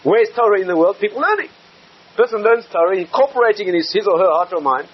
Where's 0.04 0.30
Torah 0.36 0.62
in 0.62 0.68
the 0.68 0.78
world? 0.78 0.98
People 1.00 1.22
learning. 1.22 1.50
Person 2.16 2.42
learns 2.42 2.66
Torah, 2.72 2.98
incorporating 2.98 3.68
in 3.68 3.76
his, 3.76 3.92
his 3.94 4.08
or 4.08 4.18
her 4.18 4.30
heart 4.30 4.50
or 4.54 4.62
mind 4.62 4.90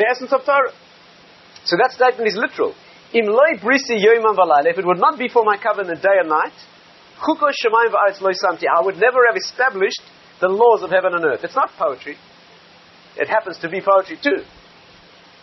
the 0.00 0.08
essence 0.08 0.32
of 0.32 0.44
Torah. 0.44 0.72
So 1.64 1.76
that 1.76 1.92
statement 1.92 2.26
is 2.26 2.36
literal. 2.36 2.74
Im 3.12 3.26
loy 3.26 3.60
brisi 3.60 4.00
If 4.00 4.78
it 4.78 4.86
would 4.86 4.98
not 4.98 5.18
be 5.18 5.28
for 5.28 5.44
my 5.44 5.58
covenant 5.58 6.00
day 6.00 6.16
and 6.18 6.28
night. 6.28 6.56
I 7.20 8.80
would 8.82 8.96
never 8.96 9.20
have 9.28 9.36
established 9.36 10.00
the 10.40 10.48
laws 10.48 10.82
of 10.82 10.88
heaven 10.90 11.12
and 11.14 11.24
earth. 11.24 11.44
It's 11.44 11.54
not 11.54 11.70
poetry. 11.76 12.16
It 13.16 13.28
happens 13.28 13.58
to 13.58 13.68
be 13.68 13.82
poetry 13.82 14.16
too. 14.22 14.42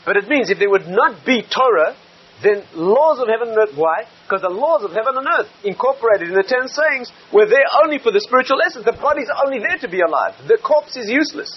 But 0.05 0.17
it 0.17 0.27
means 0.27 0.49
if 0.49 0.57
there 0.57 0.71
would 0.71 0.87
not 0.87 1.23
be 1.23 1.43
Torah, 1.43 1.95
then 2.43 2.61
laws 2.75 3.19
of 3.19 3.27
heaven 3.27 3.49
and 3.49 3.57
earth. 3.57 3.73
Why? 3.75 4.05
Because 4.23 4.41
the 4.41 4.53
laws 4.53 4.83
of 4.83 4.91
heaven 4.91 5.17
and 5.17 5.25
earth, 5.25 5.49
incorporated 5.63 6.29
in 6.29 6.35
the 6.35 6.45
ten 6.45 6.67
sayings, 6.67 7.11
were 7.33 7.49
there 7.49 7.65
only 7.83 7.97
for 7.97 8.11
the 8.11 8.21
spiritual 8.21 8.61
essence. 8.61 8.85
The 8.85 8.93
body's 8.93 9.29
only 9.45 9.57
there 9.59 9.77
to 9.81 9.89
be 9.89 10.01
alive. 10.01 10.37
The 10.47 10.57
corpse 10.61 10.95
is 10.97 11.09
useless. 11.09 11.49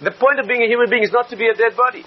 The 0.00 0.12
point 0.12 0.38
of 0.38 0.46
being 0.46 0.62
a 0.62 0.70
human 0.70 0.90
being 0.90 1.02
is 1.02 1.10
not 1.10 1.30
to 1.30 1.36
be 1.36 1.48
a 1.48 1.54
dead 1.54 1.76
body. 1.76 2.04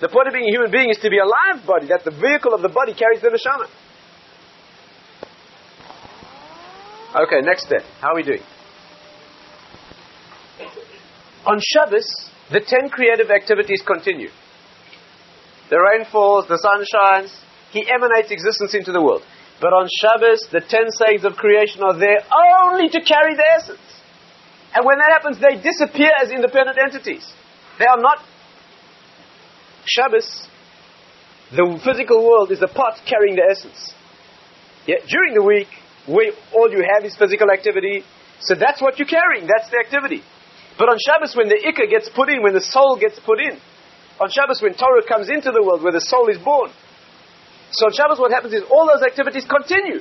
The 0.00 0.08
point 0.08 0.28
of 0.28 0.32
being 0.32 0.48
a 0.48 0.52
human 0.52 0.70
being 0.70 0.90
is 0.90 0.98
to 0.98 1.08
be 1.08 1.18
a 1.18 1.24
live 1.24 1.66
body, 1.66 1.88
that 1.88 2.04
the 2.04 2.12
vehicle 2.12 2.52
of 2.52 2.60
the 2.60 2.68
body 2.68 2.92
carries 2.92 3.20
the 3.20 3.28
neshama. 3.28 3.68
Okay, 7.16 7.40
next 7.40 7.64
step. 7.64 7.82
How 8.00 8.12
are 8.12 8.16
we 8.16 8.22
doing? 8.22 8.42
On 11.46 11.60
Shabbos, 11.60 12.30
the 12.50 12.60
ten 12.60 12.90
creative 12.90 13.30
activities 13.30 13.82
continue. 13.86 14.28
The 15.70 15.78
rain 15.78 16.06
falls, 16.10 16.46
the 16.46 16.58
sun 16.58 16.84
shines, 16.86 17.34
he 17.72 17.86
emanates 17.90 18.30
existence 18.30 18.74
into 18.74 18.92
the 18.92 19.02
world. 19.02 19.22
But 19.60 19.72
on 19.72 19.88
Shabbos, 19.88 20.46
the 20.52 20.60
ten 20.60 20.90
sayings 20.92 21.24
of 21.24 21.34
creation 21.34 21.82
are 21.82 21.98
there 21.98 22.20
only 22.62 22.88
to 22.90 23.00
carry 23.00 23.34
the 23.34 23.46
essence. 23.58 23.80
And 24.74 24.84
when 24.84 24.98
that 24.98 25.10
happens, 25.10 25.40
they 25.40 25.56
disappear 25.56 26.10
as 26.20 26.30
independent 26.30 26.76
entities. 26.78 27.24
They 27.78 27.86
are 27.86 27.96
not. 27.96 28.18
Shabbos, 29.86 30.46
the 31.50 31.80
physical 31.82 32.26
world, 32.26 32.52
is 32.52 32.60
the 32.60 32.68
part 32.68 33.00
carrying 33.08 33.36
the 33.36 33.46
essence. 33.50 33.94
Yet 34.86 35.06
during 35.08 35.34
the 35.34 35.42
week, 35.42 35.68
where 36.06 36.32
all 36.54 36.70
you 36.70 36.84
have 36.94 37.04
is 37.04 37.16
physical 37.16 37.50
activity, 37.50 38.04
so 38.40 38.54
that's 38.54 38.82
what 38.82 38.98
you're 38.98 39.08
carrying, 39.08 39.48
that's 39.48 39.70
the 39.70 39.78
activity. 39.78 40.22
But 40.78 40.90
on 40.90 40.98
Shabbos, 41.00 41.34
when 41.34 41.48
the 41.48 41.56
ikar 41.56 41.88
gets 41.88 42.08
put 42.08 42.28
in, 42.28 42.42
when 42.42 42.52
the 42.52 42.60
soul 42.60 42.98
gets 43.00 43.18
put 43.18 43.40
in, 43.40 43.58
on 44.20 44.30
Shabbos, 44.30 44.62
when 44.62 44.74
Torah 44.74 45.04
comes 45.06 45.28
into 45.28 45.52
the 45.52 45.62
world, 45.62 45.82
where 45.82 45.92
the 45.92 46.00
soul 46.00 46.28
is 46.28 46.38
born. 46.38 46.70
So 47.70 47.86
on 47.86 47.92
Shabbos, 47.92 48.18
what 48.18 48.32
happens 48.32 48.54
is 48.54 48.62
all 48.70 48.88
those 48.88 49.04
activities 49.04 49.44
continue. 49.44 50.00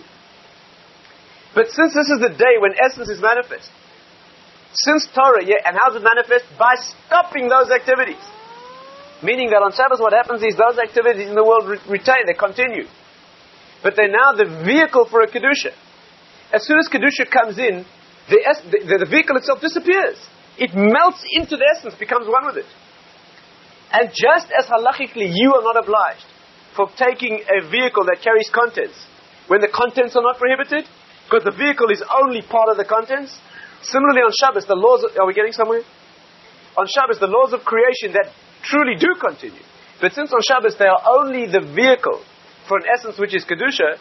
But 1.54 1.72
since 1.72 1.94
this 1.94 2.08
is 2.08 2.20
the 2.20 2.32
day 2.36 2.60
when 2.60 2.76
essence 2.80 3.10
is 3.10 3.20
manifest, 3.20 3.72
since 4.76 5.08
Torah, 5.08 5.44
yeah, 5.44 5.64
and 5.64 5.76
how 5.80 5.92
does 5.92 6.04
it 6.04 6.06
manifest? 6.06 6.46
By 6.60 6.76
stopping 6.76 7.48
those 7.48 7.72
activities. 7.72 8.20
Meaning 9.24 9.50
that 9.56 9.64
on 9.64 9.72
Shabbos, 9.72 10.04
what 10.04 10.12
happens 10.12 10.44
is 10.44 10.60
those 10.60 10.78
activities 10.78 11.32
in 11.32 11.36
the 11.36 11.44
world 11.44 11.68
re- 11.68 11.80
retain, 11.88 12.28
they 12.28 12.36
continue. 12.36 12.84
But 13.82 13.96
they're 13.96 14.12
now 14.12 14.36
the 14.36 14.64
vehicle 14.68 15.08
for 15.08 15.22
a 15.24 15.28
Kedusha. 15.28 15.72
As 16.52 16.68
soon 16.68 16.80
as 16.80 16.92
Kedusha 16.92 17.32
comes 17.32 17.58
in, 17.58 17.88
the, 18.28 18.40
es- 18.44 18.68
the, 18.68 19.00
the 19.00 19.10
vehicle 19.10 19.38
itself 19.38 19.62
disappears. 19.62 20.20
It 20.58 20.76
melts 20.76 21.24
into 21.32 21.56
the 21.56 21.68
essence, 21.76 21.96
becomes 21.96 22.28
one 22.28 22.46
with 22.46 22.58
it. 22.58 22.70
And 23.96 24.12
just 24.12 24.52
as 24.52 24.68
halachically 24.68 25.32
you 25.32 25.56
are 25.56 25.64
not 25.64 25.80
obliged 25.80 26.28
for 26.76 26.92
taking 27.00 27.40
a 27.48 27.64
vehicle 27.64 28.04
that 28.12 28.20
carries 28.20 28.52
contents 28.52 29.00
when 29.48 29.62
the 29.62 29.72
contents 29.72 30.16
are 30.18 30.26
not 30.26 30.36
prohibited, 30.36 30.84
because 31.24 31.48
the 31.48 31.56
vehicle 31.56 31.88
is 31.90 32.04
only 32.04 32.42
part 32.42 32.68
of 32.68 32.76
the 32.76 32.84
contents. 32.84 33.32
Similarly 33.84 34.26
on 34.26 34.34
Shabbos, 34.36 34.66
the 34.66 34.76
laws, 34.76 35.06
of, 35.06 35.16
are 35.16 35.28
we 35.28 35.34
getting 35.34 35.54
somewhere? 35.54 35.86
On 36.76 36.86
Shabbos, 36.90 37.20
the 37.22 37.32
laws 37.32 37.54
of 37.54 37.62
creation 37.64 38.12
that 38.18 38.34
truly 38.66 39.00
do 39.00 39.16
continue. 39.16 39.64
But 40.02 40.12
since 40.12 40.34
on 40.34 40.42
Shabbos 40.44 40.76
they 40.76 40.90
are 40.90 41.00
only 41.08 41.48
the 41.48 41.62
vehicle 41.62 42.20
for 42.68 42.78
an 42.78 42.86
essence 42.92 43.18
which 43.18 43.34
is 43.34 43.46
Kedusha, 43.46 43.96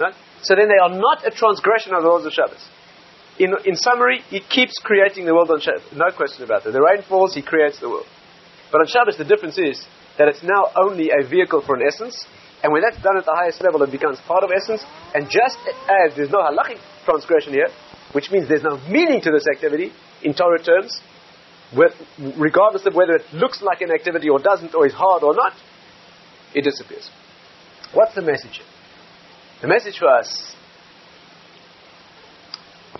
right? 0.00 0.14
so 0.40 0.54
then 0.54 0.70
they 0.70 0.80
are 0.80 0.94
not 0.94 1.26
a 1.26 1.30
transgression 1.30 1.92
of 1.92 2.02
the 2.02 2.08
laws 2.08 2.24
of 2.24 2.32
Shabbos. 2.32 2.64
In, 3.38 3.52
in 3.66 3.76
summary, 3.76 4.22
he 4.30 4.40
keeps 4.40 4.78
creating 4.78 5.26
the 5.26 5.34
world 5.34 5.50
on 5.50 5.60
Shabbos. 5.60 5.84
No 5.92 6.08
question 6.16 6.44
about 6.44 6.64
it. 6.64 6.72
The 6.72 6.80
rain 6.80 7.02
falls, 7.02 7.34
he 7.34 7.42
creates 7.42 7.78
the 7.78 7.90
world. 7.90 8.06
But 8.70 8.80
on 8.80 8.86
Shabbos, 8.86 9.16
the 9.16 9.24
difference 9.24 9.58
is 9.58 9.84
that 10.18 10.28
it's 10.28 10.42
now 10.42 10.70
only 10.76 11.10
a 11.10 11.26
vehicle 11.26 11.62
for 11.64 11.76
an 11.76 11.86
essence, 11.86 12.26
and 12.62 12.72
when 12.72 12.82
that's 12.82 13.00
done 13.02 13.16
at 13.16 13.24
the 13.24 13.34
highest 13.34 13.62
level, 13.62 13.82
it 13.82 13.90
becomes 13.90 14.18
part 14.26 14.42
of 14.42 14.50
essence. 14.50 14.84
And 15.14 15.30
just 15.30 15.58
as 15.88 16.16
there's 16.16 16.30
no 16.30 16.38
halachic 16.38 16.78
transgression 17.04 17.52
here, 17.52 17.68
which 18.12 18.30
means 18.30 18.48
there's 18.48 18.64
no 18.64 18.78
meaning 18.88 19.20
to 19.22 19.30
this 19.30 19.46
activity 19.46 19.92
in 20.22 20.34
Torah 20.34 20.62
terms, 20.62 21.00
with, 21.76 21.92
regardless 22.36 22.86
of 22.86 22.94
whether 22.94 23.14
it 23.14 23.26
looks 23.32 23.62
like 23.62 23.80
an 23.80 23.90
activity 23.92 24.28
or 24.28 24.38
doesn't, 24.38 24.74
or 24.74 24.86
is 24.86 24.92
hard 24.92 25.22
or 25.22 25.34
not, 25.34 25.52
it 26.54 26.62
disappears. 26.62 27.10
What's 27.92 28.14
the 28.14 28.22
message 28.22 28.56
here? 28.56 28.66
The 29.60 29.68
message 29.68 29.98
for 29.98 30.08
us, 30.08 30.54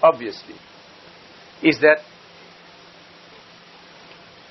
obviously, 0.03 0.55
is 1.63 1.81
that 1.81 1.99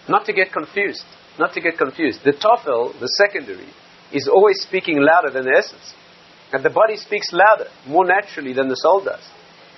not 0.09 0.25
to 0.25 0.33
get 0.33 0.51
confused. 0.51 1.03
Not 1.39 1.53
to 1.53 1.61
get 1.61 1.77
confused. 1.77 2.23
The 2.23 2.33
tofel, 2.33 2.99
the 2.99 3.07
secondary, 3.17 3.69
is 4.11 4.27
always 4.27 4.61
speaking 4.61 4.97
louder 4.99 5.31
than 5.31 5.45
the 5.45 5.55
essence. 5.57 5.93
And 6.51 6.63
the 6.63 6.69
body 6.69 6.95
speaks 6.95 7.27
louder, 7.31 7.69
more 7.87 8.05
naturally 8.05 8.53
than 8.53 8.69
the 8.69 8.75
soul 8.75 9.03
does. 9.03 9.23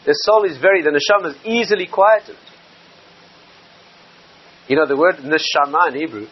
The 0.05 0.13
soul 0.13 0.45
is 0.45 0.57
very, 0.57 0.81
the 0.81 0.91
neshama 0.91 1.31
is 1.31 1.37
easily 1.43 1.87
quieted. 1.87 2.37
You 4.67 4.75
know, 4.75 4.85
the 4.85 4.95
word 4.95 5.15
neshama 5.15 5.89
in 5.89 5.95
Hebrew 5.95 6.27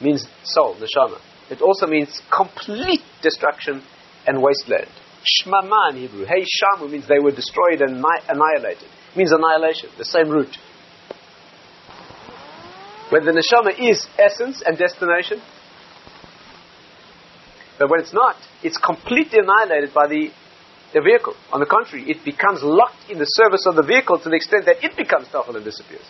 means 0.00 0.26
soul, 0.44 0.76
neshama. 0.76 1.20
It 1.50 1.60
also 1.60 1.86
means 1.86 2.20
complete 2.34 3.02
destruction 3.22 3.82
and 4.26 4.42
wasteland. 4.42 4.88
Shmama 5.22 5.90
in 5.90 5.96
Hebrew, 5.96 6.24
hey 6.24 6.42
shamu 6.42 6.90
means 6.90 7.06
they 7.06 7.18
were 7.20 7.30
destroyed 7.30 7.80
and 7.80 8.02
annihilated. 8.28 8.88
It 9.12 9.16
means 9.16 9.30
annihilation, 9.32 9.90
the 9.98 10.04
same 10.04 10.30
root. 10.30 10.56
When 13.12 13.26
the 13.26 13.32
neshama 13.32 13.76
is 13.78 14.06
essence 14.18 14.62
and 14.64 14.78
destination, 14.78 15.42
but 17.78 17.90
when 17.90 18.00
it's 18.00 18.14
not, 18.14 18.36
it's 18.62 18.78
completely 18.78 19.38
annihilated 19.38 19.92
by 19.92 20.08
the, 20.08 20.30
the 20.94 21.02
vehicle. 21.02 21.36
On 21.52 21.60
the 21.60 21.66
contrary, 21.66 22.08
it 22.08 22.24
becomes 22.24 22.62
locked 22.62 23.10
in 23.10 23.18
the 23.18 23.26
service 23.26 23.66
of 23.66 23.76
the 23.76 23.82
vehicle 23.82 24.18
to 24.18 24.30
the 24.30 24.36
extent 24.36 24.64
that 24.64 24.82
it 24.82 24.96
becomes 24.96 25.28
tafel 25.28 25.54
and 25.54 25.62
disappears. 25.62 26.08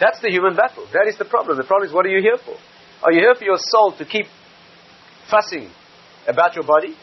That's 0.00 0.18
the 0.20 0.30
human 0.30 0.56
battle. 0.56 0.88
That 0.94 1.04
is 1.06 1.18
the 1.18 1.26
problem. 1.26 1.58
The 1.58 1.68
problem 1.68 1.86
is, 1.86 1.94
what 1.94 2.06
are 2.06 2.08
you 2.08 2.22
here 2.22 2.38
for? 2.40 2.56
Are 3.04 3.12
you 3.12 3.20
here 3.20 3.34
for 3.34 3.44
your 3.44 3.58
soul 3.60 3.92
to 3.98 4.06
keep 4.06 4.24
fussing 5.28 5.68
about 6.26 6.54
your 6.54 6.64
body? 6.64 6.96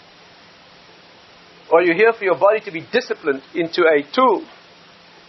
Or 1.69 1.81
are 1.81 1.83
you 1.83 1.93
here 1.93 2.13
for 2.17 2.25
your 2.25 2.39
body 2.39 2.61
to 2.65 2.71
be 2.71 2.81
disciplined 2.91 3.43
into 3.53 3.85
a 3.85 4.01
tool 4.09 4.43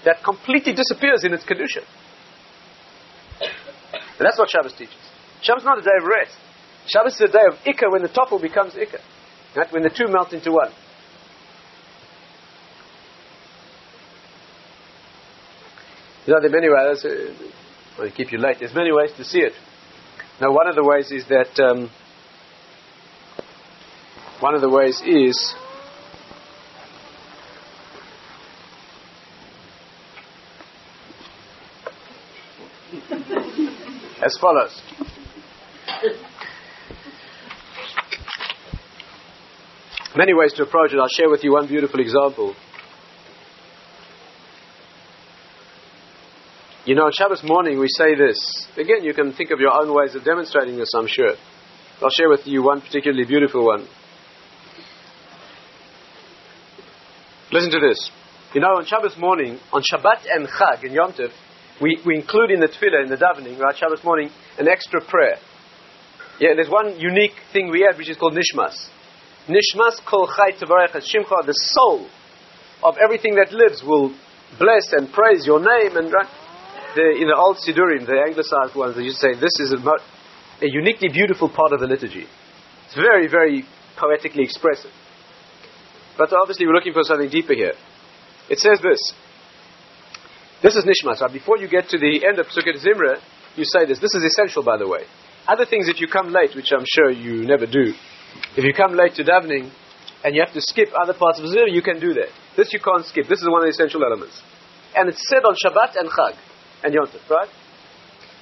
that 0.07 0.25
completely 0.25 0.73
disappears 0.73 1.23
in 1.23 1.35
its 1.35 1.45
Kedusha? 1.45 1.85
And 4.19 4.27
that's 4.27 4.39
what 4.39 4.51
Shabbos 4.51 4.73
teaches. 4.73 4.95
Shabbos 5.43 5.63
is 5.63 5.67
not 5.67 5.79
a 5.79 5.83
day 5.83 5.97
of 5.99 6.05
rest. 6.05 6.37
Shabbos 6.87 7.15
is 7.15 7.21
a 7.21 7.29
day 7.29 7.45
of 7.49 7.55
Ikar 7.65 7.91
when 7.91 8.03
the 8.03 8.09
tofel 8.09 8.41
becomes 8.41 8.75
Ikar. 8.75 9.01
Right? 9.57 9.73
When 9.73 9.83
the 9.83 9.91
two 9.91 10.09
melt 10.09 10.33
into 10.33 10.53
one. 10.53 10.71
You 16.27 16.33
know, 16.33 16.41
there 16.41 16.49
are 16.49 16.53
many 16.53 16.69
ways, 16.71 17.05
uh, 17.05 17.49
well, 17.99 18.11
keep 18.17 18.33
you 18.33 18.39
late, 18.39 18.57
there's 18.59 18.75
many 18.75 18.93
ways 18.93 19.11
to 19.19 19.25
see 19.25 19.41
it. 19.41 19.53
Now, 20.41 20.53
one 20.53 20.69
of 20.69 20.75
the 20.75 20.83
ways 20.83 21.13
is 21.13 21.27
that, 21.29 21.61
um, 21.61 21.91
one 24.41 24.55
of 24.55 24.63
the 24.63 24.71
ways 24.71 25.03
is 25.05 25.55
as 34.25 34.37
follows. 34.41 34.81
Many 40.17 40.33
ways 40.33 40.53
to 40.55 40.63
approach 40.63 40.93
it. 40.93 40.99
I'll 40.99 41.09
share 41.09 41.29
with 41.29 41.45
you 41.45 41.53
one 41.53 41.67
beautiful 41.67 42.01
example. 42.01 42.55
You 46.87 46.95
know, 46.95 47.03
on 47.07 47.13
Shabbos 47.13 47.43
morning 47.43 47.79
we 47.79 47.89
say 47.89 48.15
this. 48.15 48.67
Again, 48.77 49.05
you 49.05 49.13
can 49.13 49.33
think 49.33 49.51
of 49.51 49.59
your 49.59 49.73
own 49.73 49.93
ways 49.95 50.15
of 50.15 50.25
demonstrating 50.25 50.77
this, 50.77 50.91
I'm 50.97 51.09
sure. 51.09 51.35
I'll 52.03 52.11
share 52.11 52.29
with 52.29 52.47
you 52.47 52.63
one 52.63 52.81
particularly 52.81 53.25
beautiful 53.25 53.65
one. 53.65 53.87
Listen 57.51 57.71
to 57.71 57.81
this. 57.81 58.11
You 58.53 58.61
know, 58.61 58.79
on 58.79 58.85
Shabbos 58.87 59.17
morning, 59.19 59.59
on 59.73 59.83
Shabbat 59.83 60.27
and 60.31 60.47
Chag 60.47 60.85
and 60.85 60.93
Yom 60.93 61.13
Tov, 61.13 61.33
we, 61.81 61.99
we 62.07 62.17
include 62.17 62.51
in 62.51 62.61
the 62.61 62.69
tefillah, 62.69 63.03
in 63.03 63.11
the 63.11 63.17
davening, 63.17 63.59
right, 63.59 63.77
Shabbos 63.77 64.05
morning, 64.05 64.31
an 64.59 64.69
extra 64.69 65.01
prayer. 65.01 65.37
Yeah, 66.39 66.55
there's 66.55 66.71
one 66.71 66.99
unique 66.99 67.35
thing 67.53 67.71
we 67.71 67.87
add, 67.89 67.99
which 67.99 68.11
is 68.11 68.17
called 68.17 68.35
nishmas. 68.35 68.75
Nishmas 69.49 69.99
kol 70.09 70.27
chai 70.27 70.53
tevarech 70.53 70.95
shimcha, 70.95 71.47
the 71.47 71.55
soul 71.75 72.09
of 72.83 72.97
everything 73.03 73.35
that 73.37 73.53
lives 73.53 73.83
will 73.83 74.15
bless 74.59 74.93
and 74.93 75.13
praise 75.13 75.47
your 75.47 75.61
name. 75.61 75.97
And 75.97 76.13
right, 76.13 76.31
the, 76.95 77.19
in 77.21 77.29
the 77.29 77.37
old 77.37 77.59
Sidurim, 77.59 78.07
the 78.07 78.23
anglicized 78.27 78.75
ones, 78.75 78.97
they 78.97 79.03
used 79.03 79.21
to 79.21 79.35
say 79.35 79.41
this 79.41 79.59
is 79.61 79.73
a, 79.73 80.65
a 80.65 80.69
uniquely 80.69 81.09
beautiful 81.09 81.49
part 81.49 81.73
of 81.73 81.81
the 81.81 81.87
liturgy. 81.87 82.27
It's 82.87 82.95
very, 82.95 83.29
very 83.29 83.65
poetically 83.97 84.45
expressive. 84.45 84.91
But 86.17 86.33
obviously, 86.33 86.67
we're 86.67 86.75
looking 86.75 86.93
for 86.93 87.03
something 87.03 87.29
deeper 87.29 87.55
here. 87.55 87.75
It 88.49 88.59
says 88.59 88.79
this 88.81 89.01
this 90.65 90.77
is 90.77 90.89
Nishmas. 90.89 91.21
Right? 91.21 91.31
Before 91.31 91.59
you 91.59 91.69
get 91.69 91.91
to 91.91 91.99
the 91.99 92.25
end 92.25 92.41
of 92.41 92.47
Pesukei 92.49 92.73
D'Zimra, 92.73 93.21
you 93.55 93.65
say 93.69 93.85
this. 93.85 94.01
This 94.01 94.15
is 94.17 94.25
essential, 94.25 94.65
by 94.65 94.79
the 94.79 94.89
way. 94.89 95.05
Other 95.47 95.67
things 95.67 95.89
if 95.93 96.01
you 96.01 96.09
come 96.09 96.33
late, 96.33 96.57
which 96.57 96.73
I'm 96.73 96.89
sure 96.89 97.11
you 97.11 97.45
never 97.45 97.67
do, 97.67 97.93
if 98.57 98.65
you 98.65 98.73
come 98.73 98.97
late 98.97 99.15
to 99.17 99.25
davening 99.25 99.71
and 100.25 100.35
you 100.35 100.41
have 100.41 100.55
to 100.55 100.63
skip 100.63 100.89
other 100.97 101.13
parts 101.13 101.39
of 101.39 101.45
the 101.45 101.69
you 101.69 101.83
can 101.83 102.01
do 102.01 102.15
that. 102.15 102.33
This 102.57 102.73
you 102.73 102.81
can't 102.81 103.05
skip. 103.05 103.29
This 103.29 103.45
is 103.45 103.49
one 103.49 103.61
of 103.61 103.69
the 103.69 103.77
essential 103.77 104.03
elements. 104.03 104.41
And 104.97 105.11
it's 105.11 105.21
said 105.29 105.45
on 105.45 105.53
Shabbat 105.53 106.01
and 106.01 106.09
Chag 106.09 106.35
and 106.83 106.95
Yom 106.95 107.07
Tov, 107.07 107.29
right? 107.29 107.49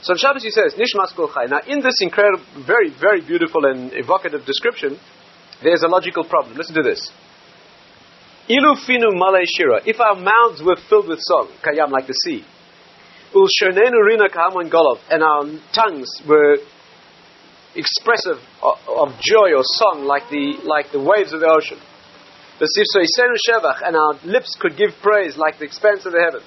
So 0.02 0.14
on 0.14 0.18
Shabbos 0.18 0.44
he 0.44 0.50
says, 0.50 0.74
Nishmas 0.78 1.14
Kol. 1.16 1.28
Now 1.48 1.60
in 1.66 1.82
this 1.82 1.98
incredible, 2.00 2.44
very, 2.64 2.94
very 2.94 3.20
beautiful 3.20 3.66
and 3.66 3.90
evocative 3.94 4.46
description, 4.46 4.98
there's 5.62 5.82
a 5.82 5.88
logical 5.88 6.22
problem. 6.22 6.56
Listen 6.56 6.76
to 6.76 6.82
this. 6.82 7.10
Ilu 8.48 8.74
finu 8.86 9.10
shira. 9.56 9.80
If 9.86 10.00
our 10.00 10.16
mouths 10.16 10.62
were 10.62 10.76
filled 10.88 11.08
with 11.08 11.20
song, 11.22 11.48
kayam 11.62 11.90
like 11.90 12.06
the 12.06 12.14
sea, 12.24 12.44
ul 13.34 13.46
shonenu 13.46 14.04
rina 14.06 14.28
kahamon 14.28 14.70
golov, 14.70 14.98
and 15.10 15.22
our 15.22 15.44
tongues 15.72 16.08
were 16.26 16.56
expressive 17.74 18.38
of, 18.62 18.78
of, 18.88 19.08
joy 19.20 19.54
or 19.56 19.62
song 19.62 20.04
like 20.04 20.28
the 20.28 20.58
like 20.64 20.92
the 20.92 21.00
waves 21.00 21.32
of 21.32 21.40
the 21.40 21.48
ocean. 21.48 21.78
And 22.60 23.96
our 23.96 24.14
lips 24.24 24.56
could 24.60 24.76
give 24.76 24.90
praise 25.02 25.36
like 25.36 25.58
the 25.58 25.64
expanse 25.64 26.04
of 26.06 26.12
the 26.12 26.20
heavens. 26.20 26.46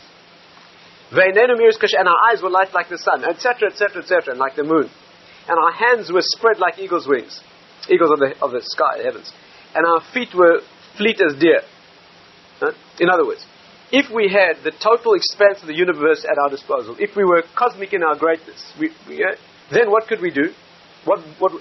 And 1.11 2.07
our 2.07 2.19
eyes 2.31 2.41
were 2.41 2.49
light 2.49 2.73
like 2.73 2.89
the 2.89 2.97
sun, 2.97 3.25
etc., 3.25 3.69
etc., 3.69 4.01
etc., 4.01 4.31
and 4.31 4.39
like 4.39 4.55
the 4.55 4.63
moon. 4.63 4.89
And 5.47 5.57
our 5.59 5.71
hands 5.71 6.11
were 6.11 6.21
spread 6.21 6.59
like 6.59 6.79
eagle's 6.79 7.07
wings, 7.07 7.41
eagles 7.89 8.11
of 8.11 8.19
the, 8.19 8.35
of 8.41 8.51
the 8.51 8.61
sky, 8.61 9.03
heavens. 9.03 9.31
And 9.75 9.85
our 9.85 10.01
feet 10.13 10.33
were 10.33 10.61
fleet 10.97 11.19
as 11.21 11.35
deer. 11.39 11.61
In 12.99 13.09
other 13.09 13.25
words, 13.25 13.45
if 13.91 14.11
we 14.13 14.29
had 14.29 14.63
the 14.63 14.71
total 14.71 15.13
expanse 15.13 15.61
of 15.61 15.67
the 15.67 15.75
universe 15.75 16.25
at 16.25 16.37
our 16.37 16.49
disposal, 16.49 16.95
if 16.99 17.15
we 17.15 17.23
were 17.23 17.43
cosmic 17.55 17.93
in 17.93 18.03
our 18.03 18.15
greatness, 18.15 18.73
we, 18.79 18.91
we, 19.07 19.23
uh, 19.23 19.35
then 19.71 19.91
what 19.91 20.07
could 20.07 20.21
we 20.21 20.31
do? 20.31 20.51
What, 21.05 21.19
what, 21.39 21.51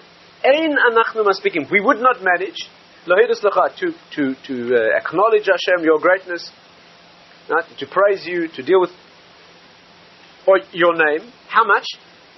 speaking, 1.37 1.66
we 1.70 1.80
would 1.80 1.99
not 1.99 2.22
manage 2.22 2.68
to, 3.07 3.93
to, 4.16 4.35
to 4.47 4.76
uh, 4.76 4.99
acknowledge 4.99 5.47
Hashem, 5.47 5.85
your 5.85 5.99
greatness, 5.99 6.51
right? 7.51 7.64
to 7.78 7.87
praise 7.87 8.24
you, 8.26 8.49
to 8.49 8.62
deal 8.62 8.80
with 8.80 8.91
or 10.47 10.61
your 10.72 10.95
name. 10.95 11.30
How 11.49 11.64
much? 11.64 11.85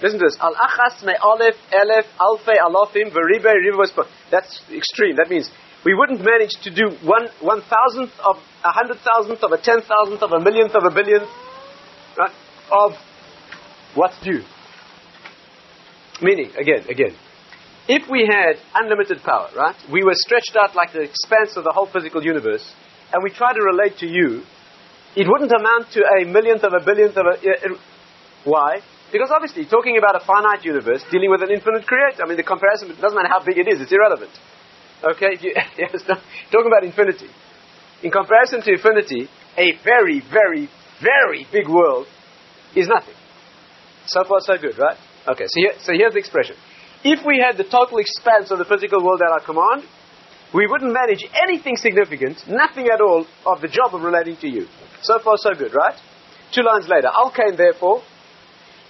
Listen 0.01 0.19
to 0.19 0.25
this. 0.25 0.37
Al 0.39 0.53
achas 0.53 1.03
me 1.05 1.13
elef 1.21 2.05
alfe 2.19 2.55
alofim 2.59 3.11
veribe 3.11 3.51
rivos. 3.65 3.91
That's 4.31 4.61
extreme. 4.71 5.15
That 5.15 5.29
means 5.29 5.49
we 5.87 5.93
wouldn't 5.93 6.19
manage 6.19 6.51
to 6.63 6.69
do 6.69 6.91
one 7.07 7.31
one 7.39 7.61
thousandth 7.61 8.11
of 8.19 8.35
a 8.61 8.71
hundred 8.75 8.99
thousandth 9.07 9.41
of 9.41 9.53
a 9.53 9.57
ten 9.57 9.79
thousandth 9.79 10.21
of 10.21 10.33
a 10.33 10.39
millionth 10.43 10.75
of 10.75 10.83
a 10.83 10.91
billionth 10.91 11.31
right, 12.19 12.35
of 12.69 12.91
what's 13.95 14.19
due. 14.19 14.43
Meaning, 16.21 16.51
again, 16.59 16.83
again, 16.89 17.15
if 17.87 18.03
we 18.11 18.27
had 18.27 18.59
unlimited 18.75 19.23
power, 19.23 19.47
right, 19.55 19.77
we 19.89 20.03
were 20.03 20.15
stretched 20.15 20.57
out 20.61 20.75
like 20.75 20.91
the 20.91 21.03
expanse 21.07 21.55
of 21.55 21.63
the 21.63 21.71
whole 21.71 21.87
physical 21.87 22.21
universe, 22.21 22.67
and 23.13 23.23
we 23.23 23.29
try 23.29 23.53
to 23.53 23.63
relate 23.63 23.95
to 23.99 24.07
you, 24.07 24.43
it 25.15 25.23
wouldn't 25.23 25.53
amount 25.55 25.93
to 25.93 26.03
a 26.03 26.25
millionth 26.27 26.65
of 26.65 26.73
a 26.73 26.83
billionth 26.83 27.15
of 27.15 27.25
a. 27.31 27.79
Why? 28.43 28.81
Because 29.09 29.31
obviously, 29.31 29.63
talking 29.63 29.95
about 29.97 30.19
a 30.21 30.25
finite 30.25 30.65
universe, 30.65 31.05
dealing 31.09 31.31
with 31.31 31.43
an 31.43 31.51
infinite 31.51 31.87
creator, 31.87 32.23
I 32.25 32.27
mean, 32.27 32.35
the 32.35 32.43
comparison 32.43 32.89
doesn't 32.99 33.15
matter 33.15 33.31
how 33.31 33.39
big 33.39 33.57
it 33.57 33.71
is, 33.71 33.79
it's 33.79 33.93
irrelevant. 33.93 34.35
Okay? 35.03 35.35
Talking 36.51 36.67
about 36.67 36.83
infinity. 36.83 37.29
In 38.03 38.11
comparison 38.11 38.61
to 38.61 38.71
infinity, 38.71 39.29
a 39.57 39.73
very, 39.83 40.21
very, 40.21 40.69
very 41.01 41.47
big 41.51 41.67
world 41.67 42.07
is 42.75 42.87
nothing. 42.87 43.15
So 44.05 44.23
far, 44.23 44.39
so 44.41 44.57
good, 44.57 44.77
right? 44.77 44.97
Okay, 45.27 45.45
so, 45.47 45.55
here, 45.55 45.73
so 45.79 45.93
here's 45.93 46.13
the 46.13 46.19
expression. 46.19 46.55
If 47.03 47.25
we 47.25 47.43
had 47.43 47.57
the 47.57 47.63
total 47.63 47.97
expanse 47.97 48.51
of 48.51 48.59
the 48.59 48.65
physical 48.65 49.03
world 49.03 49.21
at 49.21 49.31
our 49.31 49.45
command, 49.45 49.83
we 50.53 50.65
wouldn't 50.65 50.93
manage 50.93 51.25
anything 51.43 51.75
significant, 51.75 52.47
nothing 52.47 52.87
at 52.87 53.01
all, 53.01 53.25
of 53.45 53.61
the 53.61 53.67
job 53.67 53.93
of 53.93 54.01
relating 54.01 54.37
to 54.37 54.47
you. 54.47 54.67
So 55.01 55.19
far, 55.19 55.35
so 55.37 55.53
good, 55.53 55.73
right? 55.75 55.99
Two 56.53 56.63
lines 56.63 56.87
later. 56.87 57.07
Al 57.07 57.31
Kain, 57.31 57.57
therefore, 57.57 58.01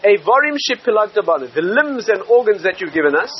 Evarim 0.04 0.56
shipilagta 0.62 1.26
banu, 1.26 1.48
the 1.48 1.62
limbs 1.62 2.08
and 2.08 2.22
organs 2.30 2.64
that 2.64 2.80
you've 2.80 2.94
given 2.94 3.16
us, 3.16 3.32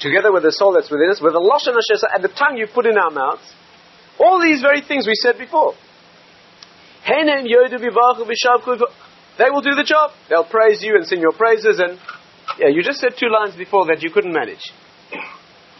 together 0.00 0.32
with 0.32 0.42
the 0.42 0.52
soul 0.52 0.72
that's 0.74 0.90
within 0.90 1.10
us, 1.10 1.20
with 1.20 1.32
the 1.32 1.40
lashon 1.40 1.72
and 2.14 2.24
the 2.24 2.28
tongue 2.28 2.56
you 2.56 2.66
put 2.66 2.86
in 2.86 2.98
our 2.98 3.10
mouths, 3.10 3.42
all 4.18 4.40
these 4.40 4.60
very 4.60 4.80
things 4.82 5.06
we 5.06 5.14
said 5.14 5.38
before. 5.38 5.74
They 7.06 7.20
will 9.50 9.60
do 9.60 9.74
the 9.74 9.84
job. 9.84 10.10
They'll 10.28 10.44
praise 10.44 10.82
you 10.82 10.96
and 10.96 11.06
sing 11.06 11.20
your 11.20 11.32
praises 11.32 11.78
and 11.78 11.98
yeah, 12.58 12.68
you 12.68 12.82
just 12.82 13.00
said 13.00 13.14
two 13.18 13.28
lines 13.28 13.56
before 13.56 13.86
that 13.86 14.02
you 14.02 14.10
couldn't 14.10 14.32
manage. 14.32 14.72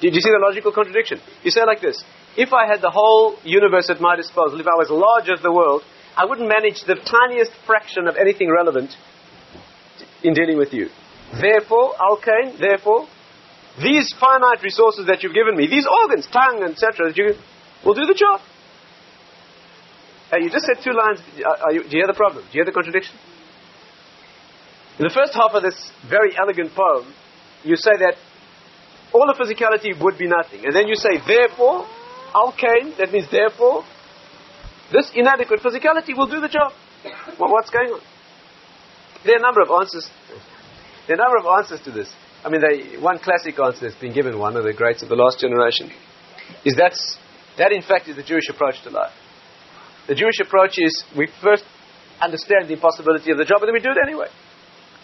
Did 0.01 0.15
you 0.15 0.21
see 0.21 0.31
the 0.31 0.41
logical 0.43 0.73
contradiction? 0.73 1.21
You 1.43 1.51
say 1.51 1.65
like 1.65 1.81
this 1.81 2.05
If 2.37 2.53
I 2.53 2.67
had 2.67 2.83
the 2.83 2.91
whole 2.91 3.39
universe 3.45 3.89
at 3.89 4.01
my 4.01 4.17
disposal, 4.17 4.61
if 4.61 4.67
I 4.67 4.77
was 4.77 4.91
large 4.91 5.31
as 5.31 5.43
the 5.43 5.53
world, 5.53 5.83
I 6.17 6.27
wouldn't 6.27 6.49
manage 6.49 6.85
the 6.85 6.97
tiniest 6.97 7.53
fraction 7.67 8.09
of 8.09 8.17
anything 8.17 8.51
relevant 8.51 8.91
in 10.23 10.35
dealing 10.35 10.59
with 10.59 10.73
you. 10.73 10.89
Therefore, 11.41 11.95
Alkain, 11.99 12.59
therefore, 12.59 13.07
these 13.83 14.15
finite 14.19 14.63
resources 14.63 15.07
that 15.07 15.23
you've 15.23 15.35
given 15.35 15.57
me, 15.57 15.67
these 15.67 15.87
organs, 16.03 16.27
tongue, 16.33 16.63
etc., 16.63 17.09
that 17.09 17.17
you 17.17 17.35
will 17.85 17.95
do 17.95 18.07
the 18.07 18.15
job. 18.15 18.41
Hey, 20.31 20.43
you 20.43 20.51
just 20.51 20.67
said 20.67 20.83
two 20.83 20.97
lines. 20.97 21.21
You, 21.37 21.83
do 21.83 21.91
you 21.91 22.03
hear 22.03 22.07
the 22.07 22.15
problem? 22.15 22.45
Do 22.45 22.59
you 22.59 22.65
hear 22.65 22.65
the 22.65 22.73
contradiction? 22.73 23.17
In 24.99 25.05
the 25.05 25.13
first 25.13 25.35
half 25.35 25.53
of 25.53 25.63
this 25.63 25.77
very 26.09 26.33
elegant 26.37 26.73
poem, 26.75 27.13
you 27.63 27.77
say 27.77 27.93
that 28.01 28.15
all 29.13 29.27
the 29.27 29.37
physicality 29.37 29.93
would 30.03 30.19
be 30.19 30.27
nothing. 30.27 30.65
And 30.65 30.75
then 30.75 30.89
you 30.89 30.97
say, 30.97 31.21
therefore, 31.27 31.87
Alkain, 32.35 32.97
that 32.97 33.13
means 33.13 33.31
therefore, 33.31 33.85
this 34.93 35.11
inadequate 35.15 35.61
physicality 35.61 36.17
will 36.17 36.27
do 36.27 36.41
the 36.41 36.49
job. 36.49 36.73
Well, 37.39 37.53
what's 37.53 37.71
going 37.71 37.91
on? 37.91 38.01
There 39.27 39.35
are 39.35 39.39
a 39.39 39.43
number 39.43 39.61
of 39.61 39.71
answers. 39.71 40.09
There 41.07 41.17
are 41.17 41.21
a 41.21 41.23
number 41.23 41.39
of 41.39 41.47
answers 41.59 41.81
to 41.85 41.91
this. 41.91 42.13
I 42.45 42.49
mean, 42.49 42.63
they, 42.63 42.97
one 42.97 43.19
classic 43.19 43.59
answer 43.59 43.89
that's 43.89 44.01
been 44.01 44.15
given, 44.15 44.39
one 44.39 44.57
of 44.57 44.63
the 44.63 44.73
greats 44.73 45.03
of 45.03 45.09
the 45.09 45.17
last 45.17 45.41
generation, 45.41 45.91
is 46.65 46.75
that's, 46.79 47.19
that 47.59 47.73
in 47.73 47.83
fact 47.83 48.07
is 48.07 48.15
the 48.15 48.23
Jewish 48.23 48.49
approach 48.49 48.81
to 48.85 48.91
life. 48.91 49.13
The 50.07 50.15
Jewish 50.15 50.39
approach 50.39 50.79
is 50.79 51.03
we 51.19 51.27
first 51.43 51.65
understand 52.23 52.69
the 52.69 52.75
impossibility 52.75 53.33
of 53.33 53.39
the 53.39 53.45
job 53.45 53.61
and 53.63 53.69
then 53.69 53.75
we 53.75 53.83
do 53.83 53.91
it 53.91 53.99
anyway. 53.99 54.31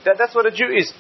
That, 0.05 0.16
that's 0.18 0.35
what 0.35 0.47
a 0.47 0.55
Jew 0.55 0.70
is. 0.70 0.93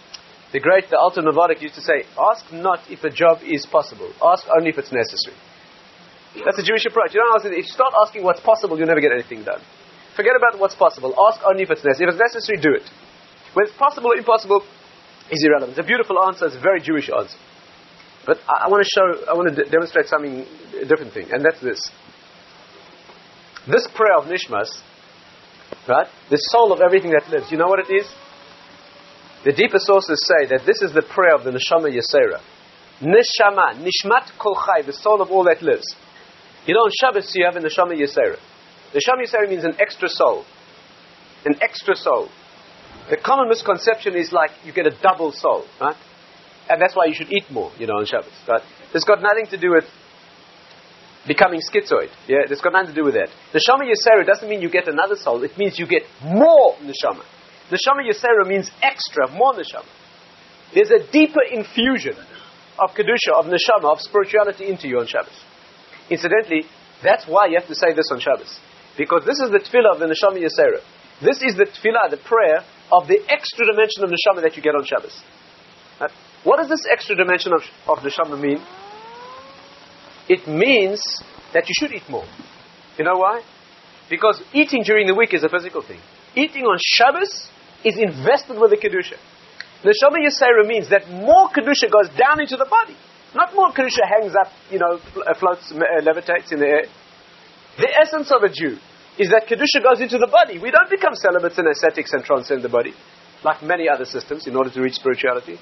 The 0.52 0.60
great, 0.60 0.90
the 0.90 0.98
Alter 0.98 1.22
Novardok 1.22 1.62
used 1.62 1.76
to 1.76 1.80
say, 1.80 2.04
ask 2.18 2.44
not 2.52 2.80
if 2.90 3.04
a 3.04 3.10
job 3.10 3.38
is 3.46 3.64
possible, 3.64 4.12
ask 4.20 4.44
only 4.50 4.70
if 4.70 4.78
it's 4.78 4.92
necessary. 4.92 5.38
That's 6.44 6.56
the 6.56 6.66
Jewish 6.66 6.84
approach. 6.84 7.14
You 7.14 7.22
don't 7.22 7.38
ask, 7.38 7.46
if 7.46 7.70
you 7.70 7.72
start 7.72 7.94
asking 8.04 8.24
what's 8.24 8.40
possible, 8.40 8.76
you'll 8.76 8.88
never 8.88 9.00
get 9.00 9.12
anything 9.12 9.44
done. 9.44 9.62
Forget 10.16 10.32
about 10.36 10.58
what's 10.58 10.74
possible. 10.74 11.14
Ask 11.28 11.40
only 11.46 11.62
if 11.62 11.70
it's 11.70 11.84
necessary. 11.84 12.08
If 12.08 12.14
it's 12.16 12.24
necessary, 12.34 12.58
do 12.60 12.72
it. 12.76 12.84
When 13.54 13.66
it's 13.66 13.76
possible 13.76 14.12
or 14.12 14.16
impossible, 14.16 14.62
is 15.30 15.44
irrelevant. 15.44 15.78
It's 15.78 15.84
a 15.84 15.88
beautiful 15.88 16.22
answer. 16.24 16.46
It's 16.46 16.56
a 16.56 16.60
very 16.60 16.80
Jewish 16.80 17.08
answer. 17.08 17.36
But 18.26 18.38
I, 18.48 18.66
I 18.66 18.68
want 18.68 18.84
to 18.84 18.90
show, 18.90 19.26
I 19.28 19.34
want 19.34 19.54
to 19.54 19.64
demonstrate 19.64 20.06
something, 20.06 20.46
a 20.80 20.84
different 20.84 21.12
thing, 21.12 21.32
and 21.32 21.44
that's 21.44 21.60
this. 21.60 21.80
This 23.66 23.86
prayer 23.94 24.18
of 24.18 24.24
Nishmas, 24.26 24.70
right, 25.88 26.06
the 26.30 26.36
soul 26.36 26.72
of 26.72 26.80
everything 26.80 27.12
that 27.12 27.30
lives, 27.30 27.50
you 27.50 27.58
know 27.58 27.68
what 27.68 27.78
it 27.78 27.92
is? 27.92 28.06
The 29.44 29.52
deeper 29.52 29.78
sources 29.78 30.22
say 30.26 30.46
that 30.50 30.66
this 30.66 30.82
is 30.82 30.92
the 30.92 31.02
prayer 31.02 31.34
of 31.34 31.44
the 31.44 31.50
Neshama 31.50 31.90
Yesera. 31.90 32.40
Neshama, 33.00 33.74
Nishmat 33.82 34.38
Kol 34.38 34.54
Chai, 34.54 34.82
the 34.86 34.92
soul 34.92 35.20
of 35.20 35.30
all 35.30 35.44
that 35.44 35.62
lives. 35.62 35.94
You 36.66 36.74
know, 36.74 36.80
on 36.80 36.92
Shabbos 37.00 37.32
you 37.34 37.44
have 37.44 37.56
in 37.56 37.64
Neshama 37.64 37.94
Yisera. 37.98 38.38
Neshama 38.94 39.26
Yisera 39.26 39.48
means 39.48 39.64
an 39.64 39.74
extra 39.80 40.08
soul. 40.08 40.44
An 41.44 41.56
extra 41.60 41.96
soul. 41.96 42.28
The 43.10 43.16
common 43.16 43.48
misconception 43.48 44.14
is 44.16 44.32
like 44.32 44.50
you 44.64 44.72
get 44.72 44.86
a 44.86 44.96
double 45.02 45.32
soul, 45.32 45.66
right? 45.80 45.96
And 46.68 46.80
that's 46.80 46.94
why 46.94 47.06
you 47.06 47.14
should 47.14 47.32
eat 47.32 47.50
more, 47.50 47.72
you 47.78 47.86
know, 47.86 47.94
on 47.94 48.06
Shabbos, 48.06 48.32
right? 48.48 48.62
It's 48.94 49.04
got 49.04 49.20
nothing 49.20 49.46
to 49.50 49.58
do 49.58 49.72
with 49.74 49.84
becoming 51.26 51.60
schizoid. 51.60 52.10
Yeah, 52.28 52.46
it's 52.48 52.60
got 52.60 52.72
nothing 52.72 52.94
to 52.94 52.94
do 52.94 53.04
with 53.04 53.14
that. 53.14 53.28
Neshama 53.52 53.84
Yisera 53.84 54.24
doesn't 54.26 54.48
mean 54.48 54.62
you 54.62 54.70
get 54.70 54.88
another 54.88 55.16
soul, 55.16 55.42
it 55.42 55.58
means 55.58 55.78
you 55.78 55.86
get 55.86 56.02
more 56.22 56.74
Neshama. 56.76 57.24
The 57.70 57.78
Shama 57.78 58.02
Yisera 58.02 58.46
means 58.46 58.70
extra, 58.82 59.30
more 59.32 59.54
Neshama. 59.54 59.88
There's 60.74 60.90
a 60.90 61.10
deeper 61.10 61.40
infusion 61.50 62.16
of 62.78 62.90
Kedusha, 62.90 63.32
of 63.36 63.46
Neshama, 63.46 63.92
of 63.92 64.00
spirituality 64.00 64.68
into 64.68 64.88
you 64.88 64.98
on 64.98 65.06
Shabbos. 65.06 65.38
Incidentally, 66.10 66.64
that's 67.02 67.26
why 67.26 67.46
you 67.46 67.58
have 67.58 67.68
to 67.68 67.74
say 67.74 67.94
this 67.94 68.10
on 68.12 68.20
Shabbos. 68.20 68.58
Because 68.96 69.24
this 69.24 69.38
is 69.40 69.50
the 69.50 69.58
tefillah 69.58 69.94
of 69.94 70.00
the 70.00 70.06
Neshama 70.06 70.38
Yisera. 70.38 70.80
This 71.22 71.40
is 71.42 71.56
the 71.56 71.64
tefillah, 71.64 72.10
the 72.10 72.18
prayer 72.18 72.64
of 72.92 73.08
the 73.08 73.18
extra 73.28 73.64
dimension 73.66 74.04
of 74.04 74.10
Neshama 74.10 74.42
that 74.42 74.54
you 74.54 74.62
get 74.62 74.74
on 74.74 74.84
Shabbos. 74.84 75.18
Right? 75.98 76.10
What 76.44 76.58
does 76.58 76.68
this 76.68 76.86
extra 76.92 77.16
dimension 77.16 77.52
of, 77.54 77.62
of 77.88 78.04
Neshama 78.04 78.38
mean? 78.38 78.60
It 80.28 80.46
means 80.46 81.00
that 81.54 81.68
you 81.68 81.74
should 81.80 81.92
eat 81.92 82.08
more. 82.08 82.26
You 82.98 83.04
know 83.04 83.16
why? 83.16 83.42
Because 84.10 84.42
eating 84.52 84.82
during 84.84 85.06
the 85.06 85.14
week 85.14 85.32
is 85.32 85.42
a 85.42 85.48
physical 85.48 85.80
thing. 85.82 86.00
Eating 86.36 86.64
on 86.64 86.78
Shabbos 86.80 87.48
is 87.82 87.96
invested 87.96 88.60
with 88.60 88.70
the 88.70 88.76
Kedusha. 88.76 89.16
Neshama 89.82 90.18
Yisera 90.20 90.66
means 90.66 90.90
that 90.90 91.08
more 91.08 91.48
Kedusha 91.48 91.90
goes 91.90 92.08
down 92.16 92.40
into 92.40 92.56
the 92.56 92.66
body. 92.68 92.96
Not 93.34 93.54
more 93.54 93.72
Kedusha 93.72 94.04
hangs 94.06 94.34
up, 94.36 94.52
you 94.70 94.78
know, 94.78 94.98
floats, 95.40 95.72
uh, 95.72 96.02
levitates 96.02 96.52
in 96.52 96.60
the 96.60 96.66
air. 96.66 96.84
The 97.78 97.88
essence 98.04 98.30
of 98.30 98.42
a 98.42 98.48
Jew 98.52 98.76
is 99.18 99.28
that 99.28 99.44
Kedusha 99.44 99.82
goes 99.82 100.00
into 100.00 100.16
the 100.16 100.30
body. 100.30 100.58
We 100.58 100.70
don't 100.70 100.88
become 100.88 101.14
celibates 101.14 101.58
and 101.58 101.68
ascetics 101.68 102.12
and 102.12 102.24
transcend 102.24 102.62
the 102.62 102.72
body, 102.72 102.94
like 103.44 103.62
many 103.62 103.88
other 103.88 104.04
systems, 104.04 104.46
in 104.46 104.56
order 104.56 104.70
to 104.70 104.80
reach 104.80 104.94
spirituality. 104.94 105.58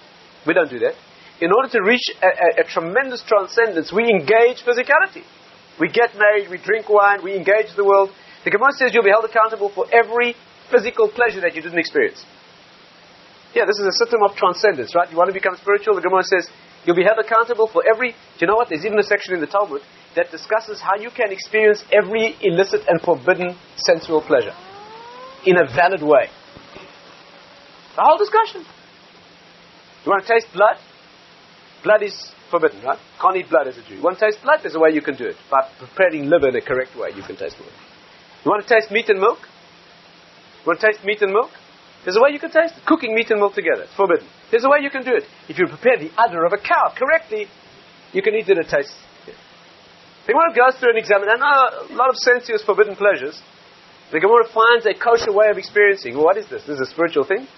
We 0.46 0.54
don't 0.54 0.70
do 0.70 0.78
that. 0.80 0.94
In 1.40 1.50
order 1.52 1.68
to 1.72 1.80
reach 1.82 2.04
a, 2.22 2.26
a, 2.26 2.48
a 2.62 2.64
tremendous 2.68 3.24
transcendence, 3.26 3.92
we 3.92 4.04
engage 4.06 4.62
physicality. 4.62 5.24
We 5.80 5.88
get 5.88 6.14
married, 6.14 6.50
we 6.50 6.58
drink 6.58 6.88
wine, 6.88 7.24
we 7.24 7.34
engage 7.34 7.74
the 7.74 7.84
world. 7.84 8.10
The 8.44 8.50
Gemara 8.50 8.72
says 8.76 8.92
you'll 8.92 9.04
be 9.04 9.10
held 9.10 9.24
accountable 9.24 9.72
for 9.72 9.86
every 9.90 10.36
physical 10.70 11.08
pleasure 11.08 11.40
that 11.40 11.56
you 11.56 11.62
didn't 11.62 11.78
experience. 11.78 12.22
Yeah, 13.54 13.64
this 13.66 13.80
is 13.80 13.86
a 13.88 13.96
system 13.98 14.22
of 14.22 14.36
transcendence, 14.36 14.94
right? 14.94 15.10
You 15.10 15.16
want 15.16 15.28
to 15.28 15.34
become 15.34 15.56
spiritual? 15.56 15.96
The 15.96 16.06
Gemara 16.06 16.22
says 16.22 16.46
you'll 16.84 16.96
be 16.96 17.02
held 17.02 17.18
accountable 17.18 17.66
for 17.66 17.82
every. 17.82 18.12
Do 18.12 18.40
you 18.40 18.46
know 18.46 18.54
what? 18.54 18.68
There's 18.68 18.84
even 18.84 18.98
a 18.98 19.02
section 19.02 19.34
in 19.34 19.40
the 19.40 19.50
Talmud 19.50 19.82
that 20.16 20.30
discusses 20.30 20.80
how 20.80 20.96
you 20.96 21.10
can 21.10 21.30
experience 21.30 21.82
every 21.92 22.36
illicit 22.42 22.80
and 22.88 23.00
forbidden 23.00 23.56
sensual 23.76 24.20
pleasure 24.20 24.54
in 25.46 25.56
a 25.56 25.64
valid 25.64 26.02
way. 26.02 26.28
The 27.96 28.02
whole 28.02 28.18
discussion. 28.18 28.64
You 30.04 30.10
want 30.10 30.26
to 30.26 30.32
taste 30.32 30.46
blood? 30.52 30.76
Blood 31.84 32.02
is 32.02 32.14
forbidden, 32.50 32.82
right? 32.82 32.98
Can't 33.20 33.36
eat 33.36 33.48
blood 33.48 33.68
as 33.68 33.78
a 33.78 33.82
Jew. 33.82 33.96
You 33.96 34.02
want 34.02 34.18
to 34.18 34.26
taste 34.26 34.42
blood? 34.42 34.60
There's 34.62 34.74
a 34.74 34.80
way 34.80 34.90
you 34.90 35.02
can 35.02 35.16
do 35.16 35.26
it. 35.26 35.36
By 35.50 35.68
preparing 35.78 36.28
liver 36.28 36.48
in 36.48 36.56
a 36.56 36.60
correct 36.60 36.96
way, 36.96 37.10
you 37.14 37.22
can 37.22 37.36
taste 37.36 37.56
blood. 37.56 37.72
You 38.44 38.50
want 38.50 38.66
to 38.66 38.68
taste 38.68 38.90
meat 38.90 39.08
and 39.08 39.20
milk? 39.20 39.38
You 40.64 40.66
want 40.66 40.80
to 40.80 40.86
taste 40.86 41.04
meat 41.04 41.22
and 41.22 41.32
milk? 41.32 41.50
There's 42.04 42.16
a 42.16 42.22
way 42.22 42.30
you 42.32 42.40
can 42.40 42.50
taste 42.50 42.74
it. 42.76 42.84
Cooking 42.86 43.14
meat 43.14 43.30
and 43.30 43.38
milk 43.38 43.54
together. 43.54 43.84
It's 43.84 43.94
forbidden. 43.94 44.26
There's 44.50 44.64
a 44.64 44.68
way 44.68 44.78
you 44.80 44.90
can 44.90 45.04
do 45.04 45.14
it. 45.14 45.24
If 45.48 45.58
you 45.58 45.66
prepare 45.66 45.98
the 45.98 46.10
udder 46.16 46.44
of 46.44 46.52
a 46.52 46.58
cow 46.58 46.92
correctly, 46.96 47.46
you 48.12 48.22
can 48.22 48.34
eat 48.34 48.48
it 48.48 48.56
and 48.56 48.66
taste 48.66 48.92
the 50.30 50.38
Gemara 50.38 50.54
goes 50.54 50.78
through 50.78 50.94
and 50.94 51.02
examines, 51.02 51.26
and 51.26 51.42
uh, 51.42 51.90
a 51.90 51.96
lot 51.98 52.06
of 52.06 52.14
sensuous 52.14 52.62
forbidden 52.62 52.94
pleasures. 52.94 53.34
The 54.14 54.22
Gemara 54.22 54.46
finds 54.46 54.86
a 54.86 54.94
kosher 54.94 55.34
way 55.34 55.50
of 55.50 55.58
experiencing. 55.58 56.14
Well, 56.14 56.22
what 56.22 56.38
is 56.38 56.46
this? 56.46 56.62
This 56.70 56.78
is 56.78 56.86
a 56.86 56.90
spiritual 56.94 57.26
thing? 57.26 57.50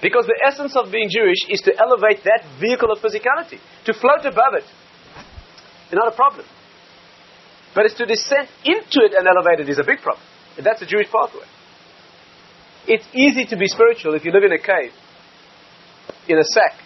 Because 0.00 0.24
the 0.24 0.40
essence 0.40 0.72
of 0.72 0.88
being 0.90 1.12
Jewish 1.12 1.44
is 1.52 1.60
to 1.68 1.76
elevate 1.76 2.24
that 2.24 2.48
vehicle 2.56 2.88
of 2.88 3.04
physicality, 3.04 3.60
to 3.84 3.92
float 3.92 4.24
above 4.24 4.56
it. 4.56 4.64
It's 5.84 6.00
not 6.00 6.08
a 6.08 6.16
problem. 6.16 6.48
But 7.74 7.84
it's 7.84 7.98
to 8.00 8.06
descend 8.08 8.48
into 8.64 9.04
it 9.04 9.12
and 9.12 9.28
elevate 9.28 9.60
it 9.60 9.68
is 9.68 9.78
a 9.78 9.84
big 9.84 10.00
problem. 10.00 10.24
And 10.56 10.64
that's 10.64 10.80
a 10.80 10.88
Jewish 10.88 11.12
pathway. 11.12 11.44
It's 12.88 13.04
easy 13.12 13.44
to 13.52 13.56
be 13.60 13.68
spiritual 13.68 14.14
if 14.14 14.24
you 14.24 14.32
live 14.32 14.44
in 14.48 14.52
a 14.52 14.58
cave, 14.58 14.96
in 16.26 16.38
a 16.40 16.44
sack, 16.56 16.80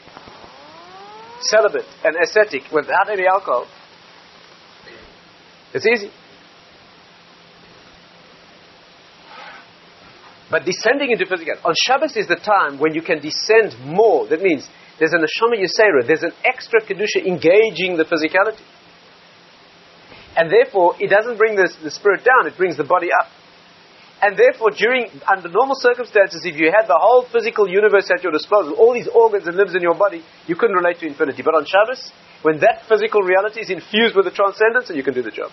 celibate 1.46 1.86
and 2.02 2.16
ascetic, 2.18 2.66
without 2.74 3.06
any 3.06 3.28
alcohol. 3.30 3.70
It's 5.74 5.86
easy. 5.86 6.10
But 10.50 10.64
descending 10.64 11.10
into 11.10 11.26
physical, 11.26 11.54
on 11.64 11.74
Shabbos 11.86 12.16
is 12.16 12.28
the 12.28 12.36
time 12.36 12.78
when 12.78 12.94
you 12.94 13.02
can 13.02 13.18
descend 13.20 13.74
more. 13.84 14.28
That 14.28 14.40
means 14.40 14.68
there's 14.98 15.12
an 15.12 15.20
Neshama 15.20 15.58
Yisera, 15.58 16.06
there's 16.06 16.22
an 16.22 16.32
extra 16.44 16.80
Kedusha 16.80 17.26
engaging 17.26 17.96
the 17.96 18.04
physicality. 18.04 18.62
And 20.36 20.50
therefore, 20.50 20.94
it 21.00 21.10
doesn't 21.10 21.38
bring 21.38 21.56
the, 21.56 21.72
the 21.82 21.90
spirit 21.90 22.22
down, 22.24 22.46
it 22.46 22.56
brings 22.56 22.76
the 22.76 22.84
body 22.84 23.08
up. 23.10 23.28
And 24.22 24.38
therefore, 24.38 24.70
during, 24.70 25.10
under 25.26 25.48
normal 25.48 25.74
circumstances, 25.76 26.42
if 26.44 26.56
you 26.56 26.70
had 26.70 26.86
the 26.86 26.98
whole 26.98 27.26
physical 27.26 27.68
universe 27.68 28.08
at 28.14 28.22
your 28.22 28.32
disposal, 28.32 28.74
all 28.74 28.94
these 28.94 29.08
organs 29.08 29.46
and 29.46 29.56
limbs 29.56 29.74
in 29.74 29.82
your 29.82 29.94
body, 29.94 30.22
you 30.46 30.54
couldn't 30.54 30.76
relate 30.76 30.98
to 31.00 31.06
infinity. 31.06 31.42
But 31.42 31.54
on 31.54 31.66
Shabbos, 31.66 32.12
when 32.44 32.60
that 32.60 32.84
physical 32.86 33.22
reality 33.22 33.60
is 33.60 33.70
infused 33.70 34.14
with 34.14 34.26
the 34.26 34.30
transcendence, 34.30 34.92
and 34.92 34.98
you 34.98 35.02
can 35.02 35.14
do 35.14 35.22
the 35.22 35.32
job. 35.32 35.50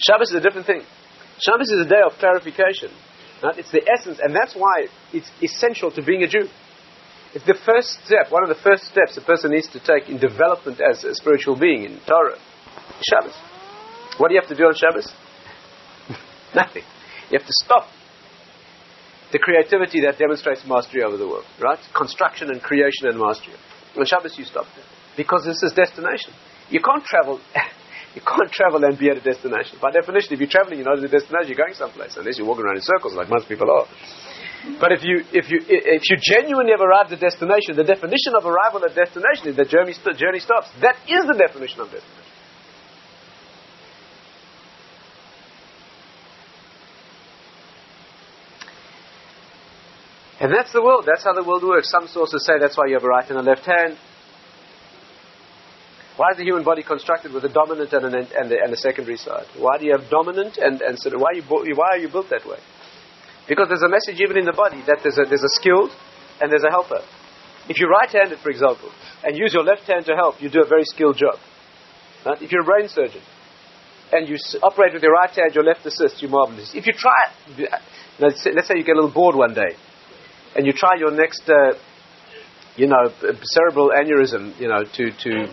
Shabbos 0.00 0.30
is 0.30 0.36
a 0.36 0.40
different 0.40 0.66
thing. 0.66 0.80
Shabbos 1.36 1.68
is 1.68 1.84
a 1.84 1.88
day 1.88 2.00
of 2.00 2.16
clarification. 2.18 2.88
Right? 3.42 3.58
It's 3.58 3.70
the 3.70 3.84
essence, 3.84 4.20
and 4.22 4.34
that's 4.34 4.54
why 4.54 4.86
it's 5.12 5.28
essential 5.42 5.90
to 5.92 6.02
being 6.02 6.22
a 6.22 6.28
Jew. 6.28 6.48
It's 7.34 7.44
the 7.44 7.58
first 7.66 8.00
step, 8.06 8.32
one 8.32 8.42
of 8.42 8.48
the 8.48 8.60
first 8.64 8.84
steps 8.84 9.18
a 9.18 9.20
person 9.20 9.50
needs 9.50 9.68
to 9.76 9.80
take 9.84 10.08
in 10.08 10.18
development 10.18 10.80
as 10.80 11.04
a 11.04 11.14
spiritual 11.14 11.60
being 11.60 11.84
in 11.84 12.00
Torah. 12.08 12.40
Shabbos. 13.04 13.36
What 14.16 14.28
do 14.28 14.34
you 14.34 14.40
have 14.40 14.48
to 14.48 14.56
do 14.56 14.64
on 14.64 14.74
Shabbos? 14.74 15.12
Nothing. 16.54 16.84
You 17.28 17.38
have 17.38 17.46
to 17.46 17.54
stop 17.64 17.86
the 19.32 19.38
creativity 19.38 20.00
that 20.02 20.18
demonstrates 20.18 20.64
mastery 20.66 21.02
over 21.02 21.16
the 21.16 21.26
world, 21.26 21.44
right? 21.60 21.78
Construction 21.94 22.50
and 22.50 22.62
creation 22.62 23.08
and 23.08 23.18
mastery. 23.18 23.54
On 23.96 24.04
Shabbos 24.04 24.38
you 24.38 24.44
stop 24.44 24.66
there. 24.74 24.84
Because 25.16 25.44
this 25.44 25.62
is 25.62 25.72
destination. 25.72 26.32
You 26.70 26.80
can't 26.80 27.04
travel 27.04 27.40
you 28.16 28.22
can't 28.24 28.50
travel 28.50 28.84
and 28.84 28.98
be 28.98 29.10
at 29.10 29.18
a 29.18 29.24
destination. 29.24 29.78
By 29.80 29.90
definition, 29.92 30.32
if 30.32 30.40
you're 30.40 30.50
traveling, 30.50 30.80
you're 30.80 30.88
not 30.88 30.98
at 30.98 31.04
a 31.04 31.12
destination, 31.12 31.52
you're 31.52 31.60
going 31.60 31.76
someplace, 31.76 32.16
unless 32.16 32.38
you're 32.38 32.48
walking 32.48 32.64
around 32.64 32.80
in 32.80 32.82
circles 32.82 33.14
like 33.14 33.28
most 33.28 33.48
people 33.48 33.68
are. 33.70 33.86
But 34.80 34.92
if 34.92 35.04
you 35.04 35.22
if 35.30 35.50
you 35.50 35.62
if 35.68 36.02
you 36.08 36.16
genuinely 36.18 36.72
have 36.72 36.82
arrived 36.82 37.12
at 37.12 37.20
destination, 37.20 37.76
the 37.78 37.86
definition 37.86 38.34
of 38.34 38.44
arrival 38.44 38.82
at 38.84 38.94
destination 38.94 39.54
is 39.54 39.56
that 39.56 39.68
journey 39.68 39.94
journey 40.18 40.40
stops. 40.40 40.68
That 40.82 40.98
is 41.06 41.22
the 41.24 41.38
definition 41.38 41.80
of 41.80 41.94
destination. 41.94 42.27
And 50.40 50.54
that's 50.54 50.72
the 50.72 50.82
world. 50.82 51.04
That's 51.06 51.24
how 51.24 51.34
the 51.34 51.42
world 51.42 51.64
works. 51.64 51.90
Some 51.90 52.06
sources 52.06 52.46
say 52.46 52.54
that's 52.60 52.76
why 52.76 52.86
you 52.86 52.94
have 52.94 53.02
a 53.02 53.08
right 53.08 53.28
and 53.28 53.38
a 53.38 53.42
left 53.42 53.66
hand. 53.66 53.98
Why 56.16 56.30
is 56.30 56.38
the 56.38 56.44
human 56.44 56.64
body 56.64 56.82
constructed 56.82 57.32
with 57.32 57.44
a 57.44 57.48
dominant 57.48 57.92
and, 57.92 58.04
an, 58.06 58.14
and, 58.14 58.50
a, 58.50 58.56
and 58.62 58.72
a 58.72 58.76
secondary 58.76 59.16
side? 59.18 59.46
Why 59.56 59.78
do 59.78 59.86
you 59.86 59.94
have 59.98 60.10
dominant 60.10 60.58
and, 60.58 60.82
and 60.82 60.98
sort 60.98 61.14
of, 61.14 61.20
why, 61.20 61.32
you, 61.34 61.42
why 61.42 61.94
are 61.94 61.98
you 61.98 62.08
built 62.08 62.30
that 62.30 62.46
way? 62.46 62.58
Because 63.48 63.66
there's 63.68 63.86
a 63.86 63.88
message 63.88 64.20
even 64.22 64.36
in 64.36 64.44
the 64.44 64.52
body 64.52 64.82
that 64.86 64.98
there's 65.02 65.18
a, 65.18 65.26
there's 65.26 65.46
a 65.46 65.54
skilled 65.58 65.90
and 66.40 66.50
there's 66.50 66.66
a 66.66 66.70
helper. 66.70 67.02
If 67.68 67.78
you're 67.78 67.90
right-handed, 67.90 68.38
for 68.38 68.50
example, 68.50 68.90
and 69.22 69.36
use 69.38 69.54
your 69.54 69.62
left 69.62 69.82
hand 69.82 70.06
to 70.06 70.14
help, 70.14 70.42
you 70.42 70.50
do 70.50 70.62
a 70.62 70.66
very 70.66 70.84
skilled 70.84 71.18
job. 71.18 71.38
Right? 72.26 72.42
If 72.42 72.50
you're 72.50 72.62
a 72.62 72.64
brain 72.66 72.88
surgeon 72.88 73.22
and 74.10 74.28
you 74.28 74.38
operate 74.62 74.94
with 74.94 75.02
your 75.02 75.12
right 75.12 75.30
hand, 75.30 75.54
your 75.54 75.64
left 75.64 75.86
assists, 75.86 76.22
you're 76.22 76.30
marvelous. 76.30 76.74
If 76.74 76.86
you 76.86 76.94
try, 76.94 77.14
uh, 77.62 78.30
say, 78.34 78.50
let's 78.54 78.66
say 78.66 78.74
you 78.76 78.84
get 78.84 78.96
a 78.96 79.00
little 79.00 79.14
bored 79.14 79.36
one 79.36 79.54
day 79.54 79.78
and 80.56 80.66
you 80.66 80.72
try 80.72 80.96
your 80.98 81.10
next, 81.10 81.48
uh, 81.48 81.72
you 82.76 82.86
know, 82.86 83.12
cerebral 83.42 83.90
aneurysm, 83.90 84.58
you 84.60 84.68
know, 84.68 84.84
to, 84.84 85.10
to, 85.10 85.52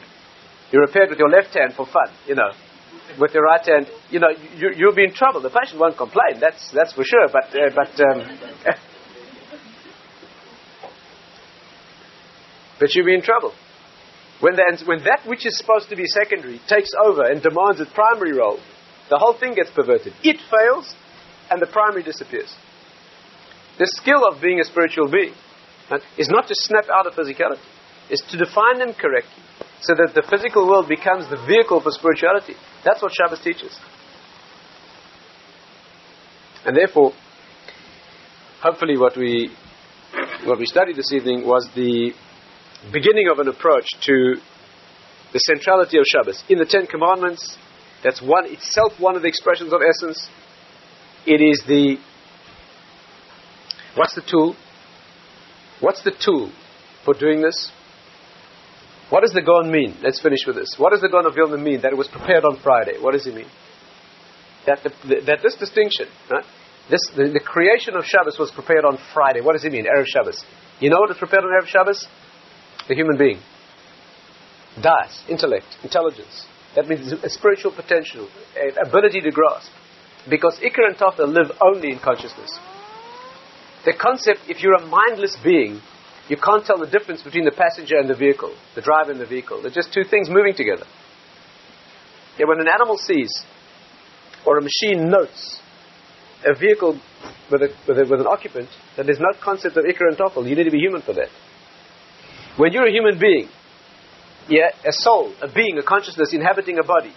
you 0.72 0.80
repair 0.80 1.04
it 1.04 1.10
with 1.10 1.20
your 1.20 1.30
left 1.30 1.54
hand 1.56 1.74
for 1.74 1.86
fun, 1.86 2.10
you 2.28 2.36
know, 2.36 2.52
with 3.20 3.34
your 3.34 3.44
right 3.44 3.66
hand, 3.66 3.88
you 4.10 4.20
know, 4.20 4.30
you, 4.56 4.72
you'll 4.76 4.96
be 4.96 5.04
in 5.04 5.14
trouble. 5.14 5.42
The 5.42 5.50
patient 5.50 5.80
won't 5.80 5.98
complain, 5.98 6.40
that's, 6.40 6.72
that's 6.72 6.94
for 6.94 7.04
sure, 7.04 7.28
but, 7.32 7.56
uh, 7.56 7.70
but, 7.76 8.00
um, 8.02 8.40
but 12.80 12.94
you'll 12.94 13.06
be 13.06 13.16
in 13.16 13.22
trouble. 13.22 13.54
When, 14.42 14.56
the, 14.56 14.84
when 14.86 15.04
that 15.06 15.22
which 15.26 15.46
is 15.46 15.58
supposed 15.58 15.90
to 15.90 15.96
be 15.96 16.06
secondary 16.08 16.60
takes 16.68 16.90
over 17.06 17.24
and 17.24 17.42
demands 17.42 17.80
its 17.80 17.92
primary 17.94 18.34
role, 18.34 18.60
the 19.10 19.18
whole 19.18 19.34
thing 19.34 19.54
gets 19.54 19.70
perverted. 19.72 20.14
It 20.24 20.38
fails, 20.52 20.94
and 21.50 21.62
the 21.62 21.68
primary 21.68 22.04
disappears. 22.04 22.54
The 23.78 23.88
skill 23.88 24.28
of 24.32 24.42
being 24.42 24.60
a 24.60 24.64
spiritual 24.64 25.10
being 25.10 25.34
right, 25.92 26.02
is 26.18 26.30
not 26.30 26.48
to 26.48 26.56
snap 26.56 26.86
out 26.90 27.08
of 27.08 27.14
physicality, 27.14 27.60
is 28.10 28.22
to 28.30 28.38
define 28.38 28.80
them 28.80 28.94
correctly 28.94 29.44
so 29.82 29.94
that 29.96 30.14
the 30.16 30.24
physical 30.30 30.68
world 30.68 30.88
becomes 30.88 31.30
the 31.30 31.38
vehicle 31.48 31.82
for 31.82 31.92
spirituality. 31.92 32.56
That's 32.84 33.02
what 33.02 33.12
Shabbos 33.14 33.42
teaches. 33.44 33.78
And 36.66 36.76
therefore, 36.76 37.14
hopefully 38.62 38.98
what 38.98 39.16
we 39.16 39.52
what 40.46 40.60
we 40.60 40.66
studied 40.66 40.96
this 40.96 41.12
evening 41.12 41.46
was 41.46 41.68
the 41.76 42.14
beginning 42.92 43.30
of 43.32 43.40
an 43.40 43.48
approach 43.48 43.86
to 44.02 44.36
the 45.34 45.40
centrality 45.40 45.98
of 45.98 46.06
Shabbos. 46.06 46.44
In 46.50 46.60
the 46.60 46.66
Ten 46.66 46.88
Commandments, 46.88 47.58
that's 48.04 48.22
one 48.22 48.46
itself 48.46 48.94
one 49.00 49.16
of 49.16 49.22
the 49.22 49.28
expressions 49.28 49.74
of 49.74 49.82
essence. 49.82 50.30
It 51.26 51.42
is 51.42 51.62
the 51.68 51.98
What's 53.96 54.16
the 54.16 54.22
tool? 54.22 54.56
What's 55.80 56.04
the 56.04 56.12
tool 56.12 56.52
for 57.04 57.14
doing 57.14 57.42
this? 57.42 57.72
What 59.10 59.22
does 59.22 59.32
the 59.32 59.42
Gaon 59.42 59.72
mean? 59.72 59.98
Let's 60.02 60.22
finish 60.22 60.40
with 60.48 60.56
this. 60.56 60.76
What 60.78 60.92
does 60.92 61.02
the 61.02 61.10
Gaon 61.10 61.26
of 61.26 61.36
Vilna 61.36 61.58
mean 61.58 61.82
that 61.82 61.92
it 61.92 61.98
was 61.98 62.08
prepared 62.08 62.44
on 62.44 62.60
Friday? 62.62 62.98
What 63.00 63.14
does 63.14 63.26
he 63.26 63.32
mean? 63.32 63.48
That, 64.66 64.80
the, 64.84 65.22
that 65.28 65.40
this 65.44 65.56
distinction, 65.56 66.08
right? 66.30 66.44
this, 66.90 67.02
the, 67.16 67.30
the, 67.30 67.40
creation 67.40 67.96
of 67.96 68.04
Shabbos 68.06 68.38
was 68.40 68.52
prepared 68.52 68.84
on 68.84 68.98
Friday. 69.14 69.42
What 69.42 69.54
does 69.54 69.62
he 69.62 69.70
mean? 69.70 69.86
Erev 69.86 70.06
Shabbos. 70.08 70.44
You 70.80 70.90
know 70.90 70.98
what 71.00 71.12
is 71.12 71.18
prepared 71.18 71.44
on 71.44 71.52
Erev 71.52 71.68
Shabbos? 71.68 72.08
The 72.88 72.96
human 72.96 73.18
being. 73.18 73.40
Das, 74.82 75.24
intellect, 75.30 75.68
intelligence. 75.84 76.46
That 76.76 76.88
means 76.88 77.12
a 77.12 77.30
spiritual 77.30 77.72
potential, 77.72 78.28
an 78.58 78.76
ability 78.86 79.22
to 79.22 79.32
grasp. 79.32 79.72
Because 80.30 80.60
Ikar 80.60 80.90
and 80.90 80.98
Tafel 80.98 81.32
live 81.32 81.56
only 81.62 81.92
in 81.92 82.00
consciousness. 82.00 82.60
The 83.86 83.94
concept, 83.94 84.50
if 84.50 84.62
you're 84.62 84.74
a 84.74 84.86
mindless 84.86 85.38
being, 85.44 85.80
you 86.28 86.38
can't 86.38 86.66
tell 86.66 86.80
the 86.80 86.88
difference 86.88 87.22
between 87.22 87.46
the 87.46 87.52
passenger 87.52 87.98
and 87.98 88.10
the 88.10 88.16
vehicle, 88.16 88.56
the 88.74 88.82
driver 88.82 89.12
and 89.12 89.22
the 89.22 89.28
vehicle. 89.28 89.62
They're 89.62 89.70
just 89.70 89.94
two 89.94 90.04
things 90.04 90.28
moving 90.28 90.56
together. 90.56 90.86
Yeah, 92.40 92.48
when 92.48 92.60
an 92.60 92.68
animal 92.68 92.98
sees, 92.98 93.32
or 94.46 94.58
a 94.58 94.62
machine 94.62 95.10
notes, 95.10 95.62
a 96.46 96.58
vehicle 96.58 97.00
with, 97.52 97.62
a, 97.62 97.70
with, 97.88 97.98
a, 97.98 98.06
with 98.10 98.20
an 98.20 98.28
occupant, 98.28 98.70
then 98.98 99.06
there's 99.06 99.20
no 99.20 99.38
concept 99.42 99.78
of 99.78 99.86
Ikar 99.86 100.10
and 100.10 100.18
Tafel. 100.18 100.50
You 100.50 100.56
need 100.56 100.66
to 100.66 100.72
be 100.72 100.80
human 100.80 101.02
for 101.02 101.14
that. 101.14 101.30
When 102.58 102.74
you're 102.74 102.88
a 102.88 102.92
human 102.92 103.20
being, 103.20 103.50
yeah, 104.50 104.70
a 104.84 104.92
soul, 104.92 105.34
a 105.42 105.52
being, 105.52 105.78
a 105.78 105.84
consciousness 105.84 106.34
inhabiting 106.34 106.80
a 106.80 106.84
body, 106.84 107.14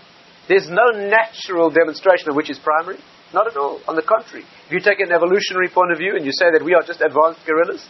there's 0.48 0.68
no 0.68 0.92
natural 0.92 1.70
demonstration 1.70 2.30
of 2.30 2.36
which 2.36 2.50
is 2.50 2.58
primary. 2.58 2.98
Not 3.32 3.46
at 3.46 3.56
all. 3.56 3.80
On 3.86 3.94
the 3.94 4.02
contrary, 4.02 4.44
if 4.66 4.72
you 4.72 4.80
take 4.80 5.00
an 5.00 5.12
evolutionary 5.12 5.68
point 5.68 5.92
of 5.92 5.98
view 5.98 6.16
and 6.16 6.24
you 6.24 6.32
say 6.32 6.50
that 6.52 6.64
we 6.64 6.74
are 6.74 6.82
just 6.82 7.00
advanced 7.00 7.44
gorillas, 7.44 7.84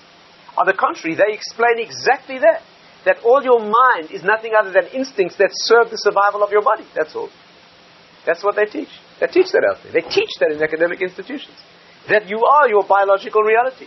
on 0.58 0.66
the 0.66 0.74
contrary, 0.74 1.14
they 1.14 1.32
explain 1.32 1.78
exactly 1.78 2.38
that. 2.38 2.62
That 3.04 3.22
all 3.22 3.42
your 3.42 3.60
mind 3.60 4.10
is 4.10 4.24
nothing 4.24 4.52
other 4.58 4.72
than 4.72 4.90
instincts 4.92 5.36
that 5.38 5.50
serve 5.54 5.90
the 5.90 5.96
survival 5.96 6.42
of 6.42 6.50
your 6.50 6.62
body. 6.62 6.84
That's 6.96 7.14
all. 7.14 7.30
That's 8.26 8.42
what 8.42 8.56
they 8.56 8.66
teach. 8.66 8.90
They 9.20 9.28
teach 9.28 9.52
that 9.52 9.62
out 9.62 9.78
there. 9.82 9.92
They 9.92 10.02
teach 10.02 10.28
that 10.40 10.50
in 10.50 10.60
academic 10.60 11.00
institutions. 11.00 11.54
That 12.08 12.28
you 12.28 12.42
are 12.42 12.68
your 12.68 12.82
biological 12.82 13.42
reality. 13.42 13.86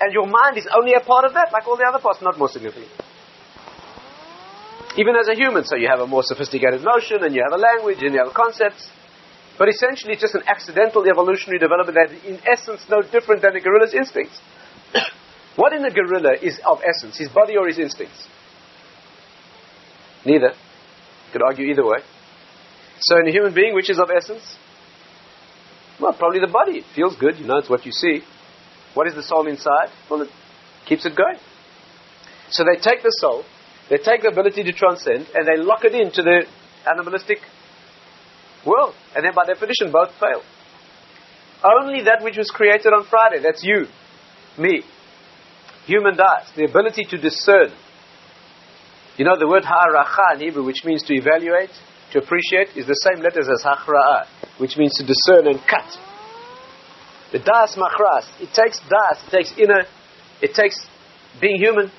And 0.00 0.12
your 0.12 0.26
mind 0.26 0.58
is 0.58 0.66
only 0.74 0.94
a 0.94 1.00
part 1.00 1.24
of 1.24 1.34
that, 1.34 1.52
like 1.52 1.66
all 1.68 1.76
the 1.76 1.86
other 1.86 2.00
parts, 2.02 2.20
not 2.20 2.36
more 2.36 2.48
significant. 2.48 2.90
Even 4.98 5.14
as 5.14 5.28
a 5.28 5.34
human, 5.34 5.64
so 5.64 5.76
you 5.76 5.86
have 5.86 6.00
a 6.00 6.06
more 6.06 6.24
sophisticated 6.24 6.82
notion, 6.82 7.22
and 7.22 7.34
you 7.34 7.42
have 7.46 7.56
a 7.56 7.62
language, 7.62 8.02
and 8.02 8.12
you 8.12 8.20
have 8.24 8.34
concepts. 8.34 8.90
But 9.60 9.68
essentially, 9.68 10.14
it's 10.14 10.22
just 10.22 10.34
an 10.34 10.44
accidental 10.46 11.04
evolutionary 11.06 11.58
development 11.58 11.98
that 12.00 12.16
is, 12.16 12.24
in 12.24 12.40
essence, 12.48 12.80
no 12.88 13.02
different 13.02 13.42
than 13.42 13.54
a 13.54 13.60
gorilla's 13.60 13.92
instincts. 13.92 14.40
what 15.56 15.74
in 15.74 15.84
a 15.84 15.90
gorilla 15.90 16.32
is 16.40 16.58
of 16.66 16.80
essence, 16.82 17.18
his 17.18 17.28
body 17.28 17.58
or 17.58 17.66
his 17.68 17.78
instincts? 17.78 18.26
Neither. 20.24 20.54
Could 21.32 21.42
argue 21.42 21.66
either 21.66 21.84
way. 21.84 21.98
So, 23.00 23.18
in 23.18 23.28
a 23.28 23.30
human 23.30 23.52
being, 23.52 23.74
which 23.74 23.90
is 23.90 23.98
of 23.98 24.08
essence? 24.10 24.56
Well, 26.00 26.14
probably 26.14 26.40
the 26.40 26.50
body. 26.50 26.78
It 26.78 26.84
feels 26.96 27.14
good, 27.16 27.36
you 27.36 27.46
know, 27.46 27.58
it's 27.58 27.68
what 27.68 27.84
you 27.84 27.92
see. 27.92 28.22
What 28.94 29.08
is 29.08 29.14
the 29.14 29.22
soul 29.22 29.46
inside? 29.46 29.90
Well, 30.10 30.22
it 30.22 30.30
keeps 30.86 31.04
it 31.04 31.14
going. 31.14 31.36
So, 32.48 32.64
they 32.64 32.80
take 32.80 33.02
the 33.02 33.14
soul, 33.20 33.44
they 33.90 33.98
take 33.98 34.22
the 34.22 34.28
ability 34.28 34.62
to 34.62 34.72
transcend, 34.72 35.26
and 35.34 35.46
they 35.46 35.62
lock 35.62 35.84
it 35.84 35.94
into 35.94 36.22
the 36.22 36.46
animalistic 36.90 37.40
world. 38.66 38.94
And 39.14 39.24
then 39.24 39.32
by 39.34 39.46
definition, 39.46 39.92
both 39.92 40.10
fail. 40.20 40.42
Only 41.62 42.04
that 42.04 42.22
which 42.22 42.36
was 42.36 42.50
created 42.50 42.92
on 42.92 43.04
Friday, 43.08 43.42
that's 43.42 43.62
you, 43.62 43.86
me, 44.58 44.82
human 45.86 46.16
dies. 46.16 46.48
The 46.56 46.64
ability 46.64 47.04
to 47.10 47.18
discern. 47.18 47.72
You 49.16 49.24
know, 49.24 49.36
the 49.38 49.48
word 49.48 49.64
ha'aracha 49.64 50.34
in 50.34 50.40
Hebrew, 50.40 50.64
which 50.64 50.84
means 50.84 51.02
to 51.04 51.14
evaluate, 51.14 51.70
to 52.12 52.18
appreciate, 52.18 52.76
is 52.76 52.86
the 52.86 52.94
same 52.94 53.22
letters 53.22 53.48
as 53.52 53.62
hachra'ah, 53.62 54.26
which 54.58 54.76
means 54.76 54.94
to 54.96 55.04
discern 55.04 55.46
and 55.46 55.60
cut. 55.68 55.88
The 57.32 57.38
das 57.38 57.76
machras, 57.76 58.26
it 58.40 58.50
takes 58.54 58.80
das, 58.80 59.22
it 59.26 59.30
takes 59.30 59.52
inner, 59.58 59.84
it 60.40 60.54
takes 60.54 60.76
being 61.40 61.56
human. 61.60 61.92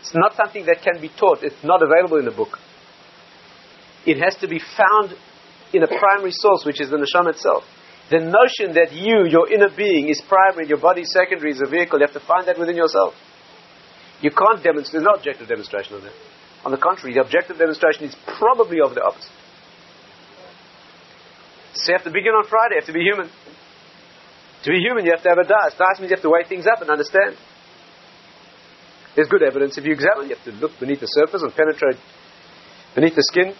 It's 0.00 0.14
not 0.14 0.34
something 0.36 0.66
that 0.66 0.82
can 0.82 1.00
be 1.00 1.08
taught. 1.08 1.42
It's 1.42 1.64
not 1.64 1.82
available 1.82 2.18
in 2.18 2.26
the 2.26 2.30
book. 2.30 2.58
It 4.04 4.22
has 4.22 4.36
to 4.40 4.48
be 4.48 4.58
found 4.58 5.16
in 5.74 5.82
a 5.82 5.88
primary 5.88 6.32
source, 6.32 6.64
which 6.64 6.80
is 6.80 6.90
the 6.90 6.96
neshama 6.96 7.30
itself. 7.30 7.64
The 8.10 8.20
notion 8.20 8.74
that 8.76 8.92
you, 8.92 9.24
your 9.24 9.50
inner 9.50 9.72
being, 9.74 10.08
is 10.08 10.20
primary, 10.28 10.68
your 10.68 10.78
body 10.78 11.04
secondary, 11.04 11.52
is 11.52 11.62
a 11.64 11.68
vehicle, 11.68 11.98
you 11.98 12.06
have 12.06 12.14
to 12.14 12.26
find 12.26 12.46
that 12.48 12.58
within 12.58 12.76
yourself. 12.76 13.14
You 14.20 14.30
can't 14.30 14.62
demonstrate, 14.62 15.00
there's 15.00 15.08
no 15.08 15.16
objective 15.16 15.48
demonstration 15.48 15.96
of 15.96 16.02
that. 16.02 16.12
On 16.64 16.70
the 16.70 16.78
contrary, 16.78 17.14
the 17.14 17.20
objective 17.20 17.58
demonstration 17.58 18.04
is 18.04 18.16
probably 18.38 18.80
of 18.80 18.94
the 18.94 19.02
opposite. 19.02 19.32
So 21.74 21.92
you 21.92 21.96
have 21.96 22.04
to 22.04 22.12
begin 22.12 22.32
on 22.32 22.46
Friday, 22.46 22.76
you 22.76 22.80
have 22.80 22.88
to 22.88 22.96
be 22.96 23.04
human. 23.04 23.28
To 24.64 24.68
be 24.70 24.80
human, 24.80 25.04
you 25.04 25.12
have 25.12 25.24
to 25.24 25.28
have 25.28 25.40
a 25.40 25.48
das. 25.48 25.76
Das 25.76 26.00
means 26.00 26.08
you 26.12 26.16
have 26.16 26.24
to 26.24 26.32
weigh 26.32 26.48
things 26.48 26.64
up 26.68 26.80
and 26.80 26.88
understand. 26.88 27.36
There's 29.16 29.28
good 29.28 29.42
evidence. 29.42 29.76
If 29.76 29.84
you 29.84 29.92
examine, 29.92 30.28
you 30.28 30.36
have 30.36 30.44
to 30.44 30.52
look 30.52 30.72
beneath 30.80 31.00
the 31.00 31.10
surface 31.10 31.42
and 31.42 31.52
penetrate 31.52 32.00
beneath 32.94 33.14
the 33.14 33.26
skin 33.28 33.54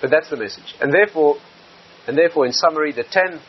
but 0.00 0.10
that's 0.10 0.30
the 0.30 0.36
message. 0.36 0.74
And 0.80 0.92
therefore, 0.92 1.36
and 2.06 2.16
therefore, 2.16 2.46
in 2.46 2.52
summary, 2.52 2.92
the 2.92 3.04
ten 3.04 3.40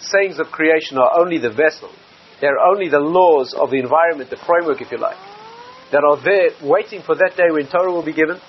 sayings 0.00 0.38
of 0.38 0.46
creation 0.46 0.98
are 0.98 1.20
only 1.20 1.38
the 1.38 1.50
vessel. 1.50 1.90
They're 2.40 2.58
only 2.58 2.88
the 2.88 2.98
laws 2.98 3.54
of 3.54 3.70
the 3.70 3.78
environment, 3.78 4.30
the 4.30 4.36
framework, 4.36 4.80
if 4.80 4.90
you 4.90 4.98
like, 4.98 5.16
that 5.92 6.02
are 6.04 6.22
there 6.22 6.50
waiting 6.68 7.02
for 7.02 7.14
that 7.14 7.34
day 7.36 7.50
when 7.50 7.68
Torah 7.68 7.92
will 7.92 8.04
be 8.04 8.12
given. 8.12 8.40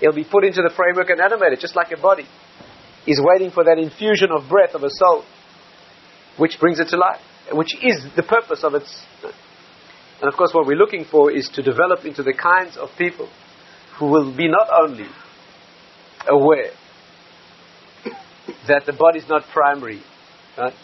It'll 0.00 0.14
be 0.14 0.24
put 0.24 0.44
into 0.44 0.62
the 0.62 0.72
framework 0.74 1.10
and 1.10 1.20
animated, 1.20 1.60
just 1.60 1.76
like 1.76 1.92
a 1.92 2.00
body 2.00 2.26
is 3.06 3.20
waiting 3.22 3.50
for 3.50 3.64
that 3.64 3.78
infusion 3.78 4.28
of 4.30 4.48
breath 4.48 4.74
of 4.74 4.84
a 4.84 4.90
soul, 4.90 5.24
which 6.36 6.60
brings 6.60 6.78
it 6.78 6.88
to 6.88 6.96
life, 6.96 7.20
which 7.52 7.74
is 7.82 8.04
the 8.14 8.22
purpose 8.22 8.62
of 8.62 8.74
its. 8.74 9.02
And 10.20 10.28
of 10.28 10.36
course, 10.36 10.52
what 10.52 10.66
we're 10.66 10.76
looking 10.76 11.04
for 11.04 11.30
is 11.30 11.48
to 11.54 11.62
develop 11.62 12.04
into 12.04 12.22
the 12.22 12.34
kinds 12.34 12.76
of 12.76 12.90
people 12.98 13.28
who 13.98 14.06
will 14.06 14.36
be 14.36 14.48
not 14.48 14.68
only 14.82 15.06
aware 16.26 16.72
that 18.66 18.86
the 18.86 18.92
body 18.92 19.18
is 19.18 19.28
not 19.28 19.44
primary, 19.52 20.02
right? 20.56 20.74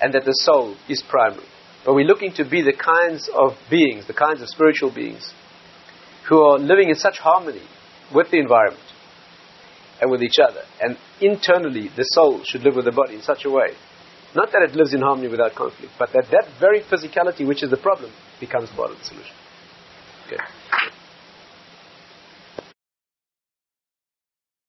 and 0.00 0.14
that 0.14 0.24
the 0.24 0.32
soul 0.32 0.76
is 0.88 1.02
primary. 1.08 1.46
But 1.84 1.94
we're 1.94 2.06
looking 2.06 2.32
to 2.34 2.44
be 2.44 2.62
the 2.62 2.72
kinds 2.72 3.28
of 3.34 3.56
beings, 3.70 4.06
the 4.06 4.14
kinds 4.14 4.40
of 4.40 4.48
spiritual 4.48 4.92
beings, 4.92 5.32
who 6.28 6.40
are 6.42 6.58
living 6.58 6.88
in 6.88 6.94
such 6.94 7.18
harmony 7.18 7.62
with 8.14 8.30
the 8.30 8.38
environment 8.38 8.82
and 10.00 10.10
with 10.10 10.22
each 10.22 10.38
other. 10.42 10.62
And 10.80 10.96
internally, 11.20 11.90
the 11.96 12.02
soul 12.02 12.42
should 12.44 12.62
live 12.62 12.76
with 12.76 12.86
the 12.86 12.92
body 12.92 13.14
in 13.14 13.22
such 13.22 13.44
a 13.44 13.50
way, 13.50 13.74
not 14.34 14.50
that 14.52 14.62
it 14.62 14.74
lives 14.74 14.94
in 14.94 15.00
harmony 15.00 15.28
without 15.28 15.54
conflict, 15.54 15.92
but 15.98 16.12
that 16.12 16.26
that 16.30 16.48
very 16.58 16.80
physicality, 16.80 17.46
which 17.46 17.62
is 17.62 17.70
the 17.70 17.76
problem, 17.76 18.10
becomes 18.40 18.70
part 18.70 18.90
of 18.90 18.98
the 18.98 19.04
solution. 19.04 19.34
Okay. 20.26 20.36